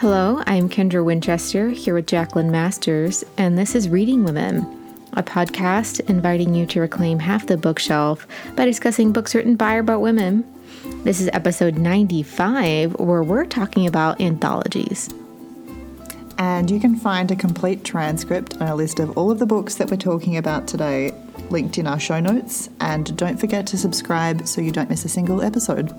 Hello, 0.00 0.42
I'm 0.46 0.70
Kendra 0.70 1.04
Winchester 1.04 1.68
here 1.68 1.92
with 1.92 2.06
Jacqueline 2.06 2.50
Masters, 2.50 3.22
and 3.36 3.58
this 3.58 3.74
is 3.74 3.90
Reading 3.90 4.24
Women, 4.24 4.60
a 5.12 5.22
podcast 5.22 6.00
inviting 6.08 6.54
you 6.54 6.64
to 6.68 6.80
reclaim 6.80 7.18
half 7.18 7.44
the 7.44 7.58
bookshelf 7.58 8.26
by 8.56 8.64
discussing 8.64 9.12
books 9.12 9.34
written 9.34 9.56
by 9.56 9.74
or 9.74 9.80
about 9.80 10.00
women. 10.00 10.50
This 11.04 11.20
is 11.20 11.28
episode 11.34 11.76
95, 11.76 12.98
where 12.98 13.22
we're 13.22 13.44
talking 13.44 13.86
about 13.86 14.22
anthologies. 14.22 15.10
And 16.38 16.70
you 16.70 16.80
can 16.80 16.96
find 16.96 17.30
a 17.30 17.36
complete 17.36 17.84
transcript 17.84 18.54
and 18.54 18.70
a 18.70 18.74
list 18.74 19.00
of 19.00 19.18
all 19.18 19.30
of 19.30 19.38
the 19.38 19.44
books 19.44 19.74
that 19.74 19.90
we're 19.90 19.98
talking 19.98 20.38
about 20.38 20.66
today 20.66 21.12
linked 21.50 21.76
in 21.76 21.86
our 21.86 22.00
show 22.00 22.20
notes. 22.20 22.70
And 22.80 23.14
don't 23.18 23.38
forget 23.38 23.66
to 23.66 23.76
subscribe 23.76 24.48
so 24.48 24.62
you 24.62 24.72
don't 24.72 24.88
miss 24.88 25.04
a 25.04 25.10
single 25.10 25.42
episode. 25.42 25.94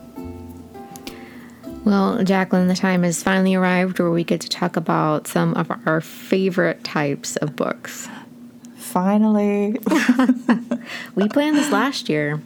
Well, 1.84 2.24
Jacqueline, 2.24 2.68
the 2.68 2.76
time 2.76 3.02
has 3.04 3.24
finally 3.24 3.56
arrived 3.56 4.00
where 4.00 4.12
we 4.12 4.24
get 4.24 4.40
to 4.42 4.50
talk 4.50 4.76
about 4.76 5.26
some 5.28 5.56
of 5.56 5.72
our 5.86 6.00
favorite 6.00 6.84
types 6.84 7.38
of 7.38 7.56
books. 7.56 8.08
Finally. 8.76 9.72
we 11.16 11.28
planned 11.30 11.58
this 11.58 11.72
last 11.72 12.08
year 12.08 12.40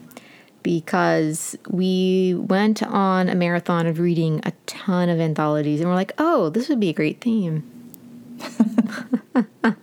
because 0.63 1.57
we 1.69 2.33
went 2.33 2.81
on 2.81 3.27
a 3.27 3.35
marathon 3.35 3.87
of 3.87 3.99
reading 3.99 4.39
a 4.43 4.53
ton 4.67 5.09
of 5.09 5.19
anthologies 5.19 5.81
and 5.81 5.89
we're 5.89 5.95
like, 5.95 6.13
oh, 6.17 6.49
this 6.49 6.69
would 6.69 6.79
be 6.79 6.89
a 6.89 6.93
great 6.93 7.19
theme. 7.19 7.69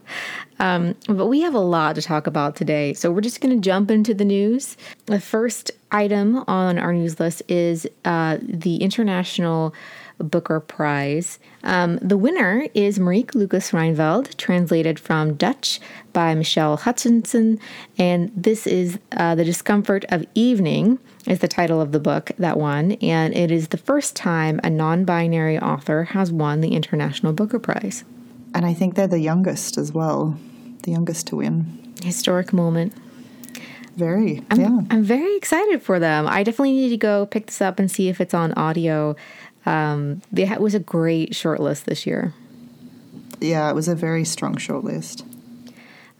um, 0.63 0.95
but 1.09 1.27
we 1.27 1.41
have 1.41 1.55
a 1.55 1.59
lot 1.59 1.97
to 1.97 2.03
talk 2.03 2.29
about 2.29 2.55
today, 2.55 2.95
so 2.95 3.11
we're 3.11 3.21
just 3.21 3.41
going 3.41 3.55
to 3.55 3.61
jump 3.61 3.91
into 3.91 4.15
the 4.15 4.25
news. 4.25 4.77
The 5.07 5.21
first 5.21 5.73
item 5.91 6.45
on 6.47 6.79
our 6.79 6.93
news 6.93 7.19
list 7.19 7.43
is 7.49 7.85
uh, 8.05 8.39
the 8.41 8.77
International 8.77 9.75
Booker 10.19 10.61
Prize. 10.61 11.41
Um, 11.65 11.99
the 11.99 12.17
winner 12.17 12.69
is 12.75 13.01
Marieke 13.01 13.35
Lucas 13.35 13.73
Rijneveld, 13.73 14.37
translated 14.37 15.01
from 15.01 15.35
Dutch 15.35 15.81
by 16.13 16.33
Michelle 16.37 16.77
Hutchinson, 16.77 17.59
and 17.99 18.31
this 18.37 18.65
is 18.69 19.01
uh, 19.17 19.35
The 19.35 19.45
Discomfort 19.45 20.05
of 20.11 20.25
Evening 20.37 21.01
is 21.27 21.41
the 21.41 21.49
title 21.49 21.81
of 21.81 21.91
the 21.91 21.99
book 21.99 22.31
that 22.39 22.57
won, 22.57 22.93
and 23.03 23.35
it 23.35 23.51
is 23.51 23.69
the 23.69 23.77
first 23.77 24.15
time 24.15 24.61
a 24.63 24.71
non-binary 24.71 25.59
author 25.59 26.05
has 26.05 26.31
won 26.31 26.61
the 26.61 26.77
International 26.77 27.33
Booker 27.33 27.59
Prize. 27.59 28.05
And 28.55 28.65
I 28.65 28.75
think 28.75 28.95
they're 28.95 29.09
the 29.09 29.19
youngest 29.19 29.77
as 29.77 29.93
well, 29.93 30.39
the 30.83 30.91
youngest 30.91 31.27
to 31.29 31.37
win. 31.37 31.95
Historic 32.03 32.53
moment. 32.53 32.93
Very, 33.97 34.43
I'm, 34.51 34.61
yeah. 34.61 34.81
I'm 34.91 35.03
very 35.03 35.37
excited 35.37 35.83
for 35.83 35.99
them. 35.99 36.27
I 36.27 36.43
definitely 36.43 36.73
need 36.73 36.89
to 36.91 36.97
go 36.97 37.27
pick 37.27 37.47
this 37.47 37.61
up 37.61 37.79
and 37.79 37.91
see 37.91 38.09
if 38.09 38.21
it's 38.21 38.33
on 38.33 38.53
audio. 38.55 39.17
Um, 39.67 40.23
it 40.35 40.61
was 40.61 40.75
a 40.75 40.81
great 40.81 41.33
shortlist 41.33 41.85
this 41.85 42.07
year. 42.07 42.33
Yeah, 43.41 43.69
it 43.69 43.75
was 43.75 43.89
a 43.89 43.95
very 43.95 44.25
strong 44.25 44.55
shortlist. 44.55 45.25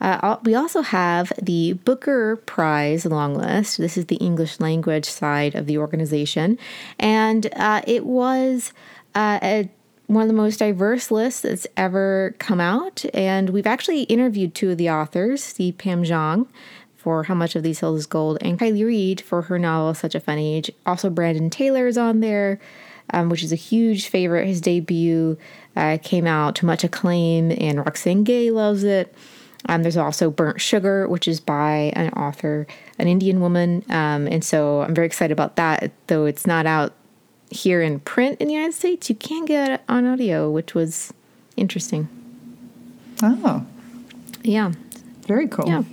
Uh, 0.01 0.37
we 0.43 0.53
also 0.53 0.81
have 0.81 1.31
the 1.41 1.73
Booker 1.73 2.35
Prize 2.35 3.05
long 3.05 3.35
list. 3.35 3.77
This 3.77 3.97
is 3.97 4.07
the 4.07 4.17
English 4.17 4.59
language 4.59 5.05
side 5.05 5.55
of 5.55 5.65
the 5.65 5.77
organization. 5.77 6.59
And 6.99 7.47
uh, 7.55 7.81
it 7.87 8.05
was 8.05 8.73
uh, 9.15 9.39
a 9.41 9.69
one 10.07 10.23
of 10.23 10.27
the 10.27 10.33
most 10.33 10.57
diverse 10.59 11.11
lists 11.11 11.41
that's 11.41 11.67
ever 11.77 12.35
come 12.39 12.59
out. 12.59 13.05
And 13.13 13.49
we've 13.49 13.67
actually 13.67 14.03
interviewed 14.03 14.53
two 14.53 14.71
of 14.71 14.77
the 14.77 14.89
authors, 14.89 15.53
the 15.53 15.71
Pam 15.73 16.03
Zhang 16.03 16.47
for 16.95 17.23
How 17.23 17.33
Much 17.33 17.55
of 17.55 17.63
These 17.63 17.79
Hills 17.79 17.99
is 17.99 18.05
Gold, 18.05 18.37
and 18.41 18.57
Kiley 18.57 18.85
Reid 18.85 19.19
for 19.19 19.43
her 19.43 19.59
novel 19.59 19.93
Such 19.93 20.15
a 20.15 20.21
Fun 20.21 20.37
Age. 20.37 20.71
Also, 20.85 21.09
Brandon 21.09 21.49
Taylor 21.49 21.85
is 21.87 21.97
on 21.97 22.21
there, 22.21 22.59
um, 23.11 23.27
which 23.27 23.43
is 23.43 23.51
a 23.51 23.57
huge 23.57 24.07
favorite. 24.07 24.47
His 24.47 24.61
debut 24.61 25.37
uh, 25.75 25.97
came 26.01 26.25
out 26.25 26.55
to 26.55 26.65
much 26.65 26.85
acclaim, 26.85 27.51
and 27.51 27.79
Roxane 27.79 28.23
Gay 28.23 28.51
loves 28.51 28.85
it. 28.85 29.13
Um, 29.67 29.83
there's 29.83 29.97
also 29.97 30.29
Burnt 30.29 30.61
Sugar, 30.61 31.07
which 31.07 31.27
is 31.27 31.39
by 31.41 31.91
an 31.95 32.09
author, 32.13 32.67
an 32.99 33.07
Indian 33.07 33.41
woman. 33.41 33.83
Um, 33.89 34.27
and 34.27 34.43
so 34.43 34.81
I'm 34.81 34.95
very 34.95 35.07
excited 35.07 35.33
about 35.33 35.57
that, 35.57 35.91
though 36.07 36.25
it's 36.25 36.47
not 36.47 36.65
out 36.65 36.93
here 37.53 37.81
in 37.81 37.99
print 37.99 38.39
in 38.41 38.47
the 38.47 38.53
United 38.53 38.73
States, 38.73 39.09
you 39.09 39.15
can 39.15 39.45
get 39.45 39.71
it 39.71 39.81
on 39.87 40.05
audio, 40.05 40.49
which 40.49 40.73
was 40.73 41.13
interesting. 41.55 42.07
Oh. 43.21 43.65
Yeah. 44.43 44.71
Very 45.27 45.47
cool. 45.47 45.67
Yeah. 45.67 45.83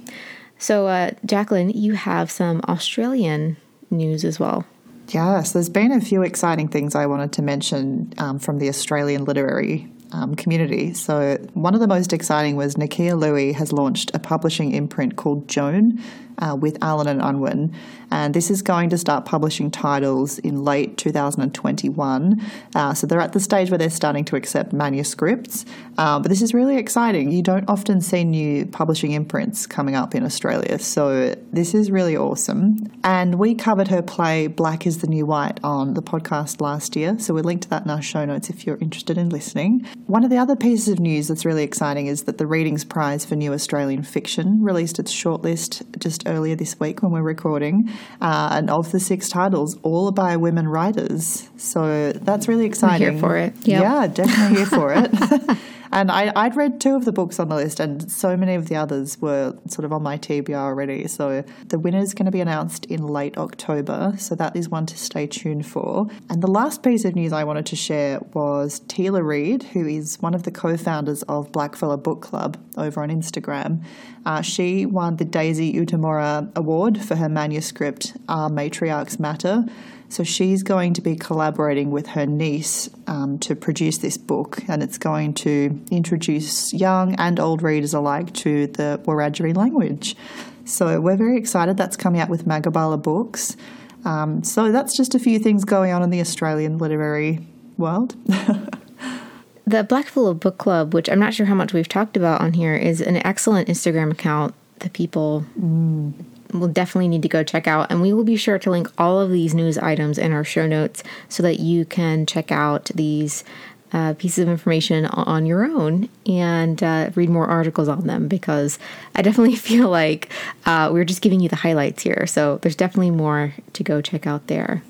So, 0.59 0.87
uh, 0.87 1.13
Jacqueline, 1.25 1.71
you 1.71 1.95
have 1.95 2.31
some 2.31 2.61
Australian 2.69 3.57
news 3.91 4.25
as 4.25 4.39
well. 4.39 4.67
Yes, 5.09 5.53
there's 5.53 5.69
been 5.69 5.93
a 5.93 6.01
few 6.01 6.23
exciting 6.23 6.69
things 6.69 6.95
I 6.95 7.07
wanted 7.07 7.33
to 7.33 7.43
mention 7.43 8.13
um, 8.19 8.39
from 8.39 8.59
the 8.59 8.69
Australian 8.69 9.25
literary 9.25 9.89
um, 10.13 10.35
community. 10.35 10.93
So, 10.95 11.37
one 11.55 11.75
of 11.75 11.81
the 11.81 11.87
most 11.87 12.13
exciting 12.13 12.57
was 12.57 12.75
Nakkiah 12.75 13.19
Lui 13.19 13.53
has 13.53 13.73
launched 13.73 14.11
a 14.15 14.19
publishing 14.19 14.73
imprint 14.73 15.17
called 15.17 15.49
Joan 15.49 16.01
uh, 16.41 16.57
with 16.57 16.79
Allen 16.83 17.07
and 17.07 17.21
Unwin, 17.21 17.75
and 18.11 18.35
this 18.35 18.51
is 18.51 18.63
going 18.63 18.91
to 18.91 18.99
start 18.99 19.25
publishing 19.25 19.71
titles 19.71 20.39
in 20.41 20.65
late 20.65 20.97
2021. 20.97 22.41
Uh, 22.75 22.95
so 22.95 23.07
they're 23.07 23.21
at 23.21 23.33
the 23.33 23.41
stage 23.41 23.71
where 23.71 23.79
they're 23.79 23.91
starting 23.91 24.25
to 24.25 24.37
accept 24.37 24.73
manuscripts, 24.73 25.65
uh, 25.99 26.19
but 26.19 26.29
this 26.29 26.43
is 26.43 26.53
really 26.53 26.77
exciting. 26.77 27.31
You 27.31 27.43
don't 27.43 27.69
often 27.69 28.01
see 28.01 28.25
new 28.25 28.67
publishing 28.67 29.13
imprints 29.13 29.67
coming 29.67 29.95
up 29.95 30.15
in 30.15 30.25
Australia, 30.25 30.79
so 30.79 31.35
this 31.53 31.75
is 31.75 31.91
really 31.91 32.17
awesome. 32.17 32.77
And 33.05 33.37
we 33.37 33.55
covered 33.55 33.89
her 33.89 34.03
play 34.03 34.47
Black 34.47 34.87
is 34.87 34.99
the 34.99 35.07
New 35.07 35.27
White 35.27 35.61
on 35.63 35.95
the 35.95 36.03
podcast 36.03 36.61
last 36.61 36.97
year, 36.97 37.19
so 37.19 37.35
we'll 37.35 37.45
link 37.45 37.63
to 37.63 37.71
that 37.71 37.85
in 37.85 37.91
our 37.91 38.03
show 38.03 38.25
notes 38.25 38.51
if 38.51 38.67
you're 38.67 38.79
interested 38.79 39.17
in 39.19 39.29
listening. 39.29 39.87
One 40.07 40.25
of 40.25 40.31
the 40.31 40.39
other 40.39 40.57
pieces 40.57 40.89
of 40.89 40.99
news 41.01 41.29
that's 41.29 41.45
really 41.45 41.63
exciting 41.63 42.07
is 42.07 42.25
that 42.25 42.39
the 42.39 42.47
Readings 42.47 42.85
Prize 42.85 43.25
for 43.25 43.37
New 43.37 43.53
Australian 43.53 44.03
Fiction 44.03 44.63
released 44.63 44.99
its 44.99 45.13
shortlist 45.13 45.83
just 45.99 46.27
earlier 46.31 46.57
this 46.57 46.79
week 46.81 47.03
when 47.03 47.13
we're 47.13 47.23
recording. 47.23 47.91
Uh, 48.21 48.51
and 48.53 48.71
of 48.71 48.91
the 48.93 49.01
six 49.01 49.29
titles, 49.29 49.77
all 49.83 50.13
by 50.13 50.37
women 50.37 50.69
writers. 50.69 51.49
So 51.57 52.13
that's 52.13 52.49
really 52.49 52.67
exciting. 52.67 53.07
I'm 53.07 53.13
here 53.15 53.21
for 53.21 53.37
it. 53.37 53.55
Yep. 53.65 53.83
Yeah, 53.83 54.07
definitely 54.07 54.57
here 54.59 54.67
for 54.67 54.93
it. 54.95 55.59
and 55.93 56.11
I, 56.11 56.33
I'd 56.37 56.57
read 56.57 56.81
two 56.81 56.95
of 56.95 57.05
the 57.05 57.13
books 57.13 57.41
on 57.41 57.49
the 57.49 57.57
list, 57.57 57.81
and 57.81 58.11
so 58.11 58.37
many 58.37 58.55
of 58.55 58.69
the 58.69 58.77
others 58.77 59.21
were 59.21 59.57
sort 59.69 59.85
of 59.85 59.93
on 59.93 60.03
my 60.03 60.19
TBR 60.19 60.55
already. 60.55 61.09
So 61.09 61.45
the 61.67 61.79
winner 61.79 61.99
is 61.99 62.15
going 62.15 62.27
to 62.27 62.33
be 62.33 62.41
announced 62.41 62.85
in 62.87 63.07
late 63.07 63.37
October. 63.37 64.15
So 64.19 64.35
that 64.37 64.55
is 64.55 64.69
one 64.69 64.87
to 64.87 64.97
stay 64.97 65.27
tuned 65.27 65.67
for. 65.67 66.09
And 66.29 66.43
the 66.43 66.51
last 66.51 66.83
piece 66.83 67.05
of 67.05 67.15
news 67.15 67.33
I 67.33 67.45
wanted 67.45 67.67
to 67.67 67.77
share 67.77 68.21
was 68.35 68.81
Teela 68.81 69.25
Reid, 69.25 69.65
who 69.65 69.87
is 69.87 70.21
one 70.21 70.35
of 70.35 70.45
the 70.45 70.51
co 70.51 70.77
founders 70.77 71.23
of 71.25 71.51
Blackfella 71.53 72.01
Book 72.01 72.23
Club 72.23 72.57
over 72.77 73.03
on 73.03 73.09
Instagram. 73.09 73.85
Uh, 74.25 74.43
she 74.43 74.87
won 74.87 75.17
the 75.17 75.25
Daisy 75.25 75.73
Utemorrah 75.73 76.51
Award 76.55 77.03
for 77.03 77.17
her 77.17 77.29
manuscript, 77.29 78.17
Our 78.29 78.49
Matriarchs 78.51 79.19
Matter. 79.19 79.65
So 80.11 80.25
she's 80.25 80.65
going 80.65 80.95
to 80.95 81.01
be 81.01 81.15
collaborating 81.15 81.93
with 81.93 82.09
her 82.09 82.27
niece 82.27 82.91
um, 83.07 83.39
to 83.39 83.55
produce 83.55 83.99
this 83.99 84.17
book, 84.17 84.59
and 84.67 84.83
it's 84.83 84.99
going 84.99 85.35
to 85.35 85.81
introduce 85.93 86.75
young 86.75 87.15
and 87.15 87.39
old 87.39 87.63
readers 87.63 87.95
alike 87.95 88.35
to 88.35 88.67
the 88.67 89.01
Wiradjuri 89.05 89.57
language. 89.57 90.17
So 90.65 91.01
we're 91.01 91.17
very 91.17 91.39
excited. 91.39 91.77
That's 91.77 91.97
coming 91.97 92.21
out 92.21 92.29
with 92.29 92.45
Magabala 92.45 93.01
Books. 93.01 93.57
Um, 94.05 94.43
so 94.43 94.73
that's 94.73 94.97
just 94.97 95.15
a 95.15 95.21
few 95.21 95.39
things 95.39 95.65
going 95.65 95.93
on 95.93 96.03
in 96.03 96.11
the 96.11 96.21
Australian 96.21 96.79
literary 96.79 97.47
world. 97.77 98.17
the 98.27 99.85
Blackfella 99.85 100.39
Book 100.39 100.59
Club, 100.59 100.93
which 100.93 101.09
I'm 101.09 101.21
not 101.21 101.35
sure 101.35 101.47
how 101.47 101.55
much 101.55 101.73
we've 101.73 101.89
talked 101.89 102.17
about 102.17 102.41
on 102.41 102.55
here, 102.55 102.75
is 102.75 103.01
an 103.01 103.25
excellent 103.25 103.69
Instagram 103.69 104.11
account 104.11 104.55
that 104.81 104.93
people 104.93 105.45
mm 105.57 106.13
will 106.53 106.69
definitely 106.69 107.09
need 107.09 107.23
to 107.23 107.29
go 107.29 107.43
check 107.43 107.67
out. 107.67 107.91
And 107.91 108.01
we 108.03 108.13
will 108.13 108.25
be 108.25 108.37
sure 108.37 108.59
to 108.59 108.71
link 108.71 108.89
all 108.99 109.21
of 109.21 109.31
these 109.31 109.55
news 109.55 109.79
items 109.79 110.19
in 110.19 110.33
our 110.33 110.45
show 110.45 110.67
notes 110.67 111.03
so 111.29 111.43
that 111.43 111.61
you 111.61 111.85
can 111.85 112.27
check 112.27 112.51
out 112.51 112.91
these 112.95 113.45
uh, 113.93 114.15
pieces 114.15 114.39
of 114.43 114.49
information 114.49 115.07
on 115.07 115.47
your 115.47 115.65
own 115.65 116.09
and 116.27 116.83
uh, 116.83 117.11
read 117.15 117.29
more 117.29 117.47
articles 117.47 117.89
on 117.89 118.07
them 118.07 118.29
because 118.29 118.79
I 119.15 119.23
definitely 119.23 119.57
feel 119.57 119.89
like 119.89 120.31
uh, 120.67 120.91
we're 120.93 121.05
just 121.05 121.23
giving 121.23 121.41
you 121.41 121.49
the 121.49 121.57
highlights 121.57 122.03
here. 122.03 122.27
So 122.27 122.59
there's 122.59 122.77
definitely 122.77 123.11
more 123.11 123.55
to 123.73 123.83
go 123.83 124.01
check 124.01 124.27
out 124.27 124.47
there. 124.47 124.83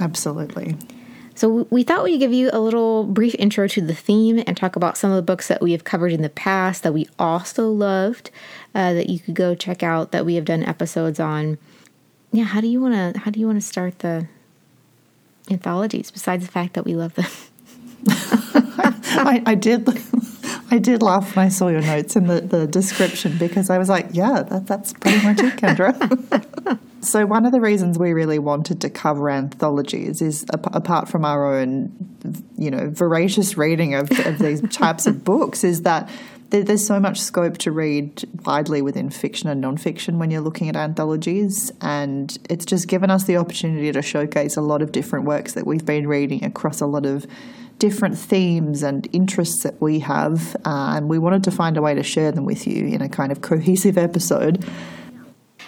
Absolutely. 0.00 0.76
So 1.38 1.68
we 1.70 1.84
thought 1.84 2.02
we'd 2.02 2.18
give 2.18 2.32
you 2.32 2.50
a 2.52 2.58
little 2.58 3.04
brief 3.04 3.36
intro 3.38 3.68
to 3.68 3.80
the 3.80 3.94
theme 3.94 4.42
and 4.44 4.56
talk 4.56 4.74
about 4.74 4.98
some 4.98 5.12
of 5.12 5.16
the 5.16 5.22
books 5.22 5.46
that 5.46 5.62
we 5.62 5.70
have 5.70 5.84
covered 5.84 6.12
in 6.12 6.22
the 6.22 6.28
past 6.28 6.82
that 6.82 6.92
we 6.92 7.06
also 7.16 7.70
loved 7.70 8.32
uh, 8.74 8.92
that 8.94 9.08
you 9.08 9.18
could 9.18 9.34
go 9.34 9.54
check 9.54 9.82
out 9.82 10.12
that 10.12 10.24
we 10.24 10.34
have 10.34 10.44
done 10.44 10.62
episodes 10.62 11.20
on. 11.20 11.58
Yeah, 12.32 12.44
how 12.44 12.60
do 12.60 12.66
you 12.66 12.80
want 12.80 13.14
to 13.14 13.20
how 13.20 13.30
do 13.30 13.40
you 13.40 13.46
want 13.46 13.60
to 13.60 13.66
start 13.66 14.00
the 14.00 14.28
anthologies 15.50 16.10
besides 16.10 16.44
the 16.44 16.52
fact 16.52 16.74
that 16.74 16.84
we 16.84 16.94
love 16.94 17.14
them? 17.14 17.30
I, 18.08 19.42
I, 19.46 19.54
did. 19.54 19.88
I 20.70 20.78
did 20.78 21.02
laugh 21.02 21.34
when 21.34 21.46
I 21.46 21.48
saw 21.48 21.68
your 21.68 21.80
notes 21.80 22.14
in 22.14 22.26
the, 22.26 22.40
the 22.40 22.66
description 22.66 23.38
because 23.38 23.70
I 23.70 23.78
was 23.78 23.88
like, 23.88 24.08
yeah, 24.12 24.42
that, 24.42 24.66
that's 24.66 24.92
pretty 24.92 25.24
much 25.24 25.40
it, 25.40 25.56
Kendra. 25.56 26.78
so, 27.00 27.24
one 27.26 27.46
of 27.46 27.52
the 27.52 27.60
reasons 27.60 27.98
we 27.98 28.12
really 28.12 28.38
wanted 28.38 28.80
to 28.82 28.90
cover 28.90 29.30
anthologies 29.30 30.20
is 30.20 30.44
apart 30.52 31.08
from 31.08 31.24
our 31.24 31.58
own 31.58 31.90
you 32.56 32.70
know, 32.70 32.90
voracious 32.90 33.56
reading 33.56 33.94
of, 33.94 34.10
of 34.26 34.38
these 34.38 34.60
types 34.70 35.06
of 35.06 35.24
books 35.24 35.64
is 35.64 35.82
that 35.82 36.08
there's 36.50 36.86
so 36.86 36.98
much 36.98 37.20
scope 37.20 37.58
to 37.58 37.72
read 37.72 38.24
widely 38.46 38.80
within 38.80 39.10
fiction 39.10 39.48
and 39.48 39.62
nonfiction 39.62 40.16
when 40.16 40.30
you're 40.30 40.40
looking 40.40 40.68
at 40.68 40.76
anthologies, 40.76 41.70
and 41.80 42.38
it's 42.48 42.64
just 42.64 42.88
given 42.88 43.10
us 43.10 43.24
the 43.24 43.36
opportunity 43.36 43.92
to 43.92 44.02
showcase 44.02 44.56
a 44.56 44.62
lot 44.62 44.80
of 44.80 44.92
different 44.92 45.26
works 45.26 45.52
that 45.52 45.66
we've 45.66 45.84
been 45.84 46.06
reading 46.06 46.44
across 46.44 46.80
a 46.80 46.86
lot 46.86 47.04
of 47.04 47.26
different 47.78 48.18
themes 48.18 48.82
and 48.82 49.08
interests 49.12 49.62
that 49.62 49.80
we 49.80 50.00
have, 50.00 50.56
uh, 50.64 50.94
and 50.96 51.08
we 51.08 51.18
wanted 51.18 51.44
to 51.44 51.50
find 51.50 51.76
a 51.76 51.82
way 51.82 51.94
to 51.94 52.02
share 52.02 52.32
them 52.32 52.44
with 52.44 52.66
you 52.66 52.86
in 52.86 53.02
a 53.02 53.08
kind 53.08 53.30
of 53.30 53.40
cohesive 53.40 53.98
episode. 53.98 54.64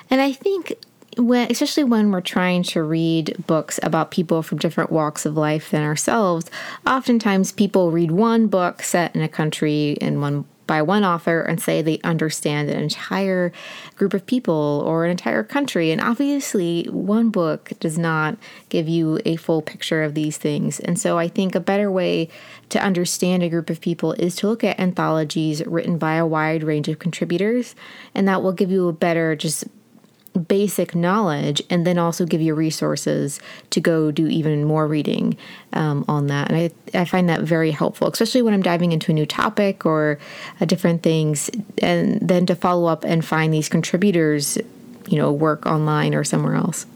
And 0.08 0.20
I 0.20 0.32
think 0.32 0.74
when, 1.16 1.50
especially 1.50 1.84
when 1.84 2.10
we're 2.10 2.20
trying 2.20 2.62
to 2.64 2.82
read 2.82 3.34
books 3.46 3.78
about 3.82 4.10
people 4.10 4.42
from 4.42 4.58
different 4.58 4.90
walks 4.90 5.26
of 5.26 5.36
life 5.36 5.70
than 5.70 5.82
ourselves, 5.82 6.50
oftentimes 6.86 7.52
people 7.52 7.90
read 7.90 8.10
one 8.10 8.46
book 8.46 8.82
set 8.82 9.14
in 9.14 9.22
a 9.22 9.28
country 9.28 9.92
in 10.00 10.20
one 10.20 10.44
by 10.70 10.80
one 10.80 11.04
author 11.04 11.40
and 11.40 11.60
say 11.60 11.82
they 11.82 11.98
understand 12.04 12.70
an 12.70 12.80
entire 12.80 13.50
group 13.96 14.14
of 14.14 14.24
people 14.24 14.84
or 14.86 15.04
an 15.04 15.10
entire 15.10 15.42
country. 15.42 15.90
And 15.90 16.00
obviously, 16.00 16.84
one 16.84 17.30
book 17.30 17.72
does 17.80 17.98
not 17.98 18.38
give 18.68 18.88
you 18.88 19.18
a 19.24 19.34
full 19.34 19.62
picture 19.62 20.04
of 20.04 20.14
these 20.14 20.38
things. 20.38 20.78
And 20.78 20.96
so 20.96 21.18
I 21.18 21.26
think 21.26 21.56
a 21.56 21.60
better 21.60 21.90
way 21.90 22.28
to 22.68 22.80
understand 22.80 23.42
a 23.42 23.48
group 23.48 23.68
of 23.68 23.80
people 23.80 24.12
is 24.12 24.36
to 24.36 24.46
look 24.46 24.62
at 24.62 24.78
anthologies 24.78 25.60
written 25.66 25.98
by 25.98 26.14
a 26.14 26.24
wide 26.24 26.62
range 26.62 26.86
of 26.86 27.00
contributors. 27.00 27.74
And 28.14 28.28
that 28.28 28.40
will 28.40 28.52
give 28.52 28.70
you 28.70 28.86
a 28.86 28.92
better, 28.92 29.34
just 29.34 29.64
basic 30.32 30.94
knowledge 30.94 31.62
and 31.70 31.86
then 31.86 31.98
also 31.98 32.24
give 32.24 32.40
you 32.40 32.54
resources 32.54 33.40
to 33.70 33.80
go 33.80 34.10
do 34.10 34.26
even 34.28 34.64
more 34.64 34.86
reading 34.86 35.36
um, 35.72 36.04
on 36.08 36.28
that. 36.28 36.50
And 36.50 36.70
I, 36.94 36.98
I 36.98 37.04
find 37.04 37.28
that 37.28 37.40
very 37.42 37.70
helpful, 37.70 38.08
especially 38.08 38.42
when 38.42 38.54
I'm 38.54 38.62
diving 38.62 38.92
into 38.92 39.10
a 39.10 39.14
new 39.14 39.26
topic 39.26 39.84
or 39.84 40.18
uh, 40.60 40.64
different 40.64 41.02
things. 41.02 41.50
And 41.78 42.20
then 42.20 42.46
to 42.46 42.54
follow 42.54 42.86
up 42.86 43.04
and 43.04 43.24
find 43.24 43.52
these 43.52 43.68
contributors, 43.68 44.56
you 45.08 45.18
know, 45.18 45.32
work 45.32 45.66
online 45.66 46.14
or 46.14 46.24
somewhere 46.24 46.54
else. 46.54 46.86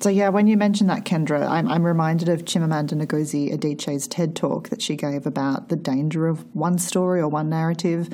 So 0.00 0.08
yeah, 0.08 0.30
when 0.30 0.48
you 0.48 0.56
mentioned 0.56 0.90
that, 0.90 1.04
Kendra, 1.04 1.48
I'm, 1.48 1.68
I'm 1.68 1.84
reminded 1.84 2.28
of 2.28 2.44
Chimamanda 2.44 2.94
Ngozi 2.94 3.56
Adichie's 3.56 4.08
TED 4.08 4.34
talk 4.34 4.68
that 4.70 4.82
she 4.82 4.96
gave 4.96 5.26
about 5.26 5.68
the 5.68 5.76
danger 5.76 6.26
of 6.26 6.44
one 6.56 6.78
story 6.78 7.20
or 7.20 7.28
one 7.28 7.48
narrative 7.48 8.08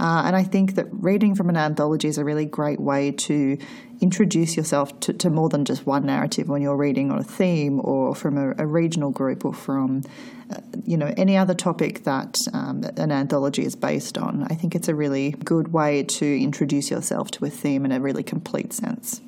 uh, 0.00 0.22
and 0.24 0.34
I 0.34 0.42
think 0.42 0.76
that 0.76 0.86
reading 0.90 1.34
from 1.34 1.50
an 1.50 1.58
anthology 1.58 2.08
is 2.08 2.16
a 2.16 2.24
really 2.24 2.46
great 2.46 2.80
way 2.80 3.12
to 3.12 3.58
introduce 4.00 4.56
yourself 4.56 4.98
to, 5.00 5.12
to 5.12 5.28
more 5.28 5.50
than 5.50 5.66
just 5.66 5.86
one 5.86 6.06
narrative 6.06 6.48
when 6.48 6.62
you're 6.62 6.76
reading 6.76 7.10
on 7.10 7.18
a 7.18 7.22
theme 7.22 7.80
or 7.84 8.14
from 8.14 8.38
a, 8.38 8.54
a 8.56 8.66
regional 8.66 9.10
group 9.10 9.44
or 9.44 9.52
from, 9.52 10.02
uh, 10.50 10.56
you 10.86 10.96
know, 10.96 11.12
any 11.18 11.36
other 11.36 11.52
topic 11.52 12.04
that 12.04 12.38
um, 12.54 12.82
an 12.96 13.12
anthology 13.12 13.62
is 13.62 13.76
based 13.76 14.16
on. 14.16 14.46
I 14.48 14.54
think 14.54 14.74
it's 14.74 14.88
a 14.88 14.94
really 14.94 15.32
good 15.44 15.74
way 15.74 16.02
to 16.04 16.42
introduce 16.42 16.90
yourself 16.90 17.30
to 17.32 17.44
a 17.44 17.50
theme 17.50 17.84
in 17.84 17.92
a 17.92 18.00
really 18.00 18.22
complete 18.22 18.72
sense. 18.72 19.20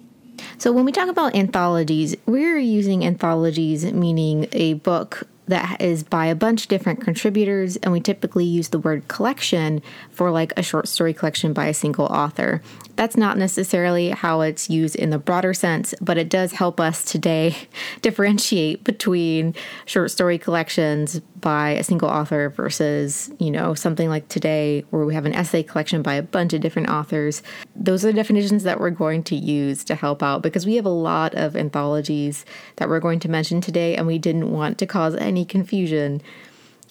So, 0.56 0.72
when 0.72 0.86
we 0.86 0.92
talk 0.92 1.10
about 1.10 1.34
anthologies, 1.34 2.16
we're 2.24 2.58
using 2.58 3.04
anthologies 3.04 3.84
meaning 3.92 4.48
a 4.52 4.74
book 4.74 5.28
that 5.48 5.80
is 5.80 6.02
by 6.02 6.26
a 6.26 6.34
bunch 6.34 6.62
of 6.62 6.68
different 6.68 7.00
contributors, 7.00 7.76
and 7.76 7.92
we 7.92 8.00
typically 8.00 8.44
use 8.44 8.68
the 8.68 8.78
word 8.78 9.08
collection 9.08 9.82
for 10.10 10.30
like 10.30 10.52
a 10.56 10.62
short 10.62 10.88
story 10.88 11.12
collection 11.12 11.52
by 11.52 11.66
a 11.66 11.74
single 11.74 12.06
author. 12.06 12.62
That's 12.94 13.16
not 13.16 13.38
necessarily 13.38 14.10
how 14.10 14.42
it's 14.42 14.70
used 14.70 14.94
in 14.94 15.10
the 15.10 15.18
broader 15.18 15.52
sense, 15.52 15.94
but 16.00 16.18
it 16.18 16.28
does 16.28 16.52
help 16.52 16.78
us 16.78 17.04
today 17.04 17.56
differentiate 18.02 18.84
between 18.84 19.54
short 19.84 20.10
story 20.10 20.38
collections 20.38 21.20
by 21.42 21.70
a 21.72 21.84
single 21.84 22.08
author 22.08 22.48
versus, 22.48 23.30
you 23.38 23.50
know, 23.50 23.74
something 23.74 24.08
like 24.08 24.26
today 24.28 24.84
where 24.88 25.04
we 25.04 25.12
have 25.12 25.26
an 25.26 25.34
essay 25.34 25.62
collection 25.62 26.00
by 26.00 26.14
a 26.14 26.22
bunch 26.22 26.54
of 26.54 26.62
different 26.62 26.88
authors. 26.88 27.42
Those 27.76 28.04
are 28.04 28.08
the 28.08 28.14
definitions 28.14 28.62
that 28.62 28.80
we're 28.80 28.90
going 28.90 29.22
to 29.24 29.36
use 29.36 29.84
to 29.84 29.94
help 29.94 30.22
out 30.22 30.40
because 30.40 30.64
we 30.64 30.76
have 30.76 30.86
a 30.86 30.90
lot 30.90 31.34
of 31.34 31.54
anthologies 31.56 32.46
that 32.76 32.88
we're 32.88 33.00
going 33.00 33.20
to 33.20 33.28
mention 33.28 33.60
today 33.60 33.94
and 33.96 34.06
we 34.06 34.18
didn't 34.18 34.50
want 34.50 34.78
to 34.78 34.86
cause 34.86 35.14
any 35.16 35.44
confusion 35.44 36.22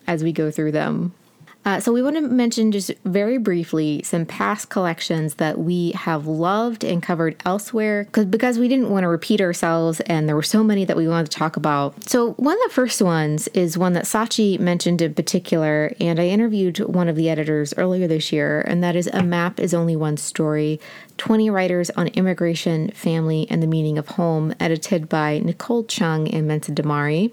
as 0.05 0.23
we 0.23 0.31
go 0.31 0.51
through 0.51 0.73
them. 0.73 1.13
Uh, 1.63 1.79
so, 1.79 1.93
we 1.93 2.01
want 2.01 2.15
to 2.15 2.21
mention 2.21 2.71
just 2.71 2.91
very 3.05 3.37
briefly 3.37 4.01
some 4.03 4.25
past 4.25 4.69
collections 4.69 5.35
that 5.35 5.59
we 5.59 5.91
have 5.91 6.25
loved 6.25 6.83
and 6.83 7.03
covered 7.03 7.35
elsewhere 7.45 8.07
because 8.11 8.57
we 8.57 8.67
didn't 8.67 8.89
want 8.89 9.03
to 9.03 9.07
repeat 9.07 9.39
ourselves 9.41 9.99
and 10.01 10.27
there 10.27 10.35
were 10.35 10.41
so 10.41 10.63
many 10.63 10.85
that 10.85 10.97
we 10.97 11.07
wanted 11.07 11.29
to 11.29 11.37
talk 11.37 11.57
about. 11.57 12.09
So, 12.09 12.31
one 12.33 12.55
of 12.55 12.69
the 12.69 12.73
first 12.73 13.01
ones 13.01 13.47
is 13.49 13.77
one 13.77 13.93
that 13.93 14.05
Sachi 14.05 14.59
mentioned 14.59 15.01
in 15.01 15.13
particular, 15.13 15.93
and 15.99 16.19
I 16.19 16.27
interviewed 16.27 16.79
one 16.79 17.07
of 17.07 17.15
the 17.15 17.29
editors 17.29 17.73
earlier 17.77 18.07
this 18.07 18.31
year, 18.31 18.61
and 18.61 18.83
that 18.83 18.95
is 18.95 19.07
A 19.13 19.21
Map 19.21 19.59
is 19.59 19.73
Only 19.73 19.95
One 19.95 20.17
Story 20.17 20.79
20 21.17 21.51
Writers 21.51 21.91
on 21.91 22.07
Immigration, 22.07 22.89
Family, 22.91 23.45
and 23.51 23.61
the 23.61 23.67
Meaning 23.67 23.99
of 23.99 24.07
Home, 24.07 24.55
edited 24.59 25.07
by 25.07 25.37
Nicole 25.39 25.83
Chung 25.83 26.27
and 26.27 26.49
Mensah 26.49 26.73
Demary. 26.73 27.31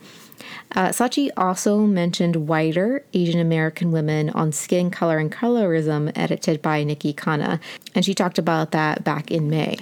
Uh, 0.74 0.88
Sachi 0.88 1.30
also 1.36 1.80
mentioned 1.80 2.48
Whiter 2.48 3.04
Asian 3.14 3.40
American 3.40 3.90
Women 3.90 4.30
on 4.30 4.52
Skin 4.52 4.90
Color 4.90 5.18
and 5.18 5.32
Colorism, 5.32 6.12
edited 6.14 6.60
by 6.60 6.84
Nikki 6.84 7.12
Khanna, 7.12 7.60
and 7.94 8.04
she 8.04 8.14
talked 8.14 8.38
about 8.38 8.72
that 8.72 9.02
back 9.04 9.30
in 9.30 9.48
May. 9.48 9.78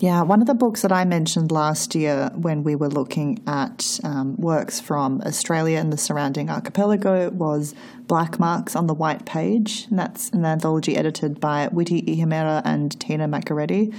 Yeah, 0.00 0.22
one 0.22 0.40
of 0.40 0.46
the 0.46 0.54
books 0.54 0.80
that 0.80 0.92
I 0.92 1.04
mentioned 1.04 1.52
last 1.52 1.94
year 1.94 2.30
when 2.34 2.64
we 2.64 2.74
were 2.74 2.88
looking 2.88 3.42
at 3.46 4.00
um, 4.02 4.34
works 4.38 4.80
from 4.80 5.20
Australia 5.26 5.76
and 5.76 5.92
the 5.92 5.98
surrounding 5.98 6.48
archipelago 6.48 7.28
was 7.28 7.74
Black 8.06 8.40
Marks 8.40 8.74
on 8.74 8.86
the 8.86 8.94
White 8.94 9.26
Page, 9.26 9.86
and 9.90 9.98
that's 9.98 10.30
an 10.30 10.46
anthology 10.46 10.96
edited 10.96 11.38
by 11.38 11.68
Witi 11.68 12.02
Ihimaera 12.02 12.62
and 12.64 12.98
Tina 12.98 13.28
Makereti. 13.28 13.94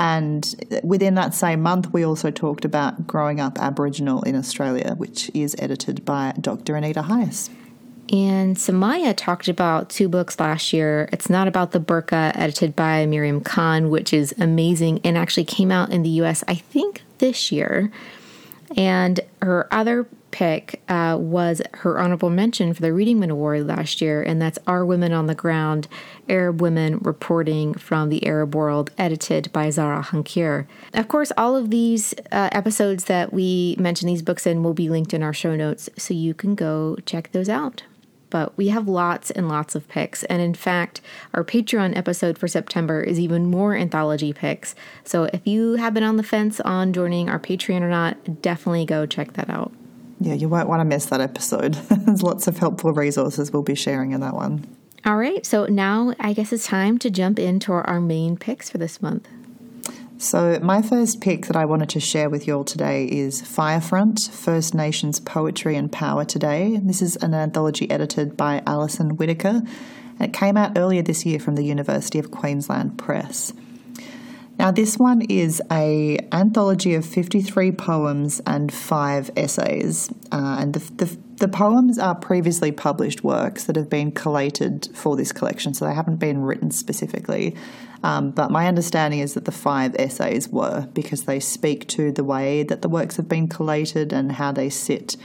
And 0.00 0.80
within 0.82 1.14
that 1.16 1.34
same 1.34 1.60
month, 1.60 1.92
we 1.92 2.06
also 2.06 2.30
talked 2.30 2.64
about 2.64 3.06
Growing 3.06 3.38
Up 3.38 3.58
Aboriginal 3.58 4.22
in 4.22 4.34
Australia, 4.34 4.94
which 4.96 5.30
is 5.34 5.54
edited 5.58 6.06
by 6.06 6.32
Dr. 6.40 6.74
Anita 6.74 7.02
Heiss. 7.02 7.50
And 8.10 8.56
Samaya 8.56 9.14
talked 9.14 9.46
about 9.46 9.90
two 9.90 10.08
books 10.08 10.40
last 10.40 10.72
year. 10.72 11.10
It's 11.12 11.28
Not 11.28 11.48
About 11.48 11.72
the 11.72 11.80
Burqa, 11.80 12.32
edited 12.34 12.74
by 12.74 13.04
Mariam 13.04 13.42
Khan, 13.42 13.90
which 13.90 14.14
is 14.14 14.34
amazing 14.38 15.00
and 15.04 15.18
actually 15.18 15.44
came 15.44 15.70
out 15.70 15.90
in 15.90 16.02
the 16.02 16.08
US, 16.22 16.42
I 16.48 16.54
think, 16.54 17.02
this 17.18 17.52
year. 17.52 17.92
And 18.78 19.20
her 19.42 19.68
other 19.70 20.08
pick 20.30 20.80
uh, 20.88 21.16
was 21.18 21.62
her 21.74 21.98
honorable 21.98 22.30
mention 22.30 22.72
for 22.74 22.82
the 22.82 22.92
Reading 22.92 23.16
Women 23.16 23.30
Award 23.30 23.66
last 23.66 24.00
year, 24.00 24.22
and 24.22 24.40
that's 24.40 24.58
Our 24.66 24.84
Women 24.84 25.12
on 25.12 25.26
the 25.26 25.34
Ground 25.34 25.88
Arab 26.28 26.60
Women 26.60 26.98
Reporting 26.98 27.74
from 27.74 28.08
the 28.08 28.26
Arab 28.26 28.54
World, 28.54 28.90
edited 28.98 29.52
by 29.52 29.70
Zahra 29.70 30.02
Hankir. 30.02 30.66
Of 30.94 31.08
course, 31.08 31.32
all 31.36 31.56
of 31.56 31.70
these 31.70 32.14
uh, 32.32 32.48
episodes 32.52 33.04
that 33.04 33.32
we 33.32 33.76
mention 33.78 34.06
these 34.06 34.22
books 34.22 34.46
in 34.46 34.62
will 34.62 34.74
be 34.74 34.88
linked 34.88 35.14
in 35.14 35.22
our 35.22 35.34
show 35.34 35.56
notes, 35.56 35.88
so 35.96 36.14
you 36.14 36.34
can 36.34 36.54
go 36.54 36.96
check 37.06 37.32
those 37.32 37.48
out. 37.48 37.82
But 38.30 38.56
we 38.56 38.68
have 38.68 38.86
lots 38.86 39.32
and 39.32 39.48
lots 39.48 39.74
of 39.74 39.88
picks. 39.88 40.22
And 40.24 40.40
in 40.40 40.54
fact, 40.54 41.00
our 41.34 41.42
Patreon 41.42 41.96
episode 41.96 42.38
for 42.38 42.46
September 42.46 43.02
is 43.02 43.18
even 43.18 43.50
more 43.50 43.74
anthology 43.74 44.32
picks. 44.32 44.76
So 45.02 45.24
if 45.32 45.44
you 45.48 45.74
have 45.74 45.94
been 45.94 46.04
on 46.04 46.16
the 46.16 46.22
fence 46.22 46.60
on 46.60 46.92
joining 46.92 47.28
our 47.28 47.40
Patreon 47.40 47.80
or 47.80 47.90
not, 47.90 48.40
definitely 48.40 48.84
go 48.84 49.04
check 49.04 49.32
that 49.32 49.50
out. 49.50 49.72
Yeah, 50.20 50.34
you 50.34 50.50
won't 50.50 50.68
want 50.68 50.80
to 50.80 50.84
miss 50.84 51.06
that 51.06 51.22
episode. 51.22 51.74
There's 51.90 52.22
lots 52.22 52.46
of 52.46 52.58
helpful 52.58 52.92
resources 52.92 53.50
we'll 53.50 53.62
be 53.62 53.74
sharing 53.74 54.12
in 54.12 54.20
that 54.20 54.34
one. 54.34 54.66
All 55.06 55.16
right, 55.16 55.44
so 55.46 55.64
now 55.64 56.14
I 56.20 56.34
guess 56.34 56.52
it's 56.52 56.66
time 56.66 56.98
to 56.98 57.10
jump 57.10 57.38
into 57.38 57.72
our, 57.72 58.00
main 58.00 58.36
picks 58.36 58.68
for 58.68 58.76
this 58.76 59.00
month. 59.00 59.26
So, 60.18 60.58
my 60.60 60.82
first 60.82 61.22
pick 61.22 61.46
that 61.46 61.56
I 61.56 61.64
wanted 61.64 61.88
to 61.90 62.00
share 62.00 62.28
with 62.28 62.46
you 62.46 62.58
all 62.58 62.64
today 62.64 63.06
is 63.06 63.40
Firefront 63.40 64.30
First 64.30 64.74
Nations 64.74 65.18
Poetry 65.18 65.74
and 65.76 65.90
Power 65.90 66.26
Today. 66.26 66.78
This 66.82 67.00
is 67.00 67.16
an 67.16 67.32
anthology 67.32 67.90
edited 67.90 68.36
by 68.36 68.62
Alison 68.66 69.16
Whittaker, 69.16 69.62
and 70.18 70.20
it 70.20 70.34
came 70.34 70.58
out 70.58 70.76
earlier 70.76 71.00
this 71.00 71.24
year 71.24 71.40
from 71.40 71.54
the 71.54 71.64
University 71.64 72.18
of 72.18 72.30
Queensland 72.30 72.98
Press. 72.98 73.54
Now, 74.60 74.70
this 74.70 74.98
one 74.98 75.22
is 75.22 75.62
a 75.72 76.18
anthology 76.32 76.94
of 76.94 77.06
53 77.06 77.72
poems 77.72 78.42
and 78.46 78.70
five 78.70 79.30
essays, 79.34 80.10
uh, 80.30 80.58
and 80.60 80.74
the, 80.74 80.80
the, 81.02 81.18
the, 81.36 81.48
poems 81.48 81.98
are 81.98 82.14
previously 82.14 82.70
published 82.70 83.24
works 83.24 83.64
that 83.64 83.76
have 83.76 83.88
been 83.88 84.12
collated 84.12 84.90
for 84.92 85.16
this 85.16 85.32
collection, 85.32 85.72
so 85.72 85.86
they 85.86 85.94
haven't 85.94 86.16
been 86.16 86.42
written 86.42 86.70
specifically. 86.70 87.56
Um, 88.02 88.32
but 88.32 88.50
my 88.50 88.66
understanding 88.66 89.20
is 89.20 89.32
that 89.32 89.46
the 89.46 89.50
five 89.50 89.96
essays 89.98 90.50
were 90.50 90.86
because 90.92 91.24
they 91.24 91.40
speak 91.40 91.88
to 91.88 92.12
the 92.12 92.22
way 92.22 92.62
that 92.62 92.82
the 92.82 92.88
works 92.90 93.16
have 93.16 93.30
been 93.30 93.48
collated 93.48 94.12
and 94.12 94.32
how 94.32 94.52
they 94.52 94.68
sit 94.68 95.16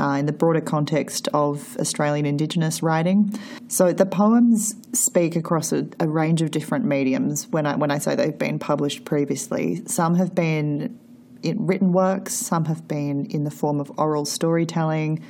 uh, 0.00 0.16
in 0.18 0.26
the 0.26 0.32
broader 0.32 0.60
context 0.60 1.28
of 1.32 1.76
Australian 1.78 2.26
Indigenous 2.26 2.82
writing. 2.82 3.32
So 3.68 3.92
the 3.92 4.06
poems 4.06 4.74
speak 4.92 5.36
across 5.36 5.72
a, 5.72 5.86
a 6.00 6.08
range 6.08 6.42
of 6.42 6.50
different 6.50 6.84
mediums. 6.84 7.46
When 7.48 7.66
I 7.66 7.76
when 7.76 7.90
I 7.90 7.98
say 7.98 8.14
they've 8.14 8.38
been 8.38 8.58
published 8.58 9.04
previously, 9.04 9.82
some 9.86 10.14
have 10.16 10.34
been 10.34 10.98
in 11.42 11.66
written 11.66 11.92
works, 11.92 12.34
some 12.34 12.66
have 12.66 12.86
been 12.86 13.26
in 13.26 13.44
the 13.44 13.50
form 13.50 13.80
of 13.80 13.90
oral 13.98 14.24
storytelling. 14.24 15.20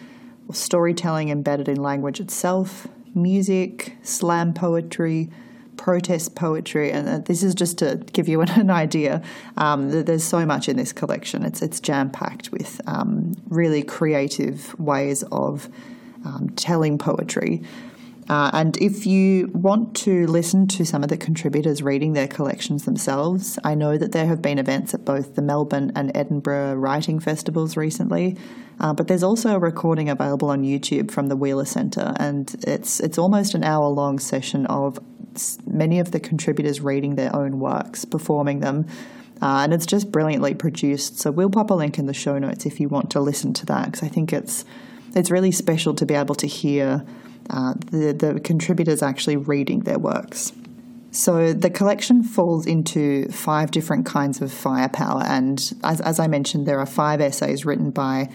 or 0.49 0.54
storytelling 0.54 1.28
embedded 1.31 1.69
in 1.69 1.76
language 1.83 2.21
itself, 2.21 2.87
music, 3.14 3.97
slam 4.02 4.52
poetry, 4.52 5.31
protest 5.82 6.36
poetry, 6.36 6.92
and 6.92 7.08
uh, 7.08 7.18
this 7.18 7.42
is 7.42 7.56
just 7.56 7.78
to 7.78 7.96
give 8.12 8.28
you 8.28 8.40
an 8.62 8.70
idea. 8.70 9.20
Um, 9.56 9.90
there's 10.04 10.22
so 10.22 10.46
much 10.46 10.68
in 10.68 10.76
this 10.76 10.92
collection. 10.92 11.44
It's 11.44 11.60
it's 11.60 11.80
jam 11.80 12.10
packed 12.10 12.52
with 12.52 12.80
um, 12.86 13.34
really 13.48 13.82
creative 13.82 14.78
ways 14.78 15.24
of 15.32 15.68
um, 16.24 16.50
telling 16.54 16.98
poetry. 16.98 17.62
Uh, 18.28 18.50
and 18.54 18.76
if 18.76 19.04
you 19.04 19.50
want 19.52 19.96
to 19.96 20.28
listen 20.28 20.68
to 20.68 20.84
some 20.84 21.02
of 21.02 21.08
the 21.08 21.16
contributors 21.16 21.82
reading 21.82 22.12
their 22.12 22.28
collections 22.28 22.84
themselves, 22.84 23.58
I 23.64 23.74
know 23.74 23.98
that 23.98 24.12
there 24.12 24.26
have 24.26 24.40
been 24.40 24.60
events 24.60 24.94
at 24.94 25.04
both 25.04 25.34
the 25.34 25.42
Melbourne 25.42 25.90
and 25.96 26.16
Edinburgh 26.16 26.76
writing 26.76 27.18
festivals 27.18 27.76
recently. 27.76 28.36
Uh, 28.78 28.92
but 28.92 29.08
there's 29.08 29.22
also 29.22 29.54
a 29.54 29.58
recording 29.58 30.08
available 30.08 30.50
on 30.50 30.62
YouTube 30.62 31.10
from 31.10 31.28
the 31.28 31.36
Wheeler 31.36 31.64
Centre, 31.64 32.14
and 32.18 32.54
it's 32.66 33.00
it's 33.00 33.18
almost 33.18 33.54
an 33.54 33.62
hour 33.64 33.88
long 33.88 34.18
session 34.18 34.66
of 34.66 34.98
many 35.66 36.00
of 36.00 36.10
the 36.10 36.20
contributors 36.20 36.80
reading 36.80 37.16
their 37.16 37.34
own 37.34 37.60
works, 37.60 38.04
performing 38.04 38.60
them, 38.60 38.86
uh, 39.40 39.62
and 39.64 39.72
it's 39.74 39.86
just 39.86 40.12
brilliantly 40.12 40.54
produced. 40.54 41.18
So 41.18 41.30
we'll 41.30 41.50
pop 41.50 41.70
a 41.70 41.74
link 41.74 41.98
in 41.98 42.06
the 42.06 42.14
show 42.14 42.38
notes 42.38 42.66
if 42.66 42.80
you 42.80 42.88
want 42.88 43.10
to 43.10 43.20
listen 43.20 43.52
to 43.54 43.66
that, 43.66 43.86
because 43.86 44.02
I 44.02 44.08
think 44.08 44.32
it's 44.32 44.64
it's 45.14 45.30
really 45.30 45.52
special 45.52 45.94
to 45.94 46.06
be 46.06 46.14
able 46.14 46.34
to 46.36 46.46
hear 46.46 47.04
uh, 47.50 47.74
the 47.90 48.12
the 48.12 48.40
contributors 48.40 49.02
actually 49.02 49.36
reading 49.36 49.80
their 49.80 49.98
works. 49.98 50.52
So 51.10 51.52
the 51.52 51.68
collection 51.68 52.22
falls 52.22 52.66
into 52.66 53.28
five 53.28 53.70
different 53.70 54.06
kinds 54.06 54.40
of 54.40 54.50
firepower, 54.50 55.22
and 55.24 55.58
as, 55.84 56.00
as 56.00 56.18
I 56.18 56.26
mentioned, 56.26 56.66
there 56.66 56.78
are 56.78 56.86
five 56.86 57.20
essays 57.20 57.66
written 57.66 57.90
by 57.90 58.30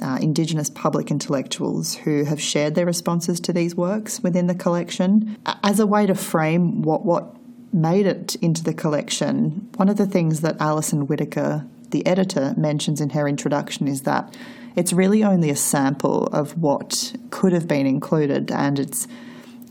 uh, 0.00 0.18
Indigenous 0.20 0.70
public 0.70 1.10
intellectuals 1.10 1.94
who 1.94 2.24
have 2.24 2.40
shared 2.40 2.74
their 2.74 2.86
responses 2.86 3.40
to 3.40 3.52
these 3.52 3.74
works 3.74 4.20
within 4.20 4.46
the 4.46 4.54
collection 4.54 5.36
as 5.62 5.78
a 5.78 5.86
way 5.86 6.06
to 6.06 6.14
frame 6.14 6.82
what, 6.82 7.04
what 7.04 7.36
made 7.72 8.06
it 8.06 8.34
into 8.36 8.62
the 8.62 8.74
collection. 8.74 9.68
One 9.76 9.88
of 9.88 9.96
the 9.96 10.06
things 10.06 10.40
that 10.40 10.60
Alison 10.60 11.06
Whittaker, 11.06 11.66
the 11.90 12.06
editor, 12.06 12.54
mentions 12.56 13.00
in 13.00 13.10
her 13.10 13.28
introduction 13.28 13.88
is 13.88 14.02
that 14.02 14.34
it's 14.76 14.92
really 14.92 15.22
only 15.22 15.50
a 15.50 15.56
sample 15.56 16.26
of 16.28 16.56
what 16.58 17.14
could 17.30 17.52
have 17.52 17.68
been 17.68 17.86
included, 17.86 18.50
and 18.50 18.78
it's, 18.78 19.06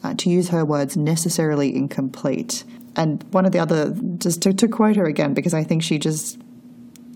uh, 0.04 0.13
to 0.16 0.30
use 0.30 0.50
her 0.50 0.63
words, 0.63 0.96
necessarily 0.96 1.75
incomplete. 1.75 2.63
And 2.96 3.24
one 3.32 3.46
of 3.46 3.51
the 3.51 3.60
other, 3.60 3.96
just 4.18 4.42
to, 4.44 4.54
to 4.54 4.68
quote 4.68 4.96
her 4.96 5.06
again, 5.06 5.34
because 5.34 5.54
I 5.54 5.63
think 5.63 5.82
she 5.82 5.98
just 5.98 6.40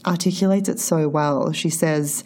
articulates 0.06 0.70
it 0.70 0.80
so 0.80 1.08
well, 1.08 1.52
she 1.52 1.70
says, 1.70 2.24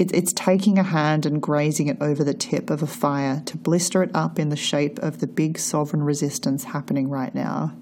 it, 0.00 0.12
it's 0.12 0.32
taking 0.32 0.78
a 0.78 0.82
hand 0.82 1.26
and 1.26 1.42
grazing 1.42 1.88
it 1.88 1.98
over 2.00 2.24
the 2.24 2.34
tip 2.34 2.70
of 2.70 2.82
a 2.82 2.86
fire 2.86 3.42
to 3.46 3.56
blister 3.56 4.02
it 4.02 4.10
up 4.14 4.38
in 4.38 4.48
the 4.48 4.56
shape 4.56 4.98
of 5.00 5.18
the 5.18 5.26
big 5.26 5.58
sovereign 5.58 6.02
resistance 6.02 6.64
happening 6.64 7.10
right 7.10 7.34
now. 7.34 7.72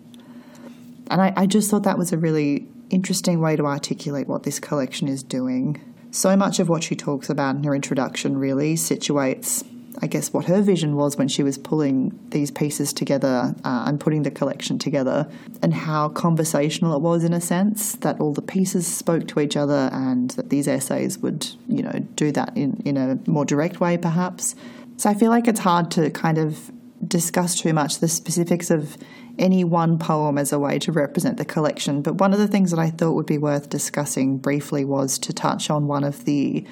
And 1.11 1.23
I, 1.23 1.33
I 1.37 1.47
just 1.47 1.71
thought 1.71 1.85
that 1.85 1.97
was 1.97 2.13
a 2.13 2.19
really 2.19 2.67
interesting 2.91 3.41
way 3.41 3.57
to 3.57 3.65
articulate 3.67 4.27
what 4.27 4.43
this 4.43 4.59
collection 4.59 5.09
is 5.09 5.23
doing. 5.23 5.81
So 6.11 6.37
much 6.37 6.59
of 6.59 6.69
what 6.69 6.83
she 6.83 6.97
talks 6.97 7.31
about 7.31 7.57
in 7.57 7.65
her 7.65 7.75
introduction 7.75 8.37
really 8.37 8.75
situates 8.75 9.65
I 10.01 10.07
guess, 10.07 10.33
what 10.33 10.45
her 10.45 10.63
vision 10.63 10.95
was 10.95 11.17
when 11.17 11.29
she 11.29 11.43
was 11.43 11.59
pulling 11.59 12.19
these 12.31 12.51
pieces 12.51 12.93
together 12.93 13.55
uh, 13.65 13.85
and 13.87 13.99
putting 13.99 14.23
the 14.23 14.31
collection 14.31 14.79
together, 14.79 15.29
and 15.63 15.75
how 15.75 16.09
conversational 16.11 16.95
it 16.95 17.03
was 17.03 17.25
in 17.25 17.33
a 17.33 17.41
sense 17.41 17.97
that 17.97 18.21
all 18.21 18.33
the 18.33 18.43
pieces 18.43 18.87
spoke 18.87 19.27
to 19.29 19.41
each 19.41 19.57
other, 19.57 19.91
and 19.93 20.31
that 20.33 20.51
these 20.51 20.69
essays 20.69 21.19
would, 21.19 21.47
you 21.69 21.83
know, 21.83 21.99
do 22.15 22.31
that 22.33 22.57
in, 22.57 22.81
in 22.85 22.97
a 22.97 23.19
more 23.27 23.45
direct 23.45 23.81
way, 23.81 23.97
perhaps. 23.99 24.55
So 24.97 25.11
I 25.11 25.15
feel 25.15 25.31
like 25.31 25.49
it's 25.49 25.61
hard 25.61 25.91
to 25.93 26.11
kind 26.11 26.39
of 26.39 26.71
discuss 27.07 27.55
too 27.61 27.73
much 27.73 27.99
the 28.01 28.09
specifics 28.09 28.71
of 28.71 28.97
any 29.39 29.63
one 29.63 29.99
poem 29.99 30.37
as 30.37 30.53
a 30.53 30.59
way 30.59 30.81
to 30.81 30.91
represent 30.91 31.37
the 31.37 31.45
collection. 31.45 32.03
But 32.03 32.15
one 32.15 32.33
of 32.33 32.41
the 32.41 32.49
things 32.49 32.73
that 32.73 32.81
I 32.81 32.91
thought 32.91 33.15
would 33.15 33.27
be 33.27 33.39
worth 33.39 33.69
discussing 33.69 34.39
briefly 34.39 34.85
was 34.85 35.19
to 35.21 35.33
touch 35.33 35.71
on 35.71 35.87
one 35.87 36.03
of 36.03 36.25
the 36.25 36.65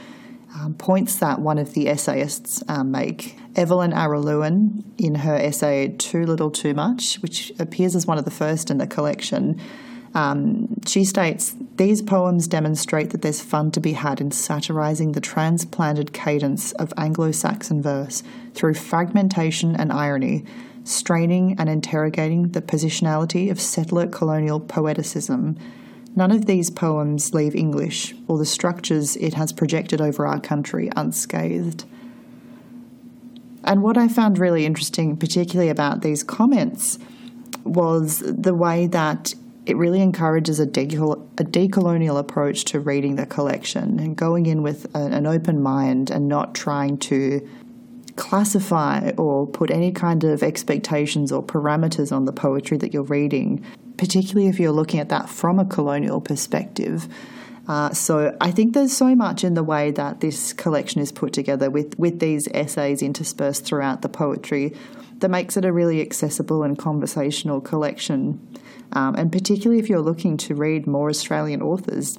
um, 0.58 0.74
points 0.74 1.16
that 1.16 1.40
one 1.40 1.58
of 1.58 1.74
the 1.74 1.88
essayists 1.88 2.62
um, 2.68 2.90
make. 2.90 3.36
Evelyn 3.56 3.92
Araluen, 3.92 4.84
in 4.98 5.16
her 5.16 5.36
essay 5.36 5.88
Too 5.98 6.24
Little 6.24 6.50
Too 6.50 6.74
Much, 6.74 7.16
which 7.16 7.52
appears 7.58 7.94
as 7.94 8.06
one 8.06 8.18
of 8.18 8.24
the 8.24 8.30
first 8.30 8.70
in 8.70 8.78
the 8.78 8.86
collection, 8.86 9.60
um, 10.14 10.68
she 10.86 11.04
states 11.04 11.54
these 11.76 12.00
poems 12.00 12.48
demonstrate 12.48 13.10
that 13.10 13.20
there's 13.20 13.42
fun 13.42 13.70
to 13.72 13.80
be 13.80 13.92
had 13.92 14.20
in 14.20 14.30
satirizing 14.30 15.12
the 15.12 15.20
transplanted 15.20 16.14
cadence 16.14 16.72
of 16.72 16.92
Anglo 16.96 17.32
Saxon 17.32 17.82
verse 17.82 18.22
through 18.54 18.74
fragmentation 18.74 19.76
and 19.76 19.92
irony, 19.92 20.44
straining 20.84 21.56
and 21.58 21.68
interrogating 21.68 22.52
the 22.52 22.62
positionality 22.62 23.50
of 23.50 23.60
settler 23.60 24.06
colonial 24.06 24.60
poeticism 24.60 25.58
None 26.16 26.32
of 26.32 26.46
these 26.46 26.70
poems 26.70 27.34
leave 27.34 27.54
English 27.54 28.14
or 28.26 28.38
the 28.38 28.46
structures 28.46 29.16
it 29.16 29.34
has 29.34 29.52
projected 29.52 30.00
over 30.00 30.26
our 30.26 30.40
country 30.40 30.90
unscathed. 30.96 31.84
And 33.64 33.82
what 33.82 33.98
I 33.98 34.08
found 34.08 34.38
really 34.38 34.64
interesting, 34.64 35.16
particularly 35.18 35.68
about 35.68 36.00
these 36.00 36.22
comments, 36.22 36.98
was 37.64 38.20
the 38.20 38.54
way 38.54 38.86
that 38.86 39.34
it 39.66 39.76
really 39.76 40.00
encourages 40.00 40.58
a, 40.60 40.66
decol- 40.66 41.26
a 41.38 41.44
decolonial 41.44 42.18
approach 42.18 42.64
to 42.66 42.80
reading 42.80 43.16
the 43.16 43.26
collection 43.26 43.98
and 43.98 44.16
going 44.16 44.46
in 44.46 44.62
with 44.62 44.86
a, 44.94 44.98
an 44.98 45.26
open 45.26 45.60
mind 45.60 46.10
and 46.10 46.28
not 46.28 46.54
trying 46.54 46.96
to 46.96 47.46
classify 48.14 49.10
or 49.18 49.46
put 49.46 49.70
any 49.70 49.92
kind 49.92 50.24
of 50.24 50.42
expectations 50.42 51.30
or 51.30 51.42
parameters 51.42 52.10
on 52.10 52.24
the 52.24 52.32
poetry 52.32 52.78
that 52.78 52.94
you're 52.94 53.02
reading, 53.02 53.62
particularly 53.96 54.48
if 54.48 54.58
you're 54.58 54.72
looking 54.72 55.00
at 55.00 55.08
that 55.08 55.28
from 55.28 55.58
a 55.58 55.64
colonial 55.64 56.20
perspective. 56.20 57.08
Uh, 57.68 57.92
so 57.92 58.36
I 58.40 58.52
think 58.52 58.74
there's 58.74 58.96
so 58.96 59.14
much 59.16 59.42
in 59.42 59.54
the 59.54 59.64
way 59.64 59.90
that 59.90 60.20
this 60.20 60.52
collection 60.52 61.00
is 61.00 61.10
put 61.10 61.32
together 61.32 61.68
with, 61.68 61.98
with 61.98 62.20
these 62.20 62.46
essays 62.48 63.02
interspersed 63.02 63.64
throughout 63.64 64.02
the 64.02 64.08
poetry 64.08 64.72
that 65.18 65.28
makes 65.30 65.56
it 65.56 65.64
a 65.64 65.72
really 65.72 66.00
accessible 66.00 66.62
and 66.62 66.78
conversational 66.78 67.60
collection. 67.60 68.40
Um, 68.92 69.16
and 69.16 69.32
particularly 69.32 69.80
if 69.80 69.88
you're 69.88 70.00
looking 70.00 70.36
to 70.38 70.54
read 70.54 70.86
more 70.86 71.08
Australian 71.08 71.60
authors, 71.60 72.18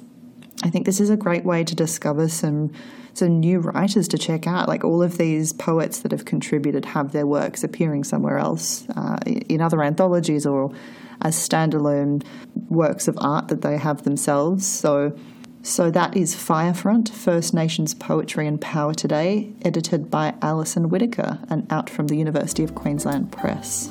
I 0.62 0.70
think 0.70 0.84
this 0.84 1.00
is 1.00 1.08
a 1.08 1.16
great 1.16 1.44
way 1.44 1.64
to 1.64 1.74
discover 1.74 2.28
some 2.28 2.72
some 3.14 3.40
new 3.40 3.58
writers 3.58 4.06
to 4.08 4.18
check 4.18 4.46
out. 4.46 4.68
Like 4.68 4.84
all 4.84 5.02
of 5.02 5.18
these 5.18 5.52
poets 5.52 6.00
that 6.00 6.12
have 6.12 6.24
contributed 6.24 6.84
have 6.84 7.10
their 7.10 7.26
works 7.26 7.64
appearing 7.64 8.04
somewhere 8.04 8.38
else 8.38 8.88
uh, 8.90 9.18
in 9.26 9.60
other 9.60 9.82
anthologies 9.82 10.46
or 10.46 10.72
as 11.22 11.36
standalone 11.36 12.24
works 12.68 13.08
of 13.08 13.18
art 13.20 13.48
that 13.48 13.62
they 13.62 13.76
have 13.76 14.02
themselves. 14.04 14.66
So, 14.66 15.16
so 15.62 15.90
that 15.90 16.16
is 16.16 16.34
Firefront 16.34 17.08
First 17.08 17.54
Nations 17.54 17.94
Poetry 17.94 18.46
and 18.46 18.60
Power 18.60 18.94
Today, 18.94 19.52
edited 19.62 20.10
by 20.10 20.34
Alison 20.42 20.88
Whittaker 20.88 21.38
and 21.50 21.66
out 21.70 21.90
from 21.90 22.06
the 22.06 22.16
University 22.16 22.62
of 22.62 22.74
Queensland 22.74 23.32
Press. 23.32 23.90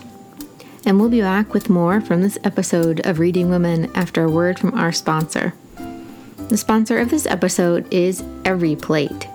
And 0.86 1.00
we'll 1.00 1.10
be 1.10 1.22
back 1.22 1.54
with 1.54 1.70
more 1.70 2.00
from 2.00 2.22
this 2.22 2.38
episode 2.44 3.06
of 3.06 3.20
Reading 3.20 3.50
Women 3.50 3.92
after 3.94 4.24
a 4.24 4.32
word 4.32 4.58
from 4.58 4.74
our 4.74 4.92
sponsor. 4.92 5.54
The 6.48 6.56
sponsor 6.56 6.98
of 6.98 7.10
this 7.10 7.26
episode 7.26 7.94
is 7.94 8.24
Every 8.46 8.78
Plate. 8.78 9.28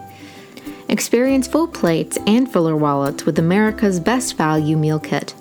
Experience 0.88 1.46
full 1.46 1.68
plates 1.68 2.18
and 2.26 2.50
fuller 2.50 2.76
wallets 2.76 3.26
with 3.26 3.38
America's 3.38 4.00
best 4.00 4.36
value 4.38 4.78
meal 4.78 4.98
kit. 4.98 5.34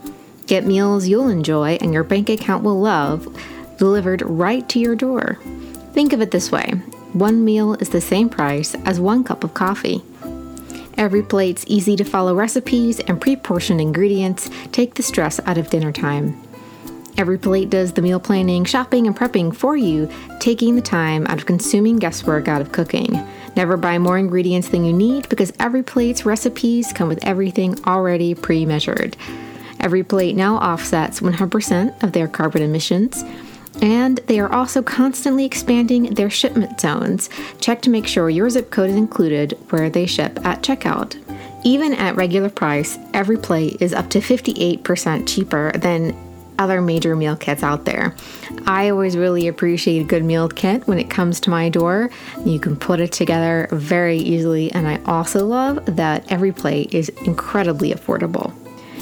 Get 0.51 0.65
meals 0.65 1.07
you'll 1.07 1.29
enjoy 1.29 1.77
and 1.79 1.93
your 1.93 2.03
bank 2.03 2.29
account 2.29 2.61
will 2.61 2.77
love 2.77 3.25
delivered 3.77 4.21
right 4.21 4.67
to 4.67 4.79
your 4.79 4.97
door. 4.97 5.39
Think 5.93 6.11
of 6.11 6.19
it 6.19 6.31
this 6.31 6.51
way 6.51 6.71
one 7.13 7.45
meal 7.45 7.75
is 7.75 7.87
the 7.87 8.01
same 8.01 8.27
price 8.27 8.75
as 8.83 8.99
one 8.99 9.23
cup 9.23 9.45
of 9.45 9.53
coffee. 9.53 10.03
Every 10.97 11.23
plate's 11.23 11.63
easy 11.67 11.95
to 11.95 12.03
follow 12.03 12.35
recipes 12.35 12.99
and 12.99 13.21
pre 13.21 13.37
portioned 13.37 13.79
ingredients 13.79 14.49
take 14.73 14.95
the 14.95 15.03
stress 15.03 15.39
out 15.45 15.57
of 15.57 15.69
dinner 15.69 15.93
time. 15.93 16.37
Every 17.17 17.37
plate 17.37 17.69
does 17.69 17.93
the 17.93 18.01
meal 18.01 18.19
planning, 18.19 18.65
shopping, 18.65 19.07
and 19.07 19.15
prepping 19.15 19.55
for 19.55 19.77
you, 19.77 20.09
taking 20.41 20.75
the 20.75 20.81
time 20.81 21.25
out 21.27 21.37
of 21.37 21.45
consuming 21.45 21.95
guesswork 21.95 22.49
out 22.49 22.59
of 22.59 22.73
cooking. 22.73 23.25
Never 23.55 23.77
buy 23.77 23.97
more 23.99 24.17
ingredients 24.17 24.67
than 24.67 24.83
you 24.83 24.91
need 24.91 25.29
because 25.29 25.53
every 25.61 25.81
plate's 25.81 26.25
recipes 26.25 26.91
come 26.91 27.07
with 27.07 27.25
everything 27.25 27.81
already 27.85 28.35
pre 28.35 28.65
measured. 28.65 29.15
Every 29.81 30.03
plate 30.03 30.35
now 30.35 30.55
offsets 30.57 31.19
100% 31.19 32.03
of 32.03 32.13
their 32.13 32.27
carbon 32.27 32.61
emissions. 32.61 33.23
And 33.81 34.17
they 34.27 34.39
are 34.39 34.51
also 34.53 34.81
constantly 34.81 35.43
expanding 35.43 36.13
their 36.13 36.29
shipment 36.29 36.79
zones. 36.79 37.29
Check 37.59 37.81
to 37.81 37.89
make 37.89 38.05
sure 38.05 38.29
your 38.29 38.49
zip 38.49 38.69
code 38.69 38.91
is 38.91 38.95
included 38.95 39.57
where 39.69 39.89
they 39.89 40.05
ship 40.05 40.39
at 40.45 40.61
checkout. 40.61 41.17
Even 41.63 41.93
at 41.93 42.15
regular 42.15 42.49
price, 42.49 42.97
every 43.13 43.37
plate 43.37 43.81
is 43.81 43.93
up 43.93 44.09
to 44.11 44.19
58% 44.19 45.27
cheaper 45.27 45.71
than 45.73 46.15
other 46.59 46.79
major 46.79 47.15
meal 47.15 47.35
kits 47.35 47.63
out 47.63 47.85
there. 47.85 48.15
I 48.67 48.89
always 48.89 49.17
really 49.17 49.47
appreciate 49.47 50.01
a 50.01 50.05
good 50.05 50.23
meal 50.23 50.47
kit 50.47 50.87
when 50.87 50.99
it 50.99 51.09
comes 51.09 51.39
to 51.41 51.49
my 51.49 51.69
door. 51.69 52.11
You 52.45 52.59
can 52.59 52.75
put 52.75 52.99
it 52.99 53.11
together 53.11 53.67
very 53.71 54.17
easily, 54.17 54.71
and 54.71 54.87
I 54.87 55.01
also 55.05 55.45
love 55.45 55.83
that 55.95 56.31
every 56.31 56.51
plate 56.51 56.93
is 56.93 57.09
incredibly 57.25 57.91
affordable. 57.93 58.53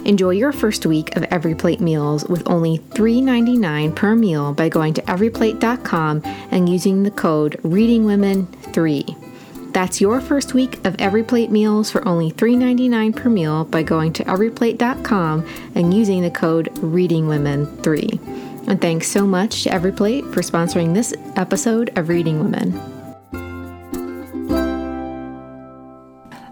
Enjoy 0.09 0.31
your 0.31 0.51
first 0.51 0.85
week 0.87 1.15
of 1.17 1.23
Every 1.25 1.53
Plate 1.53 1.79
meals 1.79 2.25
with 2.25 2.41
only 2.49 2.79
$3.99 2.79 3.95
per 3.95 4.15
meal 4.15 4.55
by 4.55 4.67
going 4.67 4.95
to 4.95 5.03
everyplate.com 5.03 6.23
and 6.49 6.67
using 6.67 7.03
the 7.03 7.11
code 7.11 7.59
ReadingWomen3. 7.61 9.71
That's 9.71 10.01
your 10.01 10.19
first 10.19 10.55
week 10.55 10.83
of 10.83 10.95
Every 10.97 11.23
Plate 11.23 11.51
meals 11.51 11.91
for 11.91 12.03
only 12.07 12.31
$3.99 12.31 13.15
per 13.15 13.29
meal 13.29 13.65
by 13.65 13.83
going 13.83 14.11
to 14.13 14.23
everyplate.com 14.23 15.47
and 15.75 15.93
using 15.93 16.23
the 16.23 16.31
code 16.31 16.73
ReadingWomen3. 16.77 18.67
And 18.67 18.81
thanks 18.81 19.09
so 19.09 19.27
much 19.27 19.61
to 19.65 19.71
Every 19.71 19.91
Plate 19.91 20.23
for 20.33 20.41
sponsoring 20.41 20.95
this 20.95 21.13
episode 21.35 21.95
of 21.95 22.09
Reading 22.09 22.39
Women. 22.39 22.73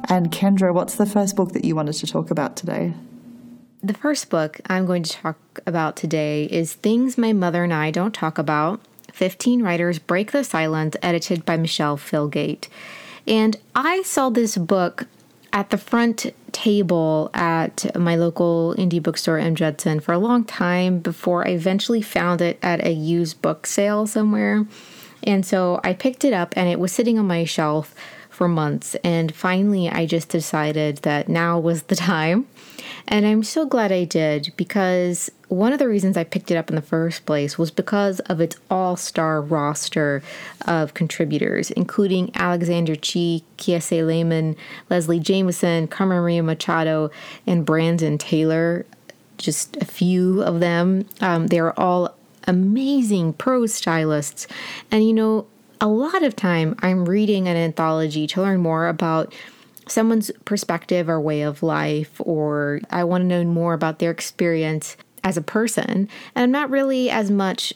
And 0.09 0.31
Kendra, 0.31 0.71
what's 0.75 0.93
the 0.93 1.07
first 1.07 1.35
book 1.35 1.53
that 1.53 1.65
you 1.65 1.75
wanted 1.75 1.93
to 1.93 2.05
talk 2.05 2.29
about 2.29 2.55
today? 2.55 2.93
The 3.83 3.93
first 3.93 4.31
book 4.31 4.59
I'm 4.65 4.87
going 4.87 5.03
to 5.03 5.11
talk 5.11 5.37
about 5.67 5.95
today 5.95 6.45
is 6.45 6.73
Things 6.73 7.15
My 7.15 7.31
Mother 7.31 7.63
and 7.63 7.71
I 7.71 7.91
Don't 7.91 8.13
Talk 8.13 8.39
About 8.39 8.81
15 9.13 9.61
Writers 9.61 9.99
Break 9.99 10.31
the 10.31 10.43
Silence, 10.43 10.95
edited 11.03 11.45
by 11.45 11.57
Michelle 11.57 11.95
Filgate. 11.95 12.69
And 13.27 13.55
I 13.75 14.01
saw 14.01 14.31
this 14.31 14.57
book 14.57 15.05
at 15.53 15.69
the 15.69 15.77
front 15.77 16.33
table 16.51 17.29
at 17.35 17.95
my 17.95 18.15
local 18.15 18.73
indie 18.79 19.01
bookstore, 19.01 19.37
M. 19.37 19.53
Judson, 19.53 19.99
for 19.99 20.11
a 20.11 20.19
long 20.19 20.43
time 20.43 20.97
before 20.97 21.47
I 21.47 21.51
eventually 21.51 22.01
found 22.01 22.41
it 22.41 22.57
at 22.63 22.83
a 22.83 22.91
used 22.91 23.43
book 23.43 23.67
sale 23.67 24.07
somewhere. 24.07 24.65
And 25.21 25.45
so 25.45 25.79
I 25.83 25.93
picked 25.93 26.25
it 26.25 26.33
up 26.33 26.55
and 26.57 26.67
it 26.67 26.79
was 26.79 26.91
sitting 26.91 27.19
on 27.19 27.27
my 27.27 27.43
shelf 27.43 27.93
for 28.37 28.47
months. 28.47 28.95
And 29.03 29.33
finally, 29.33 29.89
I 29.89 30.05
just 30.05 30.29
decided 30.29 30.97
that 30.97 31.27
now 31.27 31.57
was 31.59 31.83
the 31.83 31.95
time. 32.13 32.47
And 33.07 33.25
I'm 33.25 33.41
so 33.41 33.65
glad 33.65 33.91
I 33.91 34.03
did 34.03 34.53
because 34.55 35.31
one 35.47 35.73
of 35.73 35.79
the 35.79 35.87
reasons 35.87 36.17
I 36.17 36.23
picked 36.23 36.51
it 36.51 36.55
up 36.55 36.69
in 36.69 36.75
the 36.75 36.81
first 36.81 37.25
place 37.25 37.57
was 37.57 37.71
because 37.71 38.19
of 38.21 38.39
its 38.39 38.57
all 38.69 38.95
star 38.95 39.41
roster 39.41 40.21
of 40.67 40.93
contributors, 40.93 41.71
including 41.71 42.29
Alexander 42.35 42.95
Chee, 42.95 43.43
Kiese 43.57 44.05
Laymon, 44.05 44.55
Leslie 44.87 45.19
Jamison, 45.19 45.87
Carmen 45.87 46.17
Maria 46.17 46.43
Machado, 46.43 47.09
and 47.47 47.65
Brandon 47.65 48.19
Taylor. 48.19 48.85
Just 49.37 49.77
a 49.77 49.85
few 49.85 50.43
of 50.43 50.59
them. 50.59 51.07
Um, 51.21 51.47
they 51.47 51.59
are 51.59 51.73
all 51.75 52.15
amazing 52.45 53.33
pro 53.33 53.65
stylists. 53.65 54.47
And 54.91 55.07
you 55.07 55.13
know, 55.13 55.47
a 55.79 55.87
lot 55.87 56.23
of 56.23 56.35
time 56.35 56.75
I'm 56.79 57.05
reading 57.05 57.47
an 57.47 57.57
anthology 57.57 58.27
to 58.27 58.41
learn 58.41 58.61
more 58.61 58.87
about 58.87 59.33
someone's 59.87 60.31
perspective 60.45 61.09
or 61.09 61.19
way 61.19 61.41
of 61.41 61.63
life, 61.63 62.19
or 62.19 62.81
I 62.89 63.03
want 63.03 63.21
to 63.21 63.27
know 63.27 63.43
more 63.43 63.73
about 63.73 63.99
their 63.99 64.11
experience 64.11 64.97
as 65.23 65.37
a 65.37 65.41
person. 65.41 66.09
And 66.35 66.43
I'm 66.43 66.51
not 66.51 66.69
really 66.69 67.09
as 67.09 67.31
much 67.31 67.73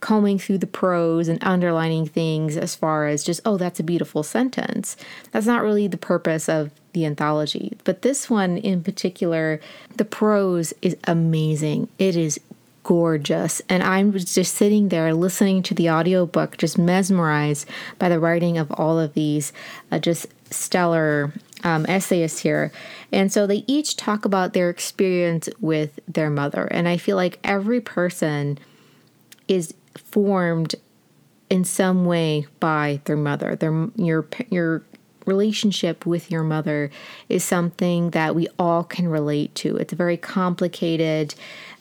combing 0.00 0.38
through 0.38 0.58
the 0.58 0.66
prose 0.66 1.28
and 1.28 1.42
underlining 1.44 2.06
things 2.06 2.56
as 2.56 2.74
far 2.74 3.06
as 3.06 3.22
just, 3.22 3.40
oh, 3.44 3.56
that's 3.56 3.78
a 3.78 3.84
beautiful 3.84 4.24
sentence. 4.24 4.96
That's 5.30 5.46
not 5.46 5.62
really 5.62 5.86
the 5.86 5.96
purpose 5.96 6.48
of 6.48 6.72
the 6.92 7.06
anthology. 7.06 7.76
But 7.84 8.02
this 8.02 8.28
one 8.28 8.58
in 8.58 8.82
particular, 8.82 9.60
the 9.96 10.04
prose 10.04 10.74
is 10.82 10.96
amazing. 11.04 11.88
It 11.98 12.16
is 12.16 12.40
gorgeous. 12.82 13.62
And 13.68 13.82
I 13.82 14.02
was 14.04 14.34
just 14.34 14.54
sitting 14.54 14.88
there 14.88 15.14
listening 15.14 15.62
to 15.64 15.74
the 15.74 15.90
audiobook, 15.90 16.56
just 16.56 16.78
mesmerized 16.78 17.68
by 17.98 18.08
the 18.08 18.18
writing 18.20 18.58
of 18.58 18.70
all 18.72 18.98
of 18.98 19.14
these 19.14 19.52
uh, 19.90 19.98
just 19.98 20.26
stellar 20.50 21.32
um, 21.64 21.86
essayists 21.86 22.40
here. 22.40 22.72
And 23.12 23.32
so 23.32 23.46
they 23.46 23.64
each 23.66 23.96
talk 23.96 24.24
about 24.24 24.52
their 24.52 24.68
experience 24.68 25.48
with 25.60 26.00
their 26.08 26.30
mother. 26.30 26.64
And 26.64 26.88
I 26.88 26.96
feel 26.96 27.16
like 27.16 27.38
every 27.44 27.80
person 27.80 28.58
is 29.48 29.74
formed 29.96 30.74
in 31.50 31.64
some 31.64 32.06
way 32.06 32.46
by 32.60 33.00
their 33.04 33.16
mother. 33.16 33.54
Their 33.54 33.88
your 33.96 34.26
your 34.50 34.82
relationship 35.26 36.06
with 36.06 36.30
your 36.30 36.42
mother 36.42 36.90
is 37.28 37.44
something 37.44 38.10
that 38.10 38.34
we 38.34 38.48
all 38.58 38.84
can 38.84 39.08
relate 39.08 39.54
to. 39.56 39.76
It's 39.76 39.92
a 39.92 39.96
very 39.96 40.16
complicated, 40.16 41.34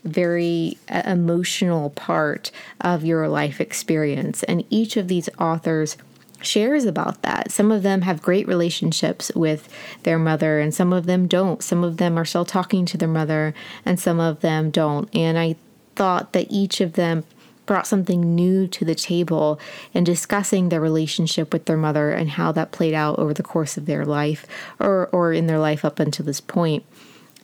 very 0.03 0.77
uh, 0.89 1.03
emotional 1.05 1.91
part 1.91 2.51
of 2.79 3.03
your 3.05 3.27
life 3.27 3.61
experience. 3.61 4.43
And 4.43 4.63
each 4.69 4.97
of 4.97 5.07
these 5.07 5.29
authors 5.39 5.97
shares 6.41 6.85
about 6.85 7.21
that. 7.21 7.51
Some 7.51 7.71
of 7.71 7.83
them 7.83 8.01
have 8.01 8.21
great 8.21 8.47
relationships 8.47 9.31
with 9.35 9.69
their 10.03 10.17
mother, 10.17 10.59
and 10.59 10.73
some 10.73 10.93
of 10.93 11.05
them 11.05 11.27
don't. 11.27 11.63
Some 11.63 11.83
of 11.83 11.97
them 11.97 12.17
are 12.17 12.25
still 12.25 12.45
talking 12.45 12.85
to 12.87 12.97
their 12.97 13.07
mother, 13.07 13.53
and 13.85 13.99
some 13.99 14.19
of 14.19 14.41
them 14.41 14.71
don't. 14.71 15.13
And 15.15 15.37
I 15.37 15.55
thought 15.95 16.33
that 16.33 16.47
each 16.49 16.81
of 16.81 16.93
them 16.93 17.23
brought 17.65 17.87
something 17.87 18.35
new 18.35 18.67
to 18.67 18.83
the 18.83 18.95
table 18.95 19.59
in 19.93 20.03
discussing 20.03 20.69
their 20.69 20.81
relationship 20.81 21.53
with 21.53 21.65
their 21.65 21.77
mother 21.77 22.11
and 22.11 22.31
how 22.31 22.51
that 22.51 22.71
played 22.71 22.93
out 22.93 23.19
over 23.19 23.33
the 23.33 23.43
course 23.43 23.77
of 23.77 23.85
their 23.85 24.05
life 24.05 24.45
or, 24.79 25.07
or 25.11 25.31
in 25.33 25.47
their 25.47 25.59
life 25.59 25.85
up 25.85 25.99
until 25.99 26.25
this 26.25 26.41
point. 26.41 26.83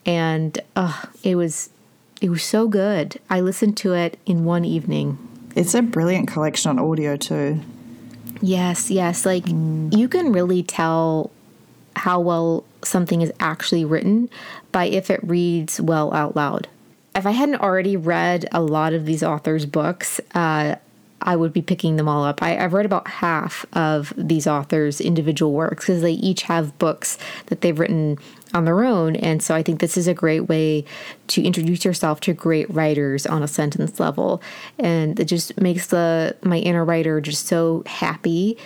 And 0.04 0.60
uh, 0.76 1.02
it 1.22 1.36
was 1.36 1.70
it 2.20 2.30
was 2.30 2.42
so 2.42 2.66
good. 2.66 3.20
I 3.30 3.40
listened 3.40 3.76
to 3.78 3.92
it 3.92 4.18
in 4.26 4.44
one 4.44 4.64
evening. 4.64 5.18
It's 5.54 5.74
a 5.74 5.82
brilliant 5.82 6.28
collection 6.28 6.70
on 6.70 6.78
audio 6.78 7.16
too. 7.16 7.60
Yes, 8.40 8.90
yes. 8.90 9.24
Like 9.24 9.44
mm. 9.44 9.96
you 9.96 10.08
can 10.08 10.32
really 10.32 10.62
tell 10.62 11.30
how 11.96 12.20
well 12.20 12.64
something 12.82 13.22
is 13.22 13.32
actually 13.40 13.84
written 13.84 14.30
by 14.72 14.84
if 14.84 15.10
it 15.10 15.20
reads 15.22 15.80
well 15.80 16.12
out 16.14 16.36
loud. 16.36 16.68
If 17.18 17.26
I 17.26 17.32
hadn't 17.32 17.60
already 17.60 17.96
read 17.96 18.48
a 18.52 18.62
lot 18.62 18.92
of 18.92 19.04
these 19.04 19.24
authors' 19.24 19.66
books, 19.66 20.20
uh, 20.36 20.76
I 21.20 21.34
would 21.34 21.52
be 21.52 21.62
picking 21.62 21.96
them 21.96 22.08
all 22.08 22.24
up. 22.24 22.42
I, 22.42 22.50
have 22.50 22.72
read 22.72 22.86
about 22.86 23.08
half 23.08 23.66
of 23.72 24.12
these 24.16 24.46
authors' 24.46 25.00
individual 25.00 25.52
works 25.52 25.84
because 25.84 26.00
they 26.00 26.12
each 26.12 26.42
have 26.42 26.78
books 26.78 27.18
that 27.46 27.60
they've 27.60 27.76
written 27.76 28.18
on 28.54 28.64
their 28.64 28.84
own. 28.84 29.16
And 29.16 29.42
so 29.42 29.54
I 29.54 29.64
think 29.64 29.80
this 29.80 29.96
is 29.96 30.06
a 30.06 30.14
great 30.14 30.48
way 30.48 30.84
to 31.28 31.42
introduce 31.42 31.84
yourself 31.84 32.20
to 32.20 32.32
great 32.32 32.72
writers 32.72 33.26
on 33.26 33.42
a 33.42 33.48
sentence 33.48 33.98
level. 33.98 34.40
And 34.78 35.18
it 35.18 35.24
just 35.24 35.60
makes 35.60 35.88
the 35.88 36.36
my 36.42 36.58
inner 36.58 36.84
writer 36.84 37.20
just 37.20 37.46
so 37.46 37.82
happy 37.86 38.56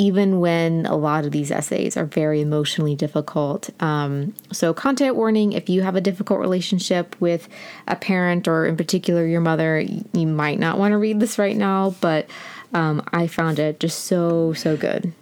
even 0.00 0.40
when 0.40 0.86
a 0.86 0.96
lot 0.96 1.26
of 1.26 1.30
these 1.30 1.50
essays 1.50 1.94
are 1.94 2.06
very 2.06 2.40
emotionally 2.40 2.96
difficult. 2.96 3.68
Um, 3.82 4.34
so, 4.50 4.72
content 4.72 5.14
warning 5.14 5.52
if 5.52 5.68
you 5.68 5.82
have 5.82 5.94
a 5.94 6.00
difficult 6.00 6.40
relationship 6.40 7.14
with 7.20 7.50
a 7.86 7.96
parent 7.96 8.48
or, 8.48 8.64
in 8.64 8.78
particular, 8.78 9.26
your 9.26 9.42
mother, 9.42 9.78
you 9.78 10.26
might 10.26 10.58
not 10.58 10.78
want 10.78 10.92
to 10.92 10.96
read 10.96 11.20
this 11.20 11.38
right 11.38 11.54
now, 11.54 11.94
but 12.00 12.30
um, 12.72 13.02
I 13.12 13.26
found 13.26 13.58
it 13.58 13.78
just 13.78 14.06
so, 14.06 14.54
so 14.54 14.74
good. 14.74 15.12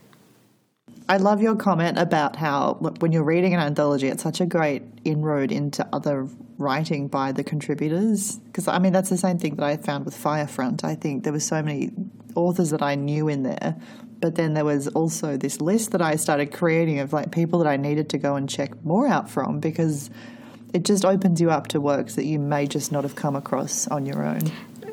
I 1.08 1.16
love 1.16 1.42
your 1.42 1.56
comment 1.56 1.98
about 1.98 2.36
how 2.36 2.74
when 3.00 3.10
you're 3.10 3.24
reading 3.24 3.54
an 3.54 3.60
anthology, 3.60 4.06
it's 4.06 4.22
such 4.22 4.40
a 4.40 4.46
great 4.46 4.82
inroad 5.04 5.50
into 5.50 5.84
other 5.92 6.28
writing 6.56 7.08
by 7.08 7.32
the 7.32 7.42
contributors. 7.42 8.36
Because 8.36 8.68
I 8.68 8.78
mean, 8.78 8.92
that's 8.92 9.10
the 9.10 9.16
same 9.16 9.38
thing 9.38 9.56
that 9.56 9.64
I 9.64 9.76
found 9.76 10.04
with 10.04 10.14
Firefront. 10.14 10.84
I 10.84 10.94
think 10.94 11.24
there 11.24 11.32
were 11.32 11.40
so 11.40 11.62
many 11.62 11.90
authors 12.36 12.70
that 12.70 12.82
I 12.82 12.94
knew 12.94 13.26
in 13.26 13.42
there, 13.42 13.74
but 14.20 14.35
then 14.35 14.54
there 14.54 14.64
was 14.64 14.88
also 14.88 15.37
this 15.37 15.61
list 15.61 15.92
that 15.92 16.02
I 16.02 16.16
started 16.16 16.52
creating 16.52 16.98
of 17.00 17.12
like 17.12 17.31
people 17.31 17.59
that 17.61 17.68
I 17.68 17.76
needed 17.76 18.09
to 18.11 18.18
go 18.18 18.37
and 18.37 18.48
check 18.48 18.85
more 18.85 19.07
out 19.07 19.31
from 19.31 19.61
because 19.61 20.11
it 20.72 20.85
just 20.85 21.04
opens 21.04 21.40
you 21.40 21.50
up 21.50 21.68
to 21.68 21.81
works 21.81 22.14
that 22.16 22.24
you 22.24 22.38
may 22.38 22.66
just 22.66 22.92
not 22.92 23.04
have 23.04 23.14
come 23.14 23.37
across 23.37 23.87
on 23.88 24.07
your 24.07 24.24
own. 24.24 24.42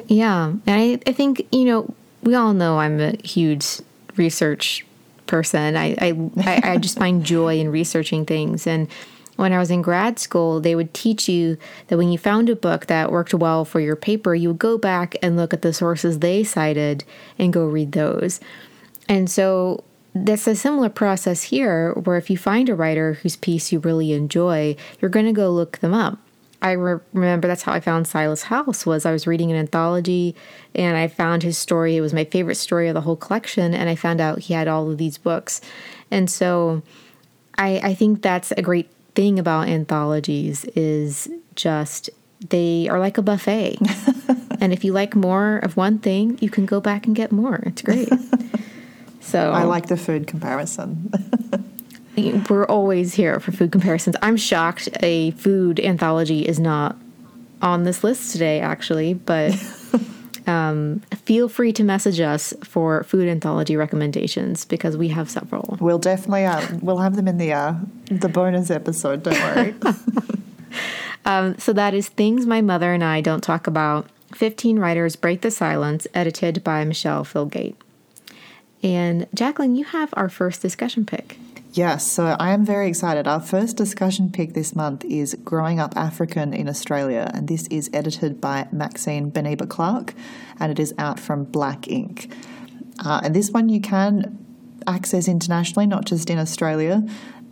Yeah, 0.08 0.48
and 0.48 0.62
I, 0.68 1.00
I 1.08 1.12
think 1.12 1.48
you 1.52 1.66
know 1.66 1.94
we 2.24 2.36
all 2.36 2.54
know 2.54 2.80
I'm 2.80 3.00
a 3.00 3.16
huge 3.24 3.82
research 4.18 4.86
person. 5.28 5.76
I, 5.76 5.96
I, 6.00 6.72
I 6.72 6.78
just 6.82 6.98
find 6.98 7.24
joy 7.24 7.60
in 7.60 7.72
researching 7.72 8.26
things. 8.26 8.68
And 8.68 8.88
when 9.36 9.52
I 9.52 9.60
was 9.60 9.70
in 9.70 9.82
grad 9.82 10.18
school, 10.18 10.60
they 10.60 10.76
would 10.76 10.94
teach 10.94 11.28
you 11.28 11.58
that 11.88 11.98
when 11.98 12.12
you 12.12 12.18
found 12.18 12.50
a 12.50 12.56
book 12.56 12.86
that 12.88 13.12
worked 13.12 13.34
well 13.34 13.66
for 13.66 13.80
your 13.80 13.96
paper, 13.96 14.34
you 14.34 14.50
would 14.50 14.60
go 14.60 14.78
back 14.78 15.16
and 15.22 15.36
look 15.36 15.54
at 15.54 15.62
the 15.62 15.74
sources 15.74 16.20
they 16.20 16.44
cited 16.44 17.04
and 17.38 17.52
go 17.52 17.66
read 17.66 17.92
those. 17.92 18.40
And 19.08 19.30
so 19.30 19.84
that's 20.14 20.48
a 20.48 20.56
similar 20.56 20.90
process 20.90 21.44
here, 21.44 21.94
where 21.94 22.18
if 22.18 22.30
you 22.30 22.38
find 22.38 22.70
a 22.70 22.76
writer 22.76 23.14
whose 23.14 23.36
piece 23.36 23.72
you 23.72 23.80
really 23.80 24.14
enjoy, 24.14 24.76
you're 25.00 25.10
going 25.10 25.26
to 25.26 25.34
go 25.34 25.52
look 25.52 25.80
them 25.80 25.94
up. 25.94 26.20
I 26.62 26.72
re- 26.72 27.02
remember 27.14 27.48
that's 27.48 27.64
how 27.64 27.74
I 27.74 27.80
found 27.80 28.08
Silas 28.08 28.44
House 28.44 28.86
was 28.86 29.06
I 29.06 29.12
was 29.12 29.28
reading 29.28 29.52
an 29.52 29.58
anthology 29.58 30.36
and 30.74 30.98
I 30.98 31.08
found 31.08 31.44
his 31.44 31.58
story. 31.58 31.98
It 31.98 32.02
was 32.02 32.14
my 32.14 32.24
favorite 32.24 32.56
story 32.56 32.88
of 32.88 32.94
the 32.94 33.02
whole 33.02 33.18
collection, 33.18 33.74
and 33.74 33.90
I 33.90 33.96
found 33.96 34.22
out 34.22 34.40
he 34.40 34.54
had 34.54 34.68
all 34.68 34.90
of 34.90 34.98
these 34.98 35.18
books. 35.18 35.62
And 36.10 36.30
so 36.30 36.82
I, 37.58 37.80
I 37.84 37.94
think 37.94 38.22
that's 38.22 38.52
a 38.54 38.62
great 38.62 38.90
thing 39.16 39.38
about 39.38 39.68
anthologies 39.68 40.66
is 40.76 41.30
just 41.56 42.10
they 42.50 42.88
are 42.90 43.00
like 43.00 43.18
a 43.18 43.22
buffet. 43.22 43.80
and 44.60 44.74
if 44.74 44.84
you 44.84 44.94
like 44.94 45.16
more 45.16 45.58
of 45.58 45.78
one 45.78 46.00
thing, 46.00 46.38
you 46.42 46.50
can 46.50 46.66
go 46.66 46.80
back 46.80 47.06
and 47.06 47.16
get 47.16 47.32
more. 47.32 47.62
It's 47.66 47.82
great. 47.82 48.10
So 49.26 49.52
I 49.52 49.64
like 49.64 49.88
the 49.88 49.98
food 49.98 50.28
comparison. 50.28 51.12
we're 52.50 52.66
always 52.66 53.16
here 53.16 53.40
for 53.40 53.52
food 53.52 53.72
comparisons. 53.72 54.16
I'm 54.22 54.38
shocked 54.38 54.88
a 55.02 55.32
food 55.32 55.80
anthology 55.80 56.48
is 56.48 56.60
not 56.60 56.96
on 57.60 57.84
this 57.84 58.04
list 58.04 58.32
today, 58.32 58.60
actually, 58.60 59.16
but 59.16 59.56
um, 60.48 61.00
feel 61.24 61.50
free 61.50 61.74
to 61.74 61.84
message 61.84 62.20
us 62.20 62.54
for 62.64 63.04
food 63.04 63.28
anthology 63.28 63.76
recommendations 63.76 64.64
because 64.64 64.96
we 64.96 65.08
have 65.08 65.28
several. 65.28 65.78
We'll 65.82 65.98
definitely 65.98 66.46
uh, 66.46 66.78
we'll 66.84 67.00
have 67.00 67.16
them 67.16 67.28
in 67.28 67.40
the 67.40 67.52
uh, 67.52 67.74
the 68.12 68.30
bonus 68.30 68.70
episode. 68.70 69.24
Don't 69.24 69.40
worry. 69.56 69.74
um, 71.26 71.58
so 71.58 71.74
that 71.74 71.96
is 71.96 72.10
things 72.10 72.46
my 72.46 72.62
mother 72.62 72.94
and 72.94 73.04
I 73.04 73.22
don't 73.22 73.42
talk 73.42 73.66
about. 73.66 74.08
Fifteen 74.36 74.78
writers 74.78 75.16
break 75.16 75.42
the 75.42 75.50
silence, 75.50 76.06
edited 76.14 76.64
by 76.64 76.84
Michelle 76.86 77.26
Filgate. 77.26 77.76
And 78.86 79.26
Jacqueline, 79.34 79.76
you 79.76 79.84
have 79.84 80.14
our 80.14 80.30
first 80.30 80.62
discussion 80.62 81.08
pick. 81.08 81.40
Yes, 81.74 82.10
so 82.10 82.38
I 82.40 82.52
am 82.52 82.64
very 82.64 82.88
excited. 82.88 83.28
Our 83.28 83.42
first 83.42 83.76
discussion 83.78 84.32
pick 84.32 84.54
this 84.54 84.76
month 84.76 85.04
is 85.04 85.36
Growing 85.44 85.80
Up 85.80 85.98
African 85.98 86.54
in 86.54 86.70
Australia, 86.70 87.32
and 87.34 87.48
this 87.48 87.66
is 87.68 87.90
edited 87.92 88.40
by 88.40 88.68
Maxine 88.72 89.32
Beneba 89.32 89.68
Clarke, 89.68 90.14
and 90.60 90.72
it 90.72 90.80
is 90.80 90.94
out 91.00 91.20
from 91.20 91.46
Black 91.46 91.88
Ink. 91.88 92.32
Uh, 93.04 93.22
and 93.24 93.36
this 93.36 93.50
one 93.50 93.70
you 93.70 93.82
can 93.82 94.38
access 94.86 95.28
internationally, 95.28 95.88
not 95.88 96.06
just 96.06 96.30
in 96.30 96.38
Australia. 96.38 97.04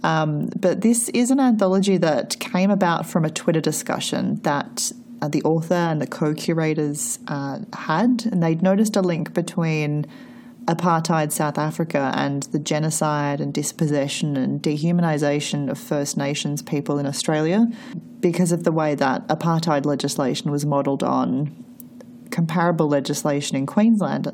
Um, 0.03 0.49
but 0.55 0.81
this 0.81 1.09
is 1.09 1.31
an 1.31 1.39
anthology 1.39 1.97
that 1.97 2.39
came 2.39 2.69
about 2.69 3.07
from 3.07 3.25
a 3.25 3.31
Twitter 3.31 3.61
discussion 3.61 4.39
that 4.43 4.91
uh, 5.23 5.29
the 5.29 5.41
author 5.41 5.73
and 5.73 5.99
the 5.99 6.07
co 6.07 6.35
curators 6.35 7.17
uh, 7.27 7.57
had, 7.73 8.27
and 8.31 8.43
they'd 8.43 8.61
noticed 8.61 8.95
a 8.95 9.01
link 9.01 9.33
between 9.33 10.05
apartheid 10.65 11.31
South 11.31 11.57
Africa 11.57 12.11
and 12.15 12.43
the 12.43 12.59
genocide 12.59 13.41
and 13.41 13.53
dispossession 13.53 14.37
and 14.37 14.61
dehumanisation 14.61 15.69
of 15.69 15.77
First 15.77 16.17
Nations 16.17 16.61
people 16.61 16.99
in 16.99 17.05
Australia 17.05 17.67
because 18.19 18.51
of 18.51 18.63
the 18.63 18.71
way 18.71 18.95
that 18.95 19.27
apartheid 19.27 19.85
legislation 19.85 20.51
was 20.51 20.65
modelled 20.65 21.03
on 21.03 21.63
comparable 22.31 22.87
legislation 22.87 23.57
in 23.57 23.65
Queensland. 23.65 24.31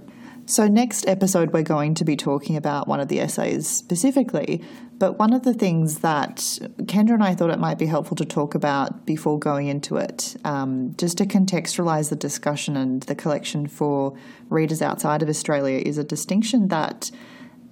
So, 0.49 0.67
next 0.67 1.07
episode, 1.07 1.53
we're 1.53 1.62
going 1.62 1.93
to 1.93 2.03
be 2.03 2.15
talking 2.15 2.57
about 2.57 2.88
one 2.88 2.99
of 2.99 3.07
the 3.07 3.19
essays 3.19 3.67
specifically. 3.67 4.63
But 4.97 5.19
one 5.19 5.31
of 5.31 5.43
the 5.43 5.53
things 5.53 5.99
that 5.99 6.38
Kendra 6.85 7.13
and 7.13 7.23
I 7.23 7.35
thought 7.35 7.51
it 7.51 7.59
might 7.59 7.77
be 7.77 7.85
helpful 7.85 8.15
to 8.15 8.25
talk 8.25 8.55
about 8.55 9.05
before 9.05 9.38
going 9.38 9.67
into 9.67 9.97
it, 9.97 10.35
um, 10.43 10.95
just 10.97 11.19
to 11.19 11.27
contextualize 11.27 12.09
the 12.09 12.15
discussion 12.15 12.75
and 12.75 13.03
the 13.03 13.13
collection 13.13 13.67
for 13.67 14.17
readers 14.49 14.81
outside 14.81 15.21
of 15.21 15.29
Australia, 15.29 15.83
is 15.85 15.99
a 15.99 16.03
distinction 16.03 16.69
that 16.69 17.12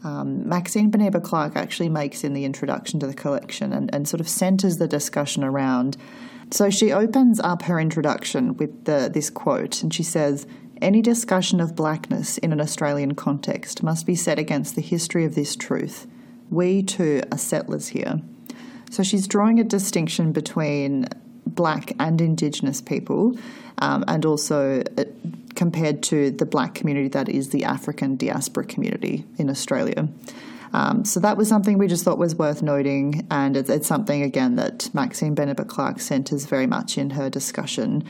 um, 0.03 0.47
Maxine 0.47 0.91
Beneba 0.91 1.23
Clarke 1.23 1.55
actually 1.55 1.89
makes 1.89 2.23
in 2.23 2.35
the 2.35 2.45
introduction 2.45 2.99
to 2.99 3.07
the 3.07 3.15
collection 3.15 3.73
and, 3.73 3.91
and 3.91 4.07
sort 4.07 4.21
of 4.21 4.29
centers 4.29 4.77
the 4.77 4.87
discussion 4.87 5.43
around. 5.43 5.97
So 6.51 6.69
she 6.69 6.93
opens 6.93 7.39
up 7.39 7.63
her 7.63 7.79
introduction 7.79 8.55
with 8.55 8.85
the, 8.85 9.09
this 9.11 9.31
quote, 9.31 9.81
and 9.81 9.91
she 9.91 10.03
says, 10.03 10.45
any 10.81 11.01
discussion 11.01 11.59
of 11.59 11.75
blackness 11.75 12.37
in 12.37 12.51
an 12.51 12.61
Australian 12.61 13.15
context 13.15 13.83
must 13.83 14.05
be 14.05 14.15
set 14.15 14.39
against 14.39 14.75
the 14.75 14.81
history 14.81 15.25
of 15.25 15.35
this 15.35 15.55
truth. 15.55 16.07
We 16.49 16.83
too 16.83 17.23
are 17.31 17.37
settlers 17.37 17.89
here. 17.89 18.21
So 18.89 19.03
she's 19.03 19.27
drawing 19.27 19.59
a 19.59 19.63
distinction 19.63 20.31
between 20.31 21.07
black 21.45 21.93
and 21.99 22.21
indigenous 22.21 22.81
people, 22.81 23.37
um, 23.79 24.03
and 24.07 24.25
also 24.25 24.81
uh, 24.97 25.03
compared 25.55 26.03
to 26.03 26.31
the 26.31 26.45
black 26.45 26.75
community 26.75 27.07
that 27.09 27.29
is 27.29 27.49
the 27.49 27.63
African 27.63 28.15
diaspora 28.15 28.65
community 28.65 29.25
in 29.37 29.49
Australia. 29.49 30.07
Um, 30.73 31.05
so 31.05 31.19
that 31.21 31.37
was 31.37 31.47
something 31.47 31.77
we 31.77 31.87
just 31.87 32.03
thought 32.03 32.17
was 32.17 32.35
worth 32.35 32.61
noting, 32.61 33.25
and 33.31 33.55
it's, 33.55 33.69
it's 33.69 33.87
something 33.87 34.21
again 34.21 34.55
that 34.55 34.89
Maxine 34.93 35.35
Beneba 35.35 35.67
Clarke 35.67 35.99
centres 35.99 36.45
very 36.45 36.67
much 36.67 36.97
in 36.97 37.11
her 37.11 37.29
discussion 37.29 38.03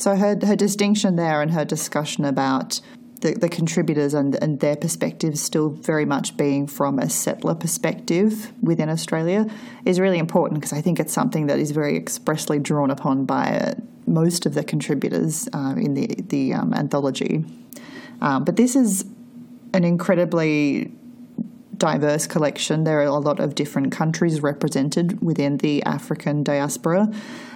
so 0.00 0.16
her, 0.16 0.38
her 0.46 0.56
distinction 0.56 1.16
there 1.16 1.42
and 1.42 1.50
her 1.50 1.64
discussion 1.64 2.24
about 2.24 2.80
the, 3.20 3.34
the 3.34 3.50
contributors 3.50 4.14
and, 4.14 4.34
and 4.42 4.60
their 4.60 4.76
perspectives 4.76 5.42
still 5.42 5.68
very 5.68 6.06
much 6.06 6.38
being 6.38 6.66
from 6.66 6.98
a 6.98 7.10
settler 7.10 7.54
perspective 7.54 8.50
within 8.62 8.88
Australia 8.88 9.46
is 9.84 10.00
really 10.00 10.18
important 10.18 10.58
because 10.58 10.72
I 10.72 10.80
think 10.80 10.98
it's 10.98 11.12
something 11.12 11.48
that 11.48 11.58
is 11.58 11.72
very 11.72 11.98
expressly 11.98 12.58
drawn 12.58 12.90
upon 12.90 13.26
by 13.26 13.58
uh, 13.58 13.74
most 14.06 14.46
of 14.46 14.54
the 14.54 14.64
contributors 14.64 15.48
uh, 15.52 15.74
in 15.76 15.92
the, 15.92 16.06
the 16.28 16.54
um, 16.54 16.72
anthology. 16.72 17.44
Um, 18.22 18.44
but 18.44 18.56
this 18.56 18.74
is 18.74 19.04
an 19.74 19.84
incredibly 19.84 20.92
diverse 21.80 22.28
collection. 22.28 22.84
There 22.84 23.00
are 23.00 23.04
a 23.04 23.18
lot 23.18 23.40
of 23.40 23.56
different 23.56 23.90
countries 23.90 24.40
represented 24.40 25.20
within 25.20 25.56
the 25.56 25.82
African 25.82 26.44
diaspora 26.44 27.12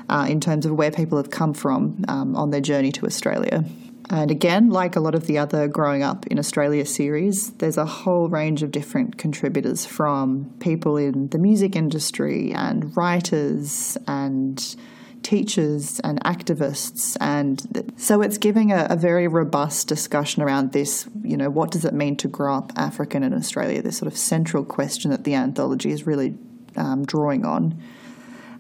uh, 0.09 0.27
in 0.29 0.41
terms 0.41 0.67
of 0.67 0.73
where 0.73 0.91
people 0.91 1.19
have 1.19 1.31
come 1.31 1.55
from 1.55 2.05
um, 2.09 2.35
on 2.35 2.51
their 2.51 2.61
journey 2.61 2.91
to 2.93 3.07
Australia. 3.07 3.65
And 4.11 4.31
again, 4.31 4.71
like 4.71 4.97
a 4.97 5.01
lot 5.01 5.15
of 5.15 5.27
the 5.27 5.39
other 5.39 5.69
Growing 5.69 6.03
Up 6.03 6.27
in 6.27 6.39
Australia 6.39 6.85
series, 6.85 7.53
there's 7.55 7.79
a 7.79 7.87
whole 7.87 8.29
range 8.29 8.63
of 8.63 8.71
different 8.71 9.17
contributors 9.17 9.87
from 9.87 10.53
people 10.59 10.97
in 10.97 11.29
the 11.29 11.39
music 11.39 11.77
industry 11.77 12.53
and 12.53 12.95
writers 12.97 13.97
and 14.07 14.77
teachers 15.25 15.99
and 16.01 16.23
activists. 16.23 17.17
And 17.21 17.93
so 17.97 18.23
it's 18.23 18.39
giving 18.39 18.71
a, 18.71 18.87
a, 18.91 18.97
very 18.97 19.27
robust 19.27 19.89
discussion 19.89 20.43
around 20.43 20.73
this 20.73 21.09
you 21.23 21.37
know, 21.37 21.51
what 21.51 21.71
does 21.71 21.85
it 21.85 21.95
mean 21.95 22.17
to 22.17 22.29
grow 22.29 22.55
up 22.55 22.73
African 22.77 23.25
in 23.25 23.33
Australia? 23.33 23.83
This 23.83 23.97
sort 23.97 24.13
of 24.13 24.17
central 24.17 24.65
question 24.65 25.11
that 25.11 25.25
the 25.25 25.35
anthology 25.35 25.91
is 25.91 26.07
really 26.07 26.37
um, 26.77 27.05
drawing 27.05 27.45
on. 27.45 27.81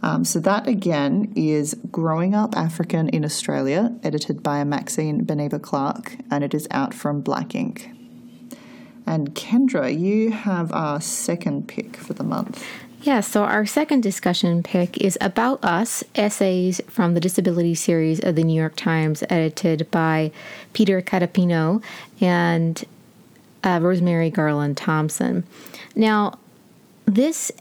Um, 0.02 0.24
so 0.24 0.38
that 0.40 0.66
again 0.66 1.32
is 1.34 1.74
Growing 1.90 2.34
Up 2.34 2.56
African 2.56 3.08
in 3.08 3.24
Australia, 3.24 3.94
edited 4.02 4.42
by 4.42 4.62
Maxine 4.64 5.24
Beneba 5.24 5.62
Clarke, 5.62 6.16
and 6.30 6.44
it 6.44 6.52
is 6.52 6.68
out 6.70 6.92
from 6.92 7.20
Black 7.20 7.54
Ink. 7.54 7.90
And 9.06 9.34
Kendra, 9.34 9.98
you 9.98 10.30
have 10.30 10.72
our 10.72 11.00
second 11.00 11.68
pick 11.68 11.96
for 11.96 12.14
the 12.14 12.24
month. 12.24 12.64
Yeah, 13.04 13.20
so 13.20 13.44
our 13.44 13.66
second 13.66 14.02
discussion 14.02 14.62
pick 14.62 14.96
is 14.96 15.18
About 15.20 15.62
Us 15.62 16.02
Essays 16.14 16.80
from 16.88 17.12
the 17.12 17.20
Disability 17.20 17.74
Series 17.74 18.18
of 18.18 18.34
the 18.34 18.42
New 18.42 18.58
York 18.58 18.76
Times, 18.76 19.22
edited 19.28 19.90
by 19.90 20.32
Peter 20.72 21.02
Catapano 21.02 21.84
and 22.18 22.82
uh, 23.62 23.78
Rosemarie 23.78 24.32
Garland 24.32 24.78
Thomson. 24.78 25.44
Now, 25.94 26.38
this 27.04 27.52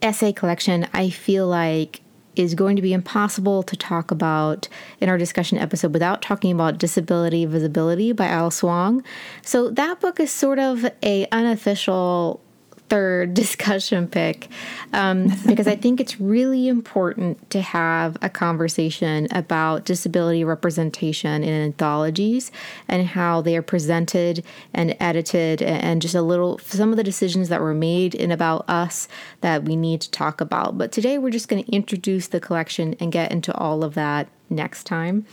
essay 0.00 0.32
collection, 0.32 0.88
I 0.94 1.10
feel 1.10 1.46
like 1.46 2.00
is 2.34 2.54
going 2.54 2.76
to 2.76 2.82
be 2.82 2.94
impossible 2.94 3.62
to 3.64 3.76
talk 3.76 4.10
about 4.10 4.68
in 5.02 5.10
our 5.10 5.18
discussion 5.18 5.58
episode 5.58 5.92
without 5.92 6.22
talking 6.22 6.50
about 6.50 6.78
Disability 6.78 7.44
Visibility 7.44 8.12
by 8.12 8.28
Alice 8.28 8.62
Wong. 8.62 9.04
So 9.42 9.68
that 9.68 10.00
book 10.00 10.18
is 10.18 10.32
sort 10.32 10.58
of 10.58 10.90
a 11.02 11.26
unofficial 11.30 12.40
third 12.88 13.34
discussion 13.42 14.06
pick 14.06 14.48
um, 14.92 15.32
because 15.46 15.66
I 15.66 15.76
think 15.76 16.00
it's 16.00 16.20
really 16.20 16.68
important 16.68 17.50
to 17.50 17.60
have 17.60 18.16
a 18.22 18.28
conversation 18.28 19.28
about 19.30 19.84
disability 19.84 20.44
representation 20.44 21.42
in 21.42 21.50
anthologies 21.50 22.50
and 22.88 23.06
how 23.06 23.40
they 23.40 23.56
are 23.56 23.62
presented 23.62 24.44
and 24.74 24.96
edited, 25.00 25.62
and 25.62 26.00
just 26.02 26.14
a 26.14 26.22
little 26.22 26.58
some 26.58 26.90
of 26.90 26.96
the 26.96 27.04
decisions 27.04 27.48
that 27.48 27.60
were 27.60 27.74
made 27.74 28.14
in 28.14 28.30
About 28.30 28.68
Us 28.68 29.08
that 29.40 29.64
we 29.64 29.76
need 29.76 30.00
to 30.02 30.10
talk 30.10 30.40
about. 30.40 30.78
But 30.78 30.92
today 30.92 31.18
we're 31.18 31.30
just 31.30 31.48
going 31.48 31.64
to 31.64 31.72
introduce 31.72 32.28
the 32.28 32.40
collection 32.40 32.94
and 33.00 33.12
get 33.12 33.32
into 33.32 33.54
all 33.54 33.84
of 33.84 33.94
that 33.94 34.28
next 34.50 34.84
time. 34.84 35.26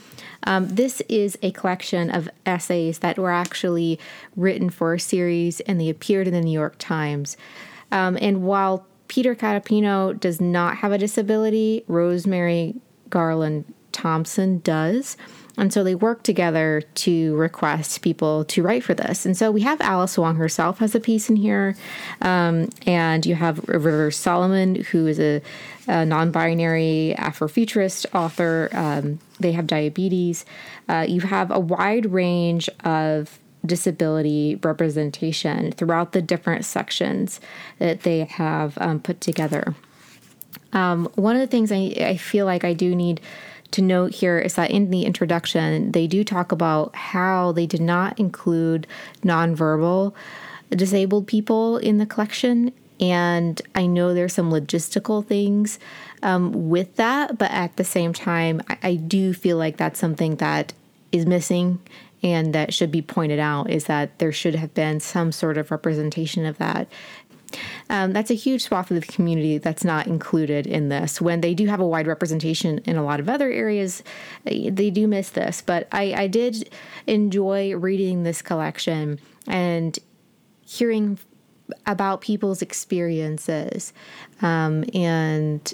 Um, 0.43 0.67
this 0.67 1.01
is 1.07 1.37
a 1.41 1.51
collection 1.51 2.09
of 2.09 2.29
essays 2.45 2.99
that 2.99 3.17
were 3.17 3.31
actually 3.31 3.99
written 4.35 4.69
for 4.69 4.93
a 4.93 4.99
series 4.99 5.59
and 5.61 5.79
they 5.79 5.89
appeared 5.89 6.27
in 6.27 6.33
the 6.33 6.41
New 6.41 6.51
York 6.51 6.75
Times. 6.77 7.37
Um, 7.91 8.17
and 8.21 8.43
while 8.43 8.85
Peter 9.07 9.35
Catapano 9.35 10.19
does 10.19 10.41
not 10.41 10.77
have 10.77 10.91
a 10.91 10.97
disability, 10.97 11.85
Rosemarie 11.87 12.79
Garland 13.09 13.71
Thomson 13.91 14.59
does. 14.59 15.15
And 15.57 15.71
so 15.71 15.83
they 15.83 15.95
work 15.95 16.23
together 16.23 16.83
to 16.95 17.35
request 17.35 18.01
people 18.01 18.45
to 18.45 18.61
write 18.61 18.83
for 18.83 18.93
this. 18.93 19.25
And 19.25 19.37
so 19.37 19.51
we 19.51 19.61
have 19.61 19.79
Alice 19.81 20.17
Wong 20.17 20.35
herself 20.35 20.79
has 20.79 20.95
a 20.95 20.99
piece 20.99 21.29
in 21.29 21.37
here. 21.37 21.75
Um, 22.21 22.69
and 22.85 23.25
you 23.25 23.35
have 23.35 23.67
Rivers 23.67 24.17
Solomon, 24.17 24.75
who 24.75 25.07
is 25.07 25.19
a, 25.19 25.41
a 25.87 26.05
non 26.05 26.31
binary 26.31 27.15
Afrofuturist 27.17 28.05
author. 28.13 28.69
Um, 28.73 29.19
they 29.39 29.53
have 29.53 29.67
diabetes. 29.67 30.45
Uh, 30.89 31.05
you 31.07 31.21
have 31.21 31.51
a 31.51 31.59
wide 31.59 32.07
range 32.07 32.69
of 32.83 33.39
disability 33.65 34.59
representation 34.63 35.71
throughout 35.71 36.11
the 36.11 36.21
different 36.21 36.65
sections 36.65 37.39
that 37.79 38.01
they 38.01 38.25
have 38.25 38.77
um, 38.79 38.99
put 38.99 39.21
together. 39.21 39.73
Um, 40.73 41.09
one 41.15 41.35
of 41.35 41.41
the 41.41 41.47
things 41.47 41.71
I, 41.71 41.93
I 41.97 42.17
feel 42.17 42.45
like 42.45 42.63
I 42.63 42.73
do 42.73 42.93
need 42.95 43.21
to 43.71 43.81
note 43.81 44.13
here 44.13 44.39
is 44.39 44.55
that 44.55 44.71
in 44.71 44.89
the 44.89 45.03
introduction, 45.03 45.91
they 45.91 46.07
do 46.07 46.23
talk 46.23 46.51
about 46.51 46.95
how 46.95 47.51
they 47.51 47.65
did 47.65 47.81
not 47.81 48.19
include 48.19 48.87
nonverbal 49.23 50.13
disabled 50.69 51.27
people 51.27 51.77
in 51.77 51.97
the 51.97 52.05
collection. 52.05 52.71
And 52.99 53.61
I 53.75 53.85
know 53.85 54.13
there's 54.13 54.33
some 54.33 54.51
logistical 54.51 55.25
things 55.25 55.79
um, 56.23 56.69
with 56.69 56.95
that, 56.95 57.37
but 57.37 57.51
at 57.51 57.75
the 57.75 57.83
same 57.83 58.13
time, 58.13 58.61
I, 58.69 58.77
I 58.83 58.95
do 58.95 59.33
feel 59.33 59.57
like 59.57 59.77
that's 59.77 59.99
something 59.99 60.37
that 60.37 60.73
is 61.11 61.25
missing 61.25 61.79
and 62.23 62.53
that 62.53 62.73
should 62.73 62.91
be 62.91 63.01
pointed 63.01 63.39
out 63.39 63.69
is 63.69 63.85
that 63.85 64.17
there 64.17 64.31
should 64.31 64.55
have 64.55 64.73
been 64.73 64.99
some 64.99 65.31
sort 65.31 65.57
of 65.57 65.69
representation 65.69 66.45
of 66.45 66.57
that 66.57 66.87
um, 67.89 68.13
that's 68.13 68.31
a 68.31 68.35
huge 68.35 68.63
swath 68.63 68.91
of 68.91 68.99
the 68.99 69.05
community 69.05 69.57
that's 69.57 69.83
not 69.83 70.07
included 70.07 70.67
in 70.67 70.89
this. 70.89 71.21
When 71.21 71.41
they 71.41 71.53
do 71.53 71.67
have 71.67 71.79
a 71.79 71.87
wide 71.87 72.07
representation 72.07 72.79
in 72.79 72.97
a 72.97 73.03
lot 73.03 73.19
of 73.19 73.29
other 73.29 73.51
areas, 73.51 74.03
they 74.43 74.89
do 74.89 75.07
miss 75.07 75.29
this. 75.29 75.61
But 75.61 75.87
I, 75.91 76.13
I 76.13 76.27
did 76.27 76.69
enjoy 77.07 77.75
reading 77.75 78.23
this 78.23 78.41
collection 78.41 79.19
and 79.47 79.97
hearing 80.65 81.19
about 81.85 82.21
people's 82.21 82.61
experiences 82.61 83.93
um, 84.41 84.83
and 84.93 85.73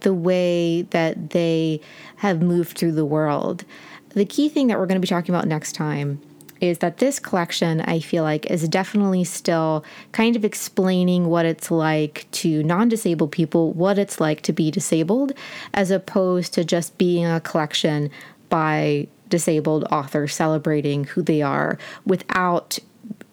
the 0.00 0.14
way 0.14 0.82
that 0.82 1.30
they 1.30 1.80
have 2.16 2.42
moved 2.42 2.76
through 2.76 2.92
the 2.92 3.04
world. 3.04 3.64
The 4.10 4.24
key 4.24 4.48
thing 4.48 4.68
that 4.68 4.78
we're 4.78 4.86
going 4.86 5.00
to 5.00 5.00
be 5.00 5.08
talking 5.08 5.34
about 5.34 5.46
next 5.46 5.72
time 5.72 6.20
is 6.60 6.78
that 6.78 6.98
this 6.98 7.18
collection, 7.18 7.80
I 7.82 8.00
feel 8.00 8.22
like, 8.22 8.46
is 8.46 8.68
definitely 8.68 9.24
still 9.24 9.84
kind 10.12 10.36
of 10.36 10.44
explaining 10.44 11.26
what 11.26 11.46
it's 11.46 11.70
like 11.70 12.26
to 12.32 12.62
non 12.62 12.88
disabled 12.88 13.32
people, 13.32 13.72
what 13.72 13.98
it's 13.98 14.20
like 14.20 14.42
to 14.42 14.52
be 14.52 14.70
disabled, 14.70 15.32
as 15.74 15.90
opposed 15.90 16.54
to 16.54 16.64
just 16.64 16.96
being 16.98 17.26
a 17.26 17.40
collection 17.40 18.10
by 18.48 19.08
disabled 19.28 19.84
authors 19.90 20.34
celebrating 20.34 21.04
who 21.04 21.22
they 21.22 21.42
are 21.42 21.78
without 22.04 22.78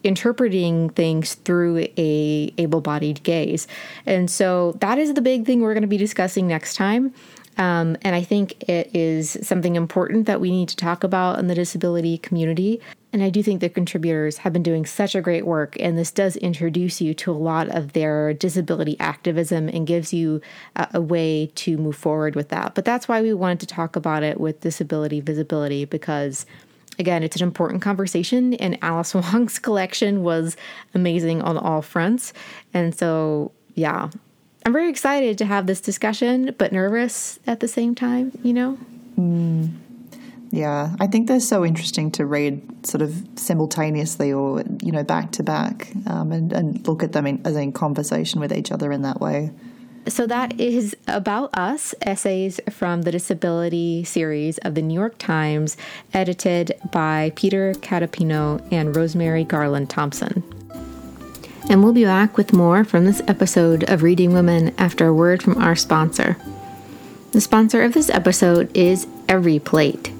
interpreting 0.03 0.89
things 0.89 1.35
through 1.35 1.87
a 1.97 2.53
able-bodied 2.57 3.23
gaze. 3.23 3.67
And 4.05 4.29
so 4.29 4.73
that 4.79 4.97
is 4.97 5.13
the 5.13 5.21
big 5.21 5.45
thing 5.45 5.61
we're 5.61 5.73
going 5.73 5.81
to 5.81 5.87
be 5.87 5.97
discussing 5.97 6.47
next 6.47 6.75
time. 6.75 7.13
Um, 7.57 7.97
and 8.01 8.15
I 8.15 8.23
think 8.23 8.67
it 8.67 8.95
is 8.95 9.37
something 9.41 9.75
important 9.75 10.25
that 10.25 10.41
we 10.41 10.51
need 10.51 10.69
to 10.69 10.75
talk 10.75 11.03
about 11.03 11.39
in 11.39 11.47
the 11.47 11.55
disability 11.55 12.17
community. 12.17 12.81
And 13.11 13.21
I 13.21 13.29
do 13.29 13.43
think 13.43 13.61
the 13.61 13.69
contributors 13.69 14.37
have 14.37 14.53
been 14.53 14.63
doing 14.63 14.87
such 14.87 15.13
a 15.13 15.21
great 15.21 15.45
work, 15.45 15.77
and 15.79 15.97
this 15.97 16.09
does 16.09 16.35
introduce 16.37 16.99
you 16.99 17.13
to 17.13 17.31
a 17.31 17.33
lot 17.33 17.69
of 17.69 17.93
their 17.93 18.33
disability 18.33 18.99
activism 18.99 19.69
and 19.69 19.85
gives 19.85 20.13
you 20.13 20.41
a, 20.75 20.87
a 20.95 21.01
way 21.01 21.51
to 21.55 21.77
move 21.77 21.95
forward 21.95 22.35
with 22.35 22.49
that. 22.49 22.73
But 22.73 22.85
that's 22.85 23.07
why 23.07 23.21
we 23.21 23.33
wanted 23.33 23.59
to 23.59 23.67
talk 23.67 23.95
about 23.95 24.23
it 24.23 24.39
with 24.39 24.61
disability 24.61 25.21
visibility 25.21 25.85
because 25.85 26.47
again, 26.99 27.23
it's 27.23 27.35
an 27.35 27.43
important 27.43 27.81
conversation, 27.81 28.53
and 28.55 28.77
Alice 28.81 29.13
Wong's 29.15 29.59
collection 29.59 30.23
was 30.23 30.57
amazing 30.93 31.41
on 31.41 31.57
all 31.57 31.81
fronts. 31.81 32.33
And 32.73 32.95
so, 32.95 33.51
yeah, 33.75 34.09
I'm 34.65 34.73
very 34.73 34.89
excited 34.89 35.37
to 35.39 35.45
have 35.45 35.67
this 35.67 35.81
discussion, 35.81 36.55
but 36.57 36.71
nervous 36.71 37.39
at 37.45 37.59
the 37.59 37.67
same 37.67 37.95
time, 37.95 38.31
you 38.43 38.53
know? 38.53 38.77
Mm. 39.17 39.71
Yeah, 40.51 40.95
I 40.99 41.07
think 41.07 41.27
they're 41.27 41.39
so 41.39 41.65
interesting 41.65 42.11
to 42.11 42.25
read 42.25 42.85
sort 42.85 43.01
of 43.01 43.27
simultaneously 43.35 44.31
or, 44.31 44.63
you 44.83 44.91
know, 44.91 45.03
back 45.03 45.31
to 45.31 45.43
back 45.43 45.91
um, 46.05 46.31
and, 46.31 46.53
and 46.53 46.87
look 46.87 47.01
at 47.01 47.11
them 47.11 47.25
in, 47.25 47.41
as 47.43 47.55
in 47.55 47.71
conversation 47.71 48.39
with 48.39 48.53
each 48.53 48.71
other 48.71 48.91
in 48.91 49.01
that 49.01 49.19
way. 49.19 49.49
So 50.07 50.27
that 50.27 50.59
is 50.59 50.95
About 51.07 51.57
Us, 51.57 51.95
essays 52.01 52.59
from 52.69 53.01
the 53.03 53.11
Disability 53.11 54.03
series 54.03 54.57
of 54.59 54.75
the 54.75 54.81
New 54.81 54.93
York 54.93 55.17
Times, 55.17 55.75
edited 56.13 56.73
by 56.91 57.31
Peter 57.35 57.73
Catapano 57.75 58.61
and 58.71 58.93
Rosemarie 58.93 59.47
Garland 59.47 59.89
Thomson. 59.89 60.43
And 61.69 61.81
we'll 61.81 61.93
be 61.93 62.03
back 62.03 62.37
with 62.37 62.53
more 62.53 62.83
from 62.83 63.05
this 63.05 63.21
episode 63.27 63.89
of 63.89 64.03
Reading 64.03 64.33
Women 64.33 64.73
after 64.77 65.07
a 65.07 65.13
word 65.13 65.41
from 65.41 65.57
our 65.57 65.75
sponsor. 65.75 66.37
The 67.31 67.41
sponsor 67.41 67.81
of 67.83 67.93
this 67.93 68.09
episode 68.09 68.75
is 68.75 69.07
Every 69.29 69.59
Plate. 69.59 70.11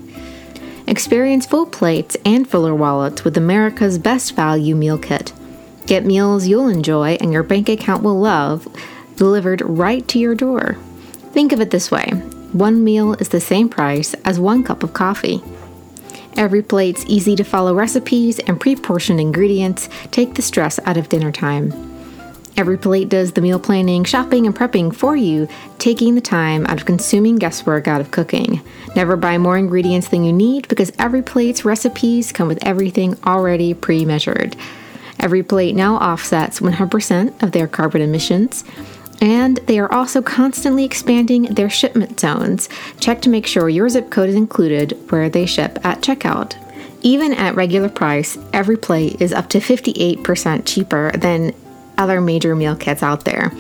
Experience 0.88 1.46
full 1.46 1.66
plates 1.66 2.18
and 2.26 2.48
fuller 2.48 2.74
wallets 2.74 3.24
with 3.24 3.38
America's 3.38 3.98
best 3.98 4.36
value 4.36 4.76
meal 4.76 4.98
kit. 4.98 5.34
Get 5.86 6.06
meals 6.06 6.48
you'll 6.48 6.70
enjoy 6.70 7.18
and 7.20 7.34
your 7.34 7.44
bank 7.44 7.68
account 7.70 8.04
will 8.04 8.20
love 8.20 8.68
delivered 9.16 9.62
right 9.66 10.08
to 10.08 10.20
your 10.20 10.36
door. 10.36 10.78
Think 11.34 11.52
of 11.52 11.62
it 11.62 11.72
this 11.72 11.92
way 11.92 12.08
one 12.54 12.84
meal 12.84 13.14
is 13.16 13.30
the 13.30 13.42
same 13.42 13.68
price 13.68 14.14
as 14.26 14.40
one 14.40 14.64
cup 14.64 14.84
of 14.84 14.94
coffee. 14.94 15.42
EveryPlate's 16.36 17.06
easy 17.06 17.36
to 17.36 17.44
follow 17.44 17.74
recipes 17.76 18.40
and 18.40 18.60
pre 18.60 18.76
portioned 18.76 19.20
ingredients 19.20 19.90
take 20.12 20.36
the 20.36 20.42
stress 20.42 20.80
out 20.86 20.98
of 20.98 21.10
dinner 21.10 21.32
time. 21.32 21.72
Every 22.56 22.78
plate 22.78 23.10
does 23.10 23.32
the 23.32 23.42
meal 23.42 23.60
planning, 23.60 24.04
shopping, 24.04 24.46
and 24.46 24.56
prepping 24.56 24.96
for 24.96 25.16
you, 25.16 25.48
taking 25.80 26.14
the 26.14 26.22
time 26.22 26.68
out 26.68 26.80
of 26.80 26.86
consuming 26.86 27.38
guesswork 27.38 27.88
out 27.88 28.00
of 28.00 28.12
cooking. 28.12 28.62
Never 28.96 29.16
buy 29.16 29.40
more 29.40 29.58
ingredients 29.58 30.10
than 30.10 30.24
you 30.24 30.32
need 30.32 30.68
because 30.68 30.92
every 31.00 31.24
plate's 31.24 31.66
recipes 31.66 32.32
come 32.32 32.48
with 32.48 32.64
everything 32.64 33.18
already 33.26 33.74
pre 33.74 34.06
measured. 34.06 34.56
Every 35.20 35.42
plate 35.42 35.76
now 35.76 35.96
offsets 35.96 36.60
100% 36.60 37.42
of 37.42 37.54
their 37.54 37.68
carbon 37.68 38.02
emissions 38.02 38.64
and 39.24 39.56
they 39.68 39.80
are 39.80 39.92
also 39.92 40.22
constantly 40.22 40.84
expanding 40.84 41.44
their 41.44 41.70
shipment 41.70 42.20
zones. 42.20 42.68
Check 43.00 43.22
to 43.22 43.30
make 43.30 43.48
sure 43.48 43.70
your 43.70 43.88
zip 43.88 44.12
code 44.12 44.28
is 44.28 44.36
included 44.36 45.00
where 45.10 45.30
they 45.30 45.46
ship 45.46 45.80
at 45.86 46.02
checkout. 46.02 46.58
Even 47.04 47.32
at 47.34 47.56
regular 47.56 47.88
price, 47.88 48.38
every 48.52 48.76
plate 48.76 49.22
is 49.22 49.32
up 49.32 49.48
to 49.50 49.60
58% 49.60 50.64
cheaper 50.66 51.14
than 51.14 51.56
other 51.98 52.20
major 52.20 52.54
meal 52.54 52.76
kits 52.76 53.02
out 53.02 53.24
there. 53.24 53.54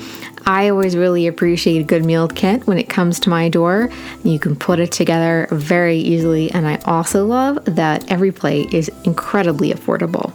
I 0.45 0.67
always 0.67 0.97
really 0.97 1.27
appreciate 1.27 1.79
a 1.79 1.85
good 1.85 2.03
meal 2.03 2.27
kit 2.27 2.67
when 2.67 2.77
it 2.77 2.89
comes 2.89 3.17
to 3.21 3.29
my 3.29 3.47
door. 3.47 3.89
You 4.25 4.39
can 4.39 4.57
put 4.57 4.79
it 4.79 4.91
together 4.91 5.47
very 5.49 5.97
easily, 5.97 6.51
and 6.51 6.67
I 6.67 6.75
also 6.83 7.25
love 7.25 7.63
that 7.63 8.11
every 8.11 8.33
plate 8.33 8.73
is 8.73 8.91
incredibly 9.05 9.71
affordable. 9.71 10.33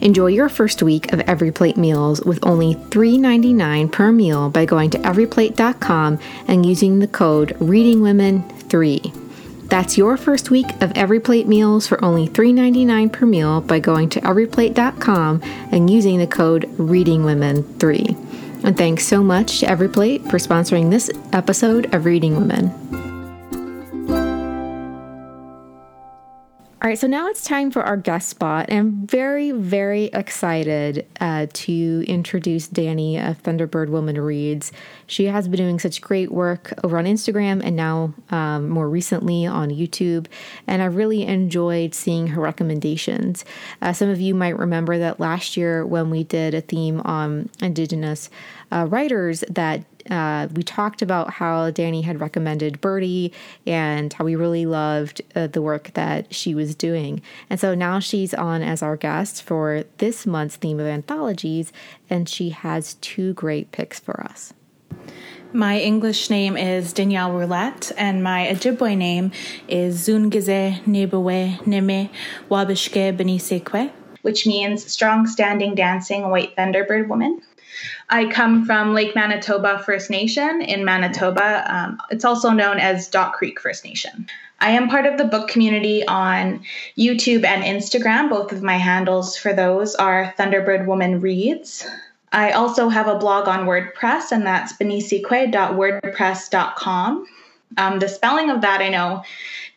Enjoy 0.00 0.26
your 0.26 0.48
first 0.48 0.82
week 0.82 1.12
of 1.12 1.20
EveryPlate 1.20 1.76
meals 1.76 2.20
with 2.22 2.38
only 2.44 2.74
$3.99 2.74 3.90
per 3.90 4.12
meal 4.12 4.50
by 4.50 4.64
going 4.64 4.90
to 4.90 4.98
everyplate.com 4.98 6.18
and 6.46 6.64
using 6.64 6.98
the 6.98 7.08
code 7.08 7.56
ReadingWomen3. 7.58 9.24
That's 9.68 9.98
your 9.98 10.16
first 10.16 10.50
week 10.50 10.70
of 10.80 10.92
EveryPlate 10.94 11.46
meals 11.46 11.86
for 11.86 12.02
only 12.02 12.26
$3.99 12.28 13.12
per 13.12 13.26
meal 13.26 13.60
by 13.60 13.80
going 13.80 14.08
to 14.10 14.20
everyplate.com 14.22 15.42
and 15.72 15.90
using 15.90 16.18
the 16.18 16.26
code 16.26 16.62
ReadingWomen3. 16.78 18.64
And 18.64 18.76
thanks 18.76 19.04
so 19.04 19.22
much 19.22 19.60
to 19.60 19.66
EveryPlate 19.66 20.30
for 20.30 20.38
sponsoring 20.38 20.90
this 20.90 21.10
episode 21.32 21.94
of 21.94 22.06
Reading 22.06 22.36
Women. 22.36 23.07
All 26.80 26.88
right, 26.88 26.96
so 26.96 27.08
now 27.08 27.26
it's 27.26 27.42
time 27.42 27.72
for 27.72 27.82
our 27.82 27.96
guest 27.96 28.28
spot. 28.28 28.66
And 28.68 28.78
I'm 28.78 29.06
very, 29.08 29.50
very 29.50 30.04
excited 30.04 31.04
uh, 31.20 31.48
to 31.52 32.04
introduce 32.06 32.68
Danny 32.68 33.18
of 33.18 33.42
Thunderbird 33.42 33.88
Woman 33.88 34.20
Reads. 34.20 34.70
She 35.08 35.24
has 35.24 35.48
been 35.48 35.58
doing 35.58 35.80
such 35.80 36.00
great 36.00 36.30
work 36.30 36.72
over 36.84 36.96
on 36.96 37.04
Instagram 37.04 37.62
and 37.64 37.74
now 37.74 38.14
um, 38.30 38.68
more 38.68 38.88
recently 38.88 39.44
on 39.44 39.70
YouTube. 39.70 40.28
And 40.68 40.80
I 40.80 40.84
really 40.84 41.24
enjoyed 41.24 41.94
seeing 41.94 42.28
her 42.28 42.40
recommendations. 42.40 43.44
Uh, 43.82 43.92
some 43.92 44.08
of 44.08 44.20
you 44.20 44.32
might 44.36 44.56
remember 44.56 44.98
that 44.98 45.18
last 45.18 45.56
year 45.56 45.84
when 45.84 46.10
we 46.10 46.22
did 46.22 46.54
a 46.54 46.60
theme 46.60 47.00
on 47.00 47.50
Indigenous 47.60 48.30
uh, 48.70 48.86
writers, 48.88 49.42
that 49.50 49.82
uh, 50.10 50.48
we 50.54 50.62
talked 50.62 51.02
about 51.02 51.30
how 51.30 51.70
Danny 51.70 52.02
had 52.02 52.20
recommended 52.20 52.80
Birdie 52.80 53.32
and 53.66 54.12
how 54.12 54.24
we 54.24 54.36
really 54.36 54.66
loved 54.66 55.22
uh, 55.34 55.46
the 55.46 55.62
work 55.62 55.90
that 55.94 56.34
she 56.34 56.54
was 56.54 56.74
doing. 56.74 57.22
And 57.50 57.58
so 57.60 57.74
now 57.74 57.98
she's 57.98 58.34
on 58.34 58.62
as 58.62 58.82
our 58.82 58.96
guest 58.96 59.42
for 59.42 59.84
this 59.98 60.26
month's 60.26 60.56
theme 60.56 60.80
of 60.80 60.86
anthologies, 60.86 61.72
and 62.08 62.28
she 62.28 62.50
has 62.50 62.94
two 62.94 63.34
great 63.34 63.72
picks 63.72 64.00
for 64.00 64.20
us. 64.20 64.52
My 65.52 65.78
English 65.78 66.28
name 66.28 66.58
is 66.58 66.92
Danielle 66.92 67.32
Roulette, 67.32 67.90
and 67.96 68.22
my 68.22 68.48
Ojibwe 68.48 68.96
name 68.96 69.32
is 69.66 70.06
Zungize 70.06 70.82
Nebewe 70.84 71.58
Neme 71.60 72.10
Wabishke 72.50 73.16
Benisekwe, 73.16 73.90
which 74.20 74.46
means 74.46 74.84
strong 74.92 75.26
standing 75.26 75.74
dancing 75.74 76.28
white 76.28 76.54
thunderbird 76.54 77.08
woman. 77.08 77.40
I 78.10 78.26
come 78.26 78.64
from 78.64 78.94
Lake 78.94 79.14
Manitoba 79.14 79.82
First 79.84 80.08
Nation 80.08 80.62
in 80.62 80.82
Manitoba. 80.84 81.64
Um, 81.72 82.00
it's 82.10 82.24
also 82.24 82.50
known 82.50 82.78
as 82.78 83.08
Dog 83.08 83.34
Creek 83.34 83.60
First 83.60 83.84
Nation. 83.84 84.26
I 84.60 84.70
am 84.70 84.88
part 84.88 85.06
of 85.06 85.18
the 85.18 85.24
book 85.24 85.48
community 85.48 86.04
on 86.06 86.64
YouTube 86.96 87.44
and 87.44 87.62
Instagram. 87.62 88.30
Both 88.30 88.50
of 88.50 88.62
my 88.62 88.76
handles 88.76 89.36
for 89.36 89.52
those 89.52 89.94
are 89.94 90.32
Thunderbird 90.38 90.86
Woman 90.86 91.20
Reads. 91.20 91.86
I 92.32 92.52
also 92.52 92.88
have 92.88 93.08
a 93.08 93.18
blog 93.18 93.46
on 93.46 93.66
WordPress, 93.66 94.32
and 94.32 94.46
that's 94.46 94.72
benisikwe.wordpress.com. 94.74 97.26
Um, 97.76 97.98
the 97.98 98.08
spelling 98.08 98.50
of 98.50 98.62
that 98.62 98.80
I 98.80 98.88
know 98.88 99.22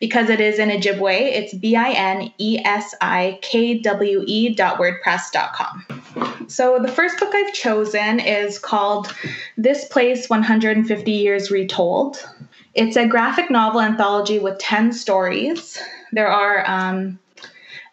because 0.02 0.30
it 0.30 0.40
is 0.40 0.58
in 0.58 0.68
Ojibwe. 0.68 1.12
It's 1.12 1.54
B 1.54 1.76
I 1.76 1.90
N 1.90 2.32
E 2.38 2.58
S 2.64 2.92
I 3.00 3.38
K 3.40 3.78
W 3.78 4.24
E 4.26 4.52
dot 4.52 4.78
wordpress.com. 4.78 6.46
So 6.48 6.80
the 6.80 6.88
first 6.88 7.20
book 7.20 7.32
I've 7.32 7.54
chosen 7.54 8.18
is 8.18 8.58
called 8.58 9.14
This 9.56 9.84
Place 9.84 10.28
150 10.28 11.12
Years 11.12 11.52
Retold. 11.52 12.28
It's 12.74 12.96
a 12.96 13.06
graphic 13.06 13.48
novel 13.48 13.80
anthology 13.80 14.40
with 14.40 14.58
10 14.58 14.92
stories. 14.92 15.80
There 16.10 16.28
are 16.28 16.68
um, 16.68 17.20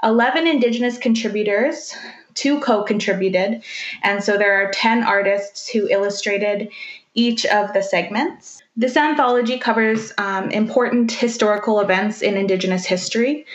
11 0.02 0.48
Indigenous 0.48 0.98
contributors, 0.98 1.96
two 2.34 2.60
co 2.62 2.84
contributed, 2.84 3.64
and 4.02 4.24
so 4.24 4.38
there 4.38 4.54
are 4.64 4.72
10 4.72 5.04
artists 5.04 5.70
who 5.70 5.88
illustrated 5.88 6.70
each 7.14 7.46
of 7.46 7.74
the 7.74 7.84
segments. 7.84 8.59
This 8.80 8.96
anthology 8.96 9.60
covers 9.60 10.14
um, 10.18 10.52
important 10.52 11.12
historical 11.12 11.82
events 11.82 12.22
in 12.22 12.38
Indigenous 12.38 12.86
history. 12.86 13.46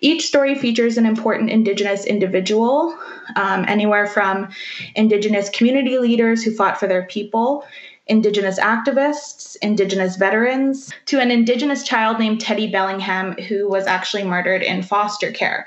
Each 0.00 0.26
story 0.26 0.54
features 0.54 0.96
an 0.96 1.04
important 1.04 1.50
Indigenous 1.50 2.06
individual, 2.06 2.98
um, 3.36 3.66
anywhere 3.68 4.06
from 4.06 4.48
Indigenous 4.96 5.50
community 5.50 5.98
leaders 5.98 6.42
who 6.42 6.54
fought 6.54 6.80
for 6.80 6.86
their 6.86 7.02
people, 7.02 7.66
Indigenous 8.06 8.58
activists, 8.58 9.58
Indigenous 9.60 10.16
veterans, 10.16 10.90
to 11.04 11.20
an 11.20 11.30
Indigenous 11.30 11.82
child 11.82 12.18
named 12.18 12.40
Teddy 12.40 12.72
Bellingham 12.72 13.32
who 13.32 13.68
was 13.68 13.86
actually 13.86 14.24
murdered 14.24 14.62
in 14.62 14.82
foster 14.82 15.30
care. 15.30 15.66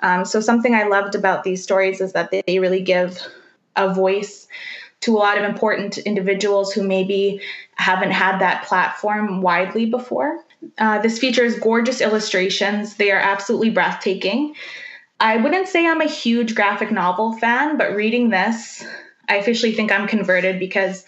Um, 0.00 0.26
so, 0.26 0.42
something 0.42 0.74
I 0.74 0.82
loved 0.82 1.14
about 1.14 1.42
these 1.42 1.62
stories 1.62 2.02
is 2.02 2.12
that 2.12 2.30
they 2.30 2.58
really 2.58 2.82
give 2.82 3.18
a 3.76 3.94
voice 3.94 4.46
to 5.00 5.16
a 5.16 5.18
lot 5.18 5.38
of 5.38 5.44
important 5.44 5.98
individuals 5.98 6.72
who 6.72 6.82
maybe 6.82 7.40
haven't 7.74 8.10
had 8.10 8.38
that 8.38 8.64
platform 8.66 9.40
widely 9.40 9.86
before. 9.86 10.44
Uh, 10.76 11.00
this 11.00 11.18
features 11.18 11.58
gorgeous 11.58 12.00
illustrations, 12.00 12.96
they 12.96 13.10
are 13.10 13.20
absolutely 13.20 13.70
breathtaking. 13.70 14.54
I 15.18 15.36
wouldn't 15.36 15.68
say 15.68 15.86
I'm 15.86 16.00
a 16.00 16.06
huge 16.06 16.54
graphic 16.54 16.90
novel 16.90 17.32
fan, 17.32 17.76
but 17.78 17.94
reading 17.94 18.30
this, 18.30 18.84
I 19.28 19.36
officially 19.36 19.72
think 19.72 19.92
I'm 19.92 20.06
converted 20.06 20.58
because 20.58 21.04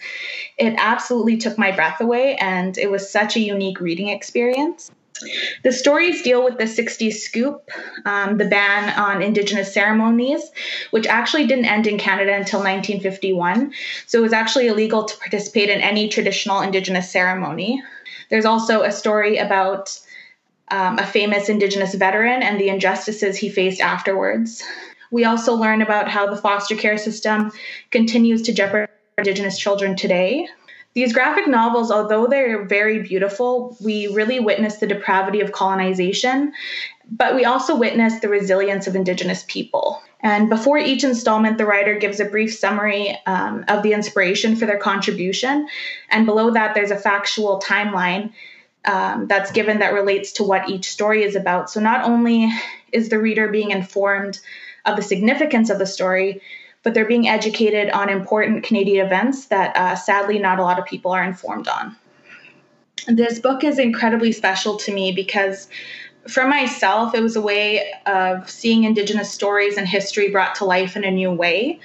it 0.57 0.75
absolutely 0.77 1.37
took 1.37 1.57
my 1.57 1.71
breath 1.71 1.99
away 1.99 2.35
and 2.35 2.77
it 2.77 2.89
was 2.89 3.11
such 3.11 3.35
a 3.35 3.39
unique 3.39 3.79
reading 3.79 4.09
experience. 4.09 4.91
The 5.63 5.71
stories 5.71 6.21
deal 6.21 6.43
with 6.43 6.57
the 6.57 6.65
60s 6.65 7.13
scoop, 7.13 7.69
um, 8.05 8.37
the 8.37 8.45
ban 8.45 8.89
on 8.97 9.21
Indigenous 9.21 9.73
ceremonies, 9.73 10.41
which 10.91 11.07
actually 11.07 11.47
didn't 11.47 11.65
end 11.65 11.87
in 11.87 11.97
Canada 11.97 12.33
until 12.33 12.59
1951. 12.59 13.73
So 14.07 14.19
it 14.19 14.21
was 14.21 14.33
actually 14.33 14.67
illegal 14.67 15.05
to 15.05 15.17
participate 15.17 15.69
in 15.69 15.81
any 15.81 16.09
traditional 16.09 16.61
Indigenous 16.61 17.09
ceremony. 17.09 17.81
There's 18.29 18.45
also 18.45 18.81
a 18.81 18.91
story 18.91 19.37
about 19.37 19.97
um, 20.69 20.97
a 20.97 21.05
famous 21.05 21.49
Indigenous 21.49 21.93
veteran 21.93 22.41
and 22.41 22.59
the 22.59 22.69
injustices 22.69 23.37
he 23.37 23.49
faced 23.49 23.81
afterwards. 23.81 24.63
We 25.11 25.25
also 25.25 25.53
learn 25.53 25.81
about 25.81 26.09
how 26.09 26.27
the 26.27 26.41
foster 26.41 26.75
care 26.75 26.97
system 26.97 27.51
continues 27.91 28.41
to 28.43 28.53
jeopardize 28.53 28.89
Indigenous 29.17 29.59
children 29.59 29.95
today. 29.95 30.47
These 30.93 31.13
graphic 31.13 31.47
novels, 31.47 31.91
although 31.91 32.27
they're 32.27 32.65
very 32.65 33.01
beautiful, 33.01 33.75
we 33.81 34.07
really 34.07 34.39
witness 34.39 34.77
the 34.77 34.87
depravity 34.87 35.41
of 35.41 35.51
colonization, 35.51 36.53
but 37.09 37.35
we 37.35 37.45
also 37.45 37.75
witness 37.75 38.19
the 38.19 38.29
resilience 38.29 38.85
of 38.85 38.95
Indigenous 38.95 39.43
people. 39.47 40.01
And 40.19 40.49
before 40.49 40.77
each 40.77 41.03
installment, 41.03 41.57
the 41.57 41.65
writer 41.65 41.97
gives 41.97 42.19
a 42.19 42.25
brief 42.25 42.53
summary 42.53 43.17
um, 43.25 43.65
of 43.67 43.83
the 43.83 43.91
inspiration 43.91 44.55
for 44.55 44.65
their 44.65 44.77
contribution. 44.77 45.67
And 46.09 46.25
below 46.25 46.51
that, 46.51 46.75
there's 46.75 46.91
a 46.91 46.95
factual 46.95 47.59
timeline 47.59 48.31
um, 48.85 49.27
that's 49.27 49.51
given 49.51 49.79
that 49.79 49.93
relates 49.93 50.33
to 50.33 50.43
what 50.43 50.69
each 50.69 50.89
story 50.89 51.23
is 51.23 51.35
about. 51.35 51.69
So 51.69 51.79
not 51.79 52.05
only 52.05 52.49
is 52.91 53.09
the 53.09 53.19
reader 53.19 53.49
being 53.49 53.71
informed 53.71 54.39
of 54.85 54.95
the 54.95 55.01
significance 55.01 55.69
of 55.69 55.79
the 55.79 55.85
story, 55.85 56.41
but 56.83 56.93
they're 56.93 57.07
being 57.07 57.27
educated 57.27 57.89
on 57.91 58.09
important 58.09 58.63
Canadian 58.63 59.05
events 59.05 59.45
that 59.45 59.75
uh, 59.75 59.95
sadly 59.95 60.37
not 60.37 60.59
a 60.59 60.61
lot 60.61 60.77
of 60.77 60.85
people 60.85 61.11
are 61.11 61.23
informed 61.23 61.67
on. 61.67 61.95
This 63.07 63.39
book 63.39 63.63
is 63.63 63.79
incredibly 63.79 64.31
special 64.31 64.77
to 64.77 64.93
me 64.93 65.11
because 65.11 65.67
for 66.27 66.47
myself, 66.47 67.13
it 67.15 67.21
was 67.21 67.35
a 67.35 67.41
way 67.41 67.91
of 68.05 68.49
seeing 68.49 68.83
Indigenous 68.83 69.31
stories 69.31 69.77
and 69.77 69.87
history 69.87 70.29
brought 70.29 70.55
to 70.55 70.65
life 70.65 70.95
in 70.95 71.03
a 71.03 71.11
new 71.11 71.31
way. 71.31 71.79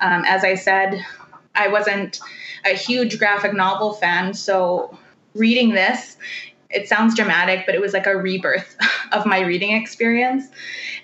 Um, 0.00 0.24
as 0.26 0.44
I 0.44 0.54
said, 0.54 1.04
I 1.54 1.68
wasn't 1.68 2.20
a 2.64 2.74
huge 2.74 3.18
graphic 3.18 3.52
novel 3.52 3.94
fan, 3.94 4.34
so 4.34 4.96
reading 5.34 5.70
this, 5.70 6.16
it 6.70 6.88
sounds 6.88 7.16
dramatic, 7.16 7.66
but 7.66 7.74
it 7.74 7.80
was 7.80 7.92
like 7.92 8.06
a 8.06 8.16
rebirth 8.16 8.76
of 9.12 9.26
my 9.26 9.40
reading 9.40 9.72
experience. 9.72 10.48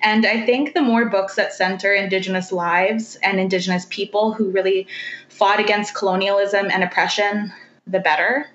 And 0.02 0.24
I 0.24 0.44
think 0.44 0.74
the 0.74 0.82
more 0.82 1.06
books 1.06 1.34
that 1.36 1.52
center 1.52 1.92
Indigenous 1.92 2.52
lives 2.52 3.16
and 3.22 3.40
Indigenous 3.40 3.86
people 3.90 4.32
who 4.32 4.50
really 4.50 4.86
fought 5.28 5.60
against 5.60 5.94
colonialism 5.94 6.70
and 6.70 6.84
oppression, 6.84 7.52
the 7.86 8.00
better. 8.00 8.46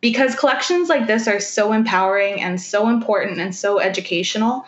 Because 0.00 0.34
collections 0.34 0.88
like 0.88 1.06
this 1.06 1.28
are 1.28 1.40
so 1.40 1.72
empowering 1.72 2.40
and 2.40 2.60
so 2.60 2.88
important 2.88 3.38
and 3.38 3.54
so 3.54 3.78
educational, 3.78 4.64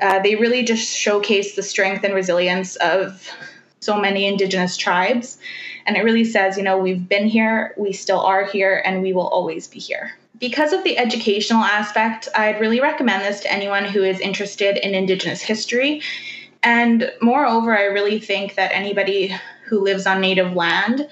uh, 0.00 0.20
they 0.20 0.36
really 0.36 0.64
just 0.64 0.96
showcase 0.96 1.54
the 1.54 1.62
strength 1.62 2.02
and 2.02 2.14
resilience 2.14 2.76
of 2.76 3.28
so 3.80 4.00
many 4.00 4.26
Indigenous 4.26 4.76
tribes. 4.76 5.38
And 5.86 5.96
it 5.96 6.02
really 6.02 6.24
says, 6.24 6.56
you 6.56 6.62
know, 6.62 6.78
we've 6.78 7.08
been 7.08 7.26
here, 7.26 7.74
we 7.76 7.92
still 7.92 8.20
are 8.20 8.44
here, 8.44 8.82
and 8.84 9.02
we 9.02 9.12
will 9.12 9.28
always 9.28 9.68
be 9.68 9.78
here 9.78 10.12
because 10.38 10.72
of 10.72 10.84
the 10.84 10.98
educational 10.98 11.62
aspect, 11.62 12.28
I'd 12.34 12.60
really 12.60 12.80
recommend 12.80 13.22
this 13.22 13.40
to 13.40 13.52
anyone 13.52 13.84
who 13.84 14.02
is 14.02 14.20
interested 14.20 14.76
in 14.76 14.94
Indigenous 14.94 15.42
history. 15.42 16.02
And 16.62 17.12
moreover, 17.20 17.76
I 17.76 17.84
really 17.84 18.18
think 18.18 18.54
that 18.54 18.72
anybody 18.72 19.34
who 19.66 19.80
lives 19.80 20.06
on 20.06 20.20
Native 20.20 20.54
land 20.54 21.08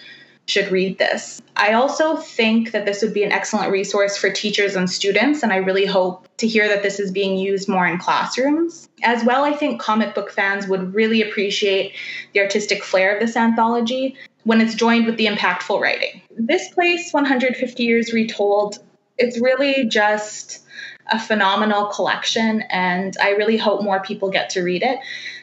should 0.47 0.71
read 0.71 0.99
this. 0.99 1.43
I 1.57 1.73
also 1.73 2.17
think 2.17 2.71
that 2.71 2.87
this 2.87 3.03
would 3.03 3.15
be 3.15 3.25
an 3.25 3.33
excellent 3.33 3.73
resource 3.73 4.17
for 4.17 4.31
teachers 4.31 4.77
and 4.77 4.89
students, 4.89 5.43
and 5.43 5.53
I 5.53 5.57
really 5.57 5.87
hope 5.87 6.29
to 6.37 6.47
hear 6.47 6.69
that 6.69 6.83
this 6.83 7.01
is 7.01 7.11
being 7.11 7.37
used 7.37 7.69
more 7.69 7.87
in 7.87 7.99
classrooms. 7.99 8.89
As 9.03 9.25
well, 9.25 9.45
I 9.45 9.53
think 9.53 9.81
comic 9.81 10.15
book 10.15 10.31
fans 10.31 10.69
would 10.69 10.95
really 10.95 11.21
appreciate 11.23 11.95
the 12.33 12.41
artistic 12.41 12.85
flair 12.85 13.15
of 13.15 13.21
this 13.21 13.37
anthology 13.37 14.17
when 14.45 14.61
it's 14.61 14.75
joined 14.75 15.07
with 15.07 15.17
the 15.17 15.27
impactful 15.27 15.81
writing. 15.81 16.23
This 16.31 16.69
place, 16.69 17.13
150 17.13 17.83
Years 17.83 18.13
Retold, 18.13 18.79
it's 19.19 19.41
really 19.41 19.87
just 19.87 20.63
a 21.11 21.19
phenomenal 21.19 21.87
collection 21.87 22.63
and 22.71 23.17
I 23.21 23.31
really 23.31 23.57
hope 23.57 23.83
more 23.83 24.01
people 24.01 24.31
get 24.31 24.51
to 24.51 24.63
read 24.63 24.83
it. 24.83 24.99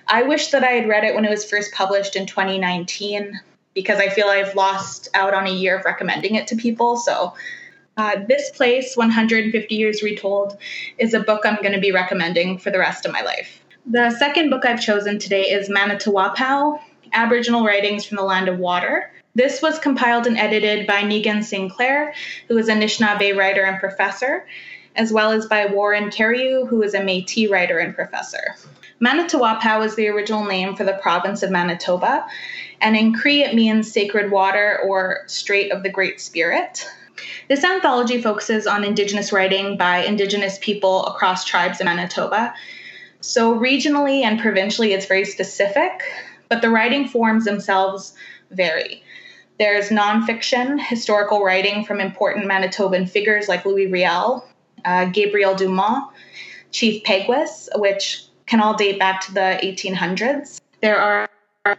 I 0.08 0.24
wish 0.24 0.48
that 0.52 0.64
I 0.64 0.72
had 0.72 0.90
read 0.90 1.06
it 1.06 1.16
when 1.16 1.26
it 1.26 1.30
was 1.30 1.46
first 1.46 1.74
published 1.74 2.16
in 2.16 2.26
2019 2.26 3.40
because 3.74 4.00
I 4.00 4.10
feel 4.10 4.28
I've 4.28 4.56
lost 4.56 5.08
out 5.14 5.34
on 5.34 5.48
a 5.48 5.52
year 5.52 5.78
of 5.78 5.86
recommending 5.86 6.36
it 6.36 6.48
to 6.48 6.56
people. 6.56 6.98
So, 6.98 7.34
uh, 7.96 8.18
This 8.28 8.50
Place 8.52 8.96
150 8.98 9.76
Years 9.76 10.04
Retold 10.04 10.58
is 10.98 11.14
a 11.14 11.20
book 11.20 11.46
I'm 11.46 11.58
going 11.58 11.74
to 11.74 11.80
be 11.80 11.92
recommending 11.92 12.58
for 12.58 12.72
the 12.72 12.80
rest 12.80 13.06
of 13.06 13.12
my 13.12 13.22
life. 13.22 13.62
The 13.86 14.12
second 14.12 14.50
book 14.50 14.66
I've 14.66 14.82
chosen 14.82 15.20
today 15.20 15.44
is 15.44 15.70
Manitowapow 15.70 16.80
Aboriginal 17.14 17.64
Writings 17.64 18.06
from 18.06 18.18
the 18.18 18.24
Land 18.24 18.48
of 18.48 18.58
Water. 18.58 19.12
This 19.36 19.64
was 19.64 19.80
compiled 19.80 20.28
and 20.28 20.38
edited 20.38 20.86
by 20.86 21.02
Niigaan 21.02 21.44
Sinclair, 21.44 22.14
who 22.48 22.58
is 22.60 22.70
a 22.70 22.74
Anishinaabe 22.74 23.36
writer 23.36 23.64
and 23.64 23.80
professor, 23.80 24.46
as 24.96 25.12
well 25.12 25.32
as 25.32 25.48
by 25.48 25.66
Warren 25.66 26.12
Cariou, 26.12 26.68
who 26.68 26.84
is 26.84 26.94
a 26.94 27.04
Metis 27.04 27.50
writer 27.50 27.80
and 27.80 27.96
professor. 27.96 28.56
Manitowapow 29.02 29.84
is 29.84 29.96
the 29.96 30.08
original 30.08 30.46
name 30.46 30.76
for 30.76 30.84
the 30.84 31.00
province 31.02 31.42
of 31.42 31.50
Manitoba, 31.50 32.28
and 32.80 32.96
in 32.96 33.12
Cree 33.12 33.44
it 33.44 33.56
means 33.56 33.92
sacred 33.92 34.30
water 34.30 34.80
or 34.86 35.24
strait 35.26 35.72
of 35.72 35.82
the 35.82 35.90
Great 35.90 36.22
Spirit. 36.22 36.88
This 37.50 37.64
anthology 37.64 38.22
focuses 38.22 38.68
on 38.68 38.84
Indigenous 38.84 39.34
writing 39.34 39.78
by 39.78 40.04
Indigenous 40.04 40.60
people 40.62 41.08
across 41.08 41.44
tribes 41.44 41.80
in 41.80 41.86
Manitoba. 41.86 42.54
So, 43.20 43.58
regionally 43.58 44.24
and 44.24 44.40
provincially, 44.40 44.94
it's 44.94 45.08
very 45.08 45.26
specific, 45.26 46.04
but 46.50 46.62
the 46.62 46.70
writing 46.70 47.08
forms 47.08 47.46
themselves 47.46 48.14
vary. 48.52 49.03
There's 49.64 49.92
nonfiction, 49.92 50.78
historical 50.78 51.42
writing 51.42 51.86
from 51.86 52.02
important 52.02 52.48
Manitoban 52.48 53.08
figures 53.10 53.48
like 53.48 53.64
Louis 53.64 53.88
Riel, 53.88 54.46
uh, 54.84 55.06
Gabriel 55.06 55.56
Dumont, 55.56 56.12
Chief 56.72 57.02
Peguis, 57.06 57.70
which 57.78 58.26
can 58.46 58.60
all 58.60 58.76
date 58.76 59.00
back 59.00 59.22
to 59.22 59.34
the 59.34 59.58
1800s. 59.64 60.60
There 60.82 60.98
are 60.98 61.30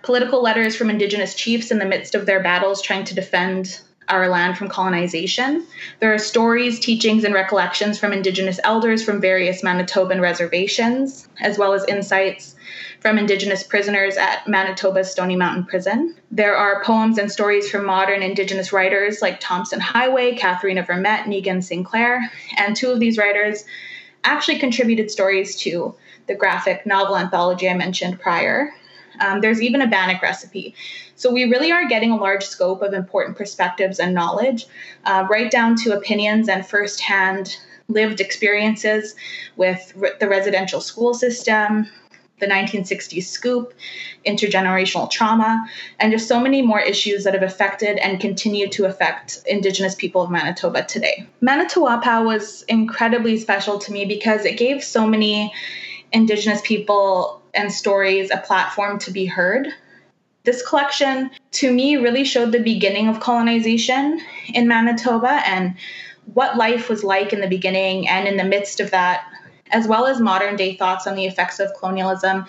political 0.01 0.43
letters 0.43 0.75
from 0.75 0.89
Indigenous 0.89 1.35
chiefs 1.35 1.71
in 1.71 1.79
the 1.79 1.85
midst 1.85 2.15
of 2.15 2.25
their 2.25 2.43
battles 2.43 2.81
trying 2.81 3.05
to 3.05 3.15
defend 3.15 3.83
our 4.09 4.29
land 4.29 4.59
from 4.59 4.69
colonization. 4.69 5.67
There 6.01 6.13
are 6.13 6.19
stories, 6.19 6.79
teachings, 6.81 7.25
and 7.25 7.35
recollections 7.35 7.99
from 7.99 8.13
Indigenous 8.13 8.61
elders 8.65 9.05
from 9.05 9.21
various 9.21 9.63
Manitoban 9.63 10.21
reservations, 10.21 11.29
as 11.41 11.59
well 11.59 11.73
as 11.73 11.85
insights 11.87 12.55
from 13.01 13.19
Indigenous 13.19 13.63
prisoners 13.63 14.17
at 14.17 14.47
Manitoba's 14.47 15.11
Stony 15.11 15.37
Mountain 15.37 15.65
Prison. 15.67 16.15
There 16.31 16.57
are 16.57 16.83
poems 16.83 17.19
and 17.19 17.31
stories 17.31 17.71
from 17.71 17.85
modern 17.85 18.23
Indigenous 18.23 18.73
writers 18.73 19.21
like 19.21 19.41
Tomson 19.41 19.81
Highway, 19.81 20.37
Katherena 20.37 20.87
Vermette, 20.87 21.25
Niigaan 21.25 21.63
Sinclair, 21.63 22.31
and 22.57 22.75
two 22.75 22.91
of 22.91 23.01
these 23.01 23.19
writers 23.19 23.65
actually 24.25 24.59
contributed 24.59 25.11
stories 25.11 25.57
to 25.57 25.95
the 26.27 26.35
graphic 26.35 26.87
novel 26.87 27.17
anthology 27.17 27.69
I 27.69 27.75
mentioned 27.75 28.21
prior. 28.21 28.73
Um, 29.21 29.41
there's 29.41 29.63
even 29.63 29.83
a 29.83 29.87
Bannock 29.87 30.23
recipe. 30.23 30.75
So 31.17 31.33
we 31.33 31.45
really 31.45 31.71
are 31.71 31.89
getting 31.89 32.11
a 32.11 32.17
large 32.17 32.45
scope 32.45 32.83
of 32.83 32.93
important 32.93 33.37
perspectives 33.37 33.99
and 33.99 34.15
knowledge, 34.15 34.67
uh, 35.05 35.27
right 35.31 35.51
down 35.51 35.77
to 35.77 35.97
opinions 35.97 36.49
and 36.49 36.67
firsthand 36.67 37.57
lived 37.89 38.21
experiences 38.21 39.15
with 39.57 39.93
re- 39.95 40.13
the 40.19 40.29
residential 40.29 40.81
school 40.81 41.15
system, 41.15 41.87
the 42.41 42.47
1960s 42.47 43.25
scoop, 43.25 43.73
intergenerational 44.27 45.09
trauma, 45.11 45.67
and 46.01 46.13
just 46.13 46.27
so 46.27 46.41
many 46.41 46.63
more 46.63 46.81
issues 46.81 47.25
that 47.25 47.35
have 47.35 47.43
affected 47.43 47.97
and 47.99 48.21
continue 48.21 48.69
to 48.69 48.87
affect 48.87 49.43
Indigenous 49.47 49.95
people 49.95 50.23
of 50.23 50.31
Manitoba 50.31 50.83
today. 50.85 51.27
Manitowapow 51.43 52.25
was 52.25 52.63
incredibly 52.63 53.39
special 53.39 53.79
to 53.79 53.93
me 53.93 54.05
because 54.05 54.45
it 54.45 54.59
gave 54.59 54.83
so 54.83 55.07
many 55.07 55.53
Indigenous 56.13 56.61
people 56.65 57.41
and 57.55 57.73
stories 57.73 58.31
a 58.31 58.39
platform 58.39 58.99
to 59.01 59.11
be 59.11 59.27
heard. 59.27 59.69
This 60.45 60.67
collection, 60.67 61.31
to 61.53 61.73
me, 61.73 61.97
really 61.97 62.25
showed 62.25 62.53
the 62.53 62.59
beginning 62.59 63.09
of 63.09 63.21
colonization 63.21 64.21
in 64.53 64.69
Manitoba 64.69 65.43
and 65.47 65.77
what 66.33 66.57
life 66.57 66.89
was 66.89 67.05
like 67.05 67.33
in 67.33 67.41
the 67.41 67.49
beginning 67.49 68.09
and 68.09 68.29
in 68.29 68.37
the 68.37 68.45
midst 68.45 68.81
of 68.81 68.91
that, 68.91 69.25
as 69.71 69.87
well 69.87 70.07
as 70.07 70.21
modern 70.21 70.57
day 70.57 70.77
thoughts 70.77 71.07
on 71.07 71.15
the 71.15 71.27
effects 71.27 71.61
of 71.61 71.73
colonialism 71.79 72.47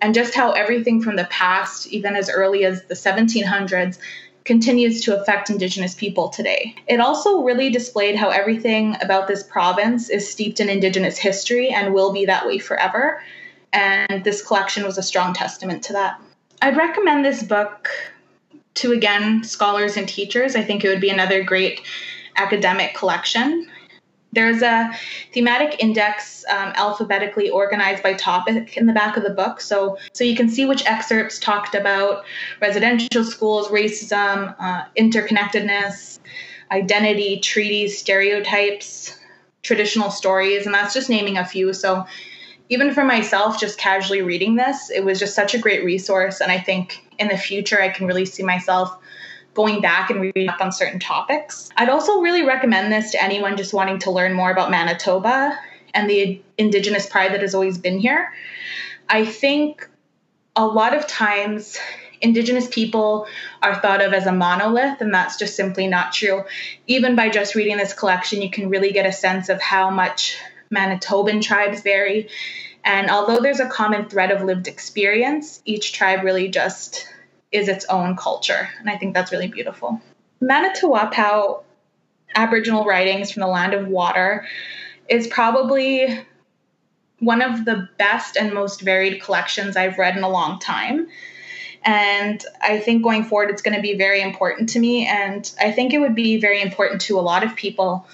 and 0.00 0.14
just 0.14 0.34
how 0.34 0.52
everything 0.52 1.02
from 1.02 1.16
the 1.16 1.24
past, 1.24 1.86
even 1.88 2.14
as 2.14 2.30
early 2.30 2.64
as 2.64 2.84
the 2.84 2.94
1700s, 2.94 3.98
continues 4.44 5.02
to 5.02 5.20
affect 5.20 5.50
Indigenous 5.50 5.94
people 5.94 6.30
today. 6.30 6.74
It 6.86 7.00
also 7.00 7.42
really 7.42 7.68
displayed 7.70 8.16
how 8.16 8.30
everything 8.30 8.96
about 9.02 9.28
this 9.28 9.42
province 9.42 10.08
is 10.08 10.30
steeped 10.30 10.60
in 10.60 10.70
Indigenous 10.70 11.18
history 11.18 11.68
and 11.68 11.92
will 11.92 12.12
be 12.12 12.26
that 12.26 12.46
way 12.46 12.58
forever. 12.58 13.20
And 13.72 14.24
this 14.24 14.42
collection 14.42 14.84
was 14.84 14.98
a 14.98 15.02
strong 15.02 15.34
testament 15.34 15.82
to 15.84 15.92
that. 15.94 16.20
I'd 16.62 16.76
recommend 16.76 17.24
this 17.24 17.42
book 17.42 17.88
to, 18.74 18.92
again, 18.92 19.44
scholars 19.44 19.96
and 19.96 20.08
teachers. 20.08 20.56
I 20.56 20.62
think 20.62 20.84
it 20.84 20.88
would 20.88 21.00
be 21.00 21.10
another 21.10 21.42
great 21.42 21.82
academic 22.36 22.94
collection. 22.94 23.68
There's 24.32 24.62
a 24.62 24.92
thematic 25.32 25.82
index 25.82 26.44
um, 26.50 26.72
alphabetically 26.74 27.48
organized 27.50 28.02
by 28.02 28.12
topic 28.14 28.76
in 28.76 28.86
the 28.86 28.92
back 28.92 29.16
of 29.16 29.22
the 29.22 29.30
book, 29.30 29.60
so 29.60 29.96
so 30.12 30.22
you 30.22 30.36
can 30.36 30.50
see 30.50 30.66
which 30.66 30.84
excerpts 30.84 31.38
talked 31.38 31.74
about 31.74 32.24
residential 32.60 33.24
schools, 33.24 33.68
racism, 33.68 34.54
uh, 34.58 34.84
interconnectedness, 34.98 36.18
identity, 36.70 37.40
treaties, 37.40 37.98
stereotypes, 37.98 39.18
traditional 39.62 40.10
stories, 40.10 40.66
and 40.66 40.74
that's 40.74 40.92
just 40.92 41.08
naming 41.08 41.38
a 41.38 41.44
few. 41.44 41.72
So 41.72 42.06
even 42.68 42.92
for 42.92 43.04
myself, 43.04 43.58
just 43.58 43.78
casually 43.78 44.22
reading 44.22 44.56
this, 44.56 44.90
it 44.90 45.04
was 45.04 45.18
just 45.18 45.34
such 45.34 45.54
a 45.54 45.58
great 45.58 45.84
resource, 45.84 46.40
and 46.40 46.52
I 46.52 46.58
think 46.58 47.04
in 47.18 47.28
the 47.28 47.38
future 47.38 47.80
I 47.80 47.88
can 47.88 48.06
really 48.06 48.26
see 48.26 48.42
myself 48.42 48.96
going 49.54 49.80
back 49.80 50.10
and 50.10 50.20
reading 50.20 50.48
up 50.48 50.60
on 50.60 50.70
certain 50.70 51.00
topics. 51.00 51.70
I'd 51.76 51.88
also 51.88 52.20
really 52.20 52.42
recommend 52.44 52.92
this 52.92 53.12
to 53.12 53.22
anyone 53.22 53.56
just 53.56 53.72
wanting 53.72 53.98
to 54.00 54.10
learn 54.10 54.32
more 54.32 54.50
about 54.50 54.70
Manitoba 54.70 55.58
and 55.94 56.08
the 56.08 56.40
Indigenous 56.58 57.06
pride 57.06 57.32
that 57.32 57.40
has 57.40 57.54
always 57.54 57.78
been 57.78 57.98
here. 57.98 58.32
I 59.08 59.24
think 59.24 59.88
a 60.54 60.66
lot 60.66 60.94
of 60.94 61.06
times 61.06 61.78
Indigenous 62.20 62.68
people 62.68 63.26
are 63.62 63.80
thought 63.80 64.02
of 64.02 64.12
as 64.12 64.26
a 64.26 64.32
monolith, 64.32 65.00
and 65.00 65.14
that's 65.14 65.38
just 65.38 65.56
simply 65.56 65.86
not 65.86 66.12
true. 66.12 66.44
Even 66.86 67.16
by 67.16 67.28
just 67.28 67.54
reading 67.54 67.76
this 67.76 67.92
collection, 67.92 68.42
you 68.42 68.50
can 68.50 68.68
really 68.68 68.92
get 68.92 69.06
a 69.06 69.12
sense 69.12 69.48
of 69.48 69.60
how 69.60 69.90
much 69.90 70.36
Manitoban 70.74 71.42
tribes 71.42 71.82
vary. 71.82 72.28
And 72.84 73.10
although 73.10 73.40
there's 73.40 73.60
a 73.60 73.68
common 73.68 74.08
thread 74.08 74.30
of 74.30 74.42
lived 74.42 74.68
experience, 74.68 75.60
each 75.64 75.92
tribe 75.92 76.24
really 76.24 76.48
just 76.48 77.06
is 77.52 77.68
its 77.68 77.84
own 77.86 78.16
culture. 78.16 78.68
And 78.80 78.90
I 78.90 78.96
think 78.96 79.14
that's 79.14 79.32
really 79.32 79.48
beautiful. 79.48 80.00
Manitowapow 80.42 81.62
Aboriginal 82.34 82.84
writings 82.84 83.30
from 83.30 83.40
the 83.40 83.46
land 83.46 83.74
of 83.74 83.88
water 83.88 84.46
is 85.08 85.26
probably 85.26 86.20
one 87.20 87.42
of 87.42 87.64
the 87.64 87.88
best 87.98 88.36
and 88.36 88.52
most 88.52 88.82
varied 88.82 89.22
collections 89.22 89.76
I've 89.76 89.98
read 89.98 90.16
in 90.16 90.22
a 90.22 90.28
long 90.28 90.60
time. 90.60 91.08
And 91.84 92.44
I 92.60 92.78
think 92.80 93.02
going 93.02 93.24
forward, 93.24 93.50
it's 93.50 93.62
going 93.62 93.76
to 93.76 93.82
be 93.82 93.96
very 93.96 94.20
important 94.20 94.68
to 94.70 94.78
me. 94.78 95.06
And 95.06 95.50
I 95.60 95.72
think 95.72 95.92
it 95.92 95.98
would 95.98 96.14
be 96.14 96.40
very 96.40 96.60
important 96.60 97.00
to 97.02 97.18
a 97.18 97.22
lot 97.22 97.44
of 97.44 97.56
people, 97.56 98.06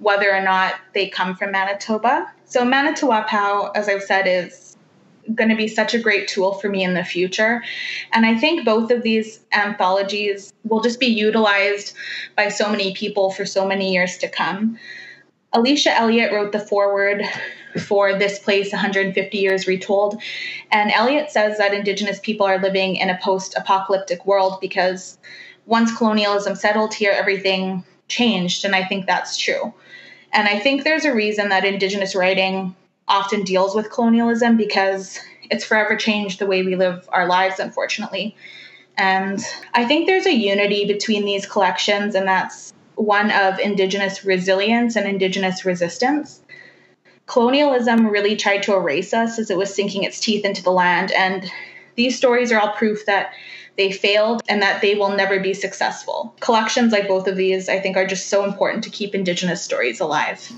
whether 0.00 0.34
or 0.34 0.42
not 0.42 0.74
they 0.94 1.08
come 1.08 1.36
from 1.36 1.52
Manitoba. 1.52 2.30
So, 2.46 2.64
Manitowapow, 2.64 3.70
as 3.76 3.88
I've 3.88 4.02
said, 4.02 4.26
is 4.26 4.76
going 5.34 5.50
to 5.50 5.56
be 5.56 5.68
such 5.68 5.94
a 5.94 5.98
great 5.98 6.26
tool 6.26 6.54
for 6.54 6.68
me 6.68 6.82
in 6.82 6.94
the 6.94 7.04
future. 7.04 7.62
And 8.12 8.26
I 8.26 8.36
think 8.36 8.64
both 8.64 8.90
of 8.90 9.02
these 9.02 9.40
anthologies 9.52 10.52
will 10.64 10.80
just 10.80 10.98
be 10.98 11.06
utilized 11.06 11.94
by 12.36 12.48
so 12.48 12.68
many 12.68 12.94
people 12.94 13.30
for 13.30 13.44
so 13.44 13.66
many 13.66 13.92
years 13.92 14.18
to 14.18 14.28
come. 14.28 14.78
Alicia 15.52 15.96
Elliott 15.96 16.32
wrote 16.32 16.52
the 16.52 16.60
foreword 16.60 17.22
for 17.86 18.18
This 18.18 18.38
Place 18.38 18.72
150 18.72 19.38
Years 19.38 19.66
Retold. 19.66 20.20
And 20.72 20.90
Elliott 20.92 21.30
says 21.30 21.58
that 21.58 21.74
Indigenous 21.74 22.20
people 22.20 22.46
are 22.46 22.58
living 22.58 22.96
in 22.96 23.10
a 23.10 23.18
post 23.22 23.54
apocalyptic 23.56 24.26
world 24.26 24.58
because 24.60 25.18
once 25.66 25.96
colonialism 25.96 26.54
settled 26.54 26.94
here, 26.94 27.12
everything 27.12 27.84
changed. 28.08 28.64
And 28.64 28.74
I 28.74 28.84
think 28.84 29.06
that's 29.06 29.36
true. 29.36 29.72
And 30.32 30.48
I 30.48 30.58
think 30.58 30.84
there's 30.84 31.04
a 31.04 31.14
reason 31.14 31.48
that 31.48 31.64
Indigenous 31.64 32.14
writing 32.14 32.74
often 33.08 33.42
deals 33.42 33.74
with 33.74 33.90
colonialism 33.90 34.56
because 34.56 35.18
it's 35.50 35.64
forever 35.64 35.96
changed 35.96 36.38
the 36.38 36.46
way 36.46 36.62
we 36.62 36.76
live 36.76 37.08
our 37.12 37.26
lives, 37.26 37.58
unfortunately. 37.58 38.36
And 38.96 39.40
I 39.74 39.84
think 39.84 40.06
there's 40.06 40.26
a 40.26 40.34
unity 40.34 40.86
between 40.86 41.24
these 41.24 41.46
collections, 41.46 42.14
and 42.14 42.28
that's 42.28 42.72
one 42.94 43.30
of 43.30 43.58
Indigenous 43.58 44.24
resilience 44.24 44.94
and 44.94 45.06
Indigenous 45.06 45.64
resistance. 45.64 46.42
Colonialism 47.26 48.06
really 48.06 48.36
tried 48.36 48.62
to 48.64 48.74
erase 48.74 49.14
us 49.14 49.38
as 49.38 49.50
it 49.50 49.56
was 49.56 49.74
sinking 49.74 50.04
its 50.04 50.20
teeth 50.20 50.44
into 50.44 50.62
the 50.62 50.70
land, 50.70 51.10
and 51.12 51.50
these 51.96 52.16
stories 52.16 52.52
are 52.52 52.60
all 52.60 52.72
proof 52.74 53.06
that 53.06 53.32
they 53.80 53.90
failed 53.90 54.42
and 54.46 54.60
that 54.60 54.82
they 54.82 54.94
will 54.94 55.16
never 55.16 55.40
be 55.40 55.54
successful. 55.54 56.36
Collections 56.40 56.92
like 56.92 57.08
both 57.08 57.26
of 57.26 57.36
these, 57.36 57.66
I 57.68 57.80
think, 57.80 57.96
are 57.96 58.06
just 58.06 58.28
so 58.28 58.44
important 58.44 58.84
to 58.84 58.90
keep 58.90 59.14
Indigenous 59.14 59.62
stories 59.62 60.00
alive. 60.00 60.52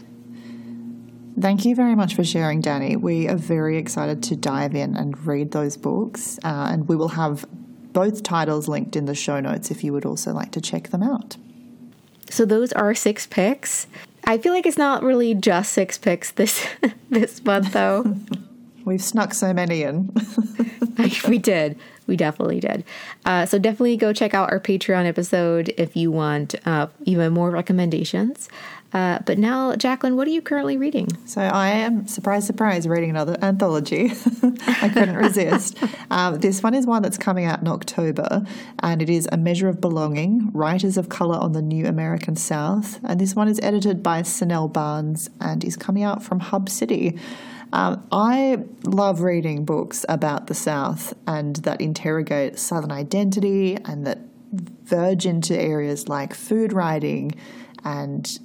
Thank 1.41 1.65
you 1.65 1.77
very 1.77 1.95
much 1.95 2.17
for 2.17 2.25
sharing, 2.25 2.61
Danny. 2.61 2.97
We 2.97 3.29
are 3.29 3.37
very 3.37 3.79
excited 3.79 4.25
to 4.25 4.37
dive 4.37 4.75
in 4.75 4.97
and 4.97 5.25
read 5.25 5.53
those 5.53 5.77
books, 5.77 6.39
uh, 6.45 6.69
and 6.71 6.89
we 6.89 6.97
will 6.97 7.09
have 7.09 7.47
both 7.93 8.25
titles 8.25 8.67
linked 8.67 8.97
in 8.97 9.05
the 9.05 9.15
show 9.15 9.39
notes 9.39 9.71
if 9.71 9.85
you 9.85 9.93
would 9.93 10.05
also 10.05 10.33
like 10.33 10.51
to 10.53 10.61
check 10.61 10.89
them 10.89 11.03
out. 11.03 11.37
So 12.29 12.45
those 12.45 12.73
are 12.73 12.93
six 12.93 13.27
picks. 13.29 13.87
I 14.25 14.39
feel 14.39 14.53
like 14.53 14.67
it's 14.67 14.79
not 14.79 15.03
really 15.05 15.35
just 15.35 15.73
six 15.73 15.97
picks 15.97 16.33
this 16.33 16.67
this 17.11 17.45
month 17.45 17.73
though. 17.73 18.17
We've 18.85 19.03
snuck 19.03 19.33
so 19.33 19.53
many 19.53 19.83
in. 19.83 20.13
we 21.29 21.39
did. 21.39 21.79
We 22.13 22.17
definitely 22.19 22.61
did. 22.61 22.85
Uh, 23.25 23.47
so 23.47 23.59
definitely 23.59 23.97
go 23.97 24.13
check 24.13 24.35
out 24.35 24.53
our 24.53 24.61
Patreon 24.61 25.07
episode 25.07 25.73
if 25.79 25.97
you 25.97 26.11
want 26.11 26.55
uh, 26.67 26.89
even 27.05 27.33
more 27.33 27.51
recommendations. 27.51 28.51
Uh, 28.93 29.21
but 29.25 29.39
now, 29.39 29.75
Jacqueline, 29.77 30.15
what 30.15 30.29
are 30.29 30.31
you 30.31 30.43
currently 30.43 30.77
reading? 30.77 31.09
So 31.25 31.41
I 31.41 31.71
am, 31.71 32.07
surprise, 32.07 32.47
surprise, 32.47 32.87
reading 32.87 33.09
another 33.09 33.39
anthology. 33.41 34.13
I 34.67 34.91
couldn't 34.93 35.17
resist. 35.17 35.79
Um, 36.11 36.39
this 36.41 36.63
one 36.63 36.75
is 36.75 36.85
one 36.87 37.01
that's 37.01 37.17
coming 37.17 37.47
out 37.47 37.63
in 37.63 37.69
October, 37.69 38.45
and 38.81 39.01
it 39.01 39.09
is 39.09 39.27
A 39.33 39.39
Measure 39.39 39.71
of 39.71 39.81
Belonging 39.81 40.51
Writers 40.53 40.99
of 40.99 41.09
Colour 41.09 41.39
on 41.39 41.53
the 41.53 41.63
New 41.63 41.87
American 41.87 42.37
South. 42.37 43.01
And 43.05 43.19
this 43.19 43.35
one 43.35 43.49
is 43.49 43.59
edited 43.63 44.03
by 44.03 44.21
Cinelle 44.21 44.71
Barnes 44.71 45.31
and 45.41 45.65
is 45.65 45.79
coming 45.79 46.03
out 46.03 46.23
from 46.23 46.41
Hub 46.41 46.69
City. 46.69 47.19
Um, 47.73 48.07
I 48.13 48.59
love 48.85 49.23
reading 49.23 49.65
books 49.65 50.05
about 50.09 50.47
the 50.47 50.55
South 50.55 51.15
and 51.27 51.57
that 51.57 51.81
interrogate 51.81 52.59
Southern 52.59 52.93
identity 52.93 53.77
and 53.77 54.07
that 54.07 54.19
verge 54.85 55.25
into 55.25 55.59
areas 55.59 56.09
like 56.09 56.35
food 56.35 56.73
writing 56.73 57.33
and 57.85 58.39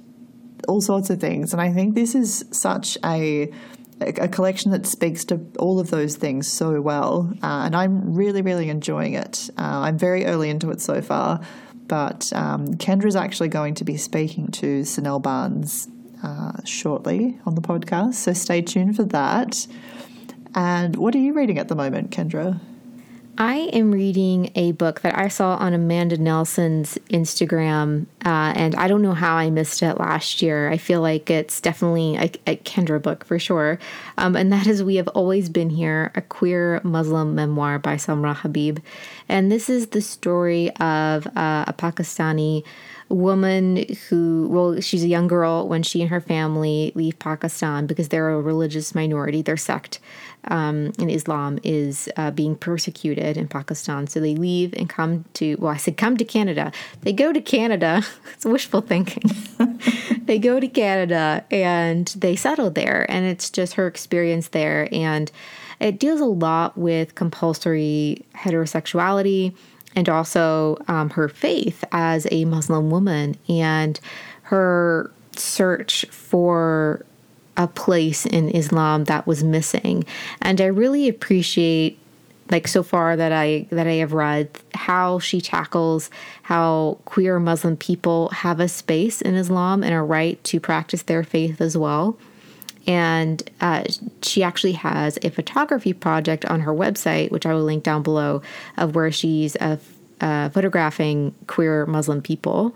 all 0.66 0.80
sorts 0.80 1.10
of 1.10 1.20
things. 1.20 1.52
And 1.52 1.60
I 1.60 1.72
think 1.72 1.94
this 1.94 2.14
is 2.14 2.44
such 2.50 2.96
a 3.04 3.50
a 4.00 4.28
collection 4.28 4.70
that 4.70 4.86
speaks 4.86 5.24
to 5.24 5.40
all 5.58 5.80
of 5.80 5.90
those 5.90 6.14
things 6.14 6.46
so 6.46 6.80
well, 6.80 7.32
uh, 7.42 7.64
and 7.64 7.74
I'm 7.74 8.14
really, 8.14 8.42
really 8.42 8.68
enjoying 8.68 9.14
it. 9.14 9.50
Uh, 9.58 9.80
I'm 9.80 9.98
very 9.98 10.24
early 10.24 10.50
into 10.50 10.70
it 10.70 10.80
so 10.80 11.02
far, 11.02 11.40
but 11.88 12.32
um, 12.32 12.74
Kendra's 12.74 13.16
actually 13.16 13.48
going 13.48 13.74
to 13.74 13.84
be 13.84 13.96
speaking 13.96 14.52
to 14.52 14.82
Cinelle 14.82 15.20
Barnes 15.20 15.88
uh, 16.22 16.62
shortly 16.64 17.38
on 17.46 17.54
the 17.54 17.60
podcast, 17.60 18.14
so 18.14 18.32
stay 18.32 18.62
tuned 18.62 18.96
for 18.96 19.04
that. 19.04 19.66
And 20.54 20.96
what 20.96 21.14
are 21.14 21.18
you 21.18 21.32
reading 21.32 21.58
at 21.58 21.68
the 21.68 21.74
moment, 21.74 22.10
Kendra? 22.10 22.60
I 23.40 23.70
am 23.72 23.92
reading 23.92 24.50
a 24.56 24.72
book 24.72 25.02
that 25.02 25.16
I 25.16 25.28
saw 25.28 25.54
on 25.58 25.72
Amanda 25.72 26.16
Nelson's 26.16 26.98
Instagram, 27.08 28.06
uh, 28.26 28.52
and 28.56 28.74
I 28.74 28.88
don't 28.88 29.00
know 29.00 29.14
how 29.14 29.36
I 29.36 29.48
missed 29.48 29.80
it 29.80 30.00
last 30.00 30.42
year. 30.42 30.68
I 30.68 30.76
feel 30.76 31.00
like 31.02 31.30
it's 31.30 31.60
definitely 31.60 32.16
a, 32.16 32.32
a 32.48 32.56
Kendra 32.56 33.00
book 33.00 33.24
for 33.24 33.38
sure. 33.38 33.78
Um, 34.16 34.34
and 34.34 34.52
that 34.52 34.66
is 34.66 34.82
We 34.82 34.96
Have 34.96 35.06
Always 35.08 35.48
Been 35.48 35.70
Here, 35.70 36.10
a 36.16 36.20
queer 36.20 36.80
Muslim 36.82 37.36
memoir 37.36 37.78
by 37.78 37.94
Samra 37.94 38.34
Habib. 38.34 38.80
And 39.28 39.52
this 39.52 39.70
is 39.70 39.86
the 39.88 40.02
story 40.02 40.70
of 40.80 41.28
uh, 41.28 41.64
a 41.68 41.74
Pakistani 41.78 42.64
woman 43.08 43.86
who, 44.08 44.48
well, 44.50 44.80
she's 44.80 45.02
a 45.02 45.08
young 45.08 45.26
girl 45.26 45.66
when 45.66 45.82
she 45.82 46.00
and 46.00 46.10
her 46.10 46.20
family 46.20 46.92
leave 46.94 47.18
Pakistan 47.18 47.86
because 47.86 48.08
they're 48.08 48.30
a 48.30 48.40
religious 48.40 48.94
minority. 48.94 49.40
Their 49.40 49.56
sect 49.56 49.98
um, 50.44 50.92
in 50.98 51.08
Islam 51.08 51.58
is 51.62 52.08
uh, 52.16 52.30
being 52.30 52.54
persecuted 52.54 53.36
in 53.36 53.48
Pakistan. 53.48 54.06
So 54.06 54.20
they 54.20 54.34
leave 54.34 54.74
and 54.74 54.88
come 54.88 55.24
to, 55.34 55.56
well, 55.56 55.72
I 55.72 55.78
said 55.78 55.96
come 55.96 56.16
to 56.18 56.24
Canada. 56.24 56.70
They 57.02 57.12
go 57.12 57.32
to 57.32 57.40
Canada. 57.40 58.02
it's 58.34 58.44
wishful 58.44 58.82
thinking. 58.82 59.30
they 60.24 60.38
go 60.38 60.60
to 60.60 60.68
Canada 60.68 61.44
and 61.50 62.08
they 62.08 62.36
settle 62.36 62.70
there. 62.70 63.06
And 63.10 63.24
it's 63.24 63.48
just 63.48 63.74
her 63.74 63.86
experience 63.86 64.48
there. 64.48 64.88
And 64.92 65.30
it 65.80 65.98
deals 65.98 66.20
a 66.20 66.26
lot 66.26 66.76
with 66.76 67.14
compulsory 67.14 68.24
heterosexuality 68.34 69.54
and 69.98 70.08
also 70.08 70.78
um, 70.86 71.10
her 71.10 71.28
faith 71.28 71.82
as 71.90 72.28
a 72.30 72.44
Muslim 72.44 72.88
woman 72.88 73.34
and 73.48 73.98
her 74.42 75.10
search 75.34 76.04
for 76.06 77.04
a 77.56 77.66
place 77.66 78.24
in 78.24 78.48
Islam 78.50 79.04
that 79.04 79.26
was 79.26 79.42
missing. 79.42 80.04
And 80.40 80.60
I 80.60 80.66
really 80.66 81.08
appreciate 81.08 81.98
like 82.48 82.68
so 82.68 82.84
far 82.84 83.16
that 83.16 83.32
I 83.32 83.66
that 83.70 83.88
I 83.88 83.94
have 83.94 84.12
read 84.12 84.48
how 84.72 85.18
she 85.18 85.40
tackles 85.40 86.10
how 86.42 86.98
queer 87.04 87.40
Muslim 87.40 87.76
people 87.76 88.28
have 88.28 88.60
a 88.60 88.68
space 88.68 89.20
in 89.20 89.34
Islam 89.34 89.82
and 89.82 89.92
a 89.92 90.00
right 90.00 90.42
to 90.44 90.60
practice 90.60 91.02
their 91.02 91.24
faith 91.24 91.60
as 91.60 91.76
well. 91.76 92.16
And 92.88 93.48
uh, 93.60 93.84
she 94.22 94.42
actually 94.42 94.72
has 94.72 95.18
a 95.22 95.28
photography 95.28 95.92
project 95.92 96.46
on 96.46 96.60
her 96.60 96.72
website, 96.72 97.30
which 97.30 97.44
I 97.44 97.52
will 97.52 97.62
link 97.62 97.84
down 97.84 98.02
below, 98.02 98.42
of 98.78 98.94
where 98.94 99.12
she's 99.12 99.54
uh, 99.56 99.76
uh, 100.22 100.48
photographing 100.48 101.34
queer 101.46 101.84
Muslim 101.86 102.22
people 102.22 102.74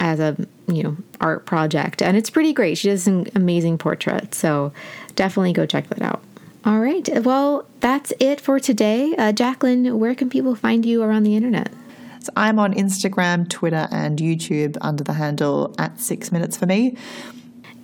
as 0.00 0.18
a 0.18 0.36
you 0.66 0.82
know 0.82 0.96
art 1.20 1.46
project, 1.46 2.02
and 2.02 2.16
it's 2.16 2.30
pretty 2.30 2.52
great. 2.52 2.76
She 2.76 2.88
does 2.88 3.04
some 3.04 3.26
amazing 3.34 3.78
portraits, 3.78 4.36
so 4.36 4.72
definitely 5.14 5.52
go 5.52 5.66
check 5.66 5.88
that 5.88 6.02
out. 6.02 6.22
All 6.64 6.80
right, 6.80 7.08
well 7.22 7.66
that's 7.80 8.12
it 8.18 8.40
for 8.40 8.58
today. 8.58 9.14
Uh, 9.16 9.32
Jacqueline, 9.32 9.98
where 9.98 10.14
can 10.14 10.28
people 10.28 10.54
find 10.54 10.84
you 10.84 11.02
around 11.02 11.22
the 11.22 11.36
internet? 11.36 11.72
So 12.20 12.32
I'm 12.36 12.58
on 12.58 12.72
Instagram, 12.74 13.48
Twitter, 13.48 13.86
and 13.90 14.18
YouTube 14.18 14.78
under 14.80 15.04
the 15.04 15.12
handle 15.12 15.74
at 15.78 16.00
Six 16.00 16.32
Minutes 16.32 16.56
for 16.56 16.66
Me. 16.66 16.96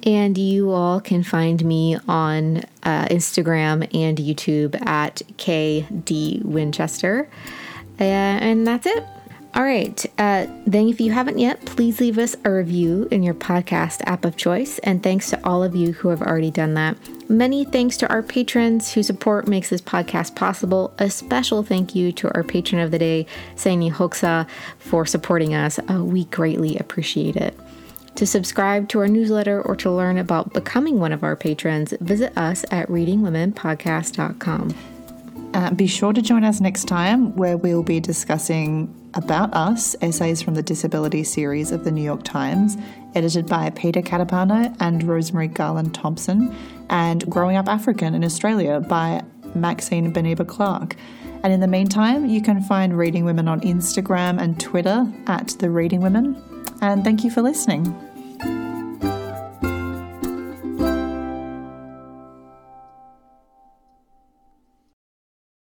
And 0.05 0.37
you 0.39 0.71
all 0.71 1.01
can 1.01 1.23
find 1.23 1.65
me 1.65 1.99
on 2.09 2.59
uh, 2.83 3.07
Instagram 3.07 3.83
and 3.95 4.19
YouTube 4.19 4.81
at 4.87 5.23
KD 5.37 6.45
Winchester. 6.45 7.29
Uh, 8.01 8.05
and 8.05 8.67
that's 8.67 8.87
it. 8.87 9.05
All 9.53 9.65
right. 9.65 10.07
Uh, 10.17 10.47
then, 10.65 10.89
if 10.89 11.01
you 11.01 11.11
haven't 11.11 11.39
yet, 11.39 11.65
please 11.67 12.01
leave 12.01 12.19
us 12.19 12.37
a 12.45 12.53
review 12.53 13.09
in 13.11 13.25
your 13.25 13.35
podcast 13.35 14.01
app 14.07 14.25
of 14.25 14.37
choice. 14.37 14.79
And 14.81 15.03
thanks 15.03 15.29
to 15.31 15.45
all 15.45 15.65
of 15.65 15.75
you 15.75 15.93
who 15.93 16.09
have 16.09 16.23
already 16.23 16.53
done 16.53 16.75
that. 16.75 16.97
Many 17.29 17.65
thanks 17.65 17.97
to 17.99 18.09
our 18.09 18.23
patrons 18.23 18.93
whose 18.93 19.09
support 19.09 19.49
makes 19.49 19.69
this 19.69 19.81
podcast 19.81 20.37
possible. 20.37 20.95
A 20.99 21.11
special 21.11 21.65
thank 21.65 21.97
you 21.97 22.13
to 22.13 22.33
our 22.35 22.45
patron 22.45 22.81
of 22.81 22.93
the 22.93 22.99
day, 22.99 23.27
Saini 23.57 23.91
Hoksa, 23.91 24.49
for 24.79 25.05
supporting 25.05 25.53
us. 25.53 25.81
Uh, 25.91 26.05
we 26.05 26.27
greatly 26.27 26.77
appreciate 26.79 27.35
it. 27.35 27.59
To 28.21 28.27
subscribe 28.27 28.91
to 28.91 28.99
our 28.99 29.09
newsletter 29.09 29.63
or 29.63 29.75
to 29.77 29.91
learn 29.91 30.19
about 30.19 30.53
becoming 30.53 31.01
one 31.01 31.11
of 31.11 31.25
our 31.25 31.35
patrons, 31.35 31.95
visit 32.03 32.37
us 32.37 32.67
at 32.71 32.87
readingwomenpodcast.com. 32.89 34.75
Uh, 35.55 35.71
be 35.71 35.87
sure 35.87 36.13
to 36.13 36.21
join 36.21 36.45
us 36.45 36.61
next 36.61 36.85
time 36.85 37.35
where 37.35 37.57
we'll 37.57 37.83
be 37.83 37.99
discussing 37.99 38.95
About 39.15 39.55
Us, 39.55 39.97
essays 40.03 40.43
from 40.43 40.53
the 40.53 40.63
Disability 40.63 41.25
series 41.25 41.73
of 41.73 41.85
the 41.85 41.91
New 41.91 42.03
York 42.03 42.23
Times, 42.23 42.77
edited 43.15 43.47
by 43.47 43.71
Peter 43.71 44.03
Catapano 44.03 44.77
and 44.81 45.01
Rosemarie 45.05 45.55
Garland 45.55 45.95
Thomson, 45.95 46.55
and 46.91 47.25
Growing 47.31 47.57
Up 47.57 47.69
African 47.69 48.15
in 48.15 48.23
Australia 48.23 48.81
by 48.81 49.23
Maxine 49.55 50.13
Beneba 50.13 50.47
Clarke. 50.47 50.95
And 51.43 51.55
in 51.55 51.61
the 51.61 51.67
meantime, 51.67 52.27
you 52.27 52.43
can 52.43 52.61
find 52.61 52.99
Reading 52.99 53.25
Women 53.25 53.49
on 53.49 53.63
Instagram 53.63 54.39
and 54.39 54.61
Twitter 54.61 55.11
at 55.27 55.57
The 55.59 55.71
Reading 55.71 56.03
Women. 56.03 56.37
And 56.83 57.03
thank 57.03 57.25
you 57.25 57.31
for 57.31 57.41
listening. 57.41 57.95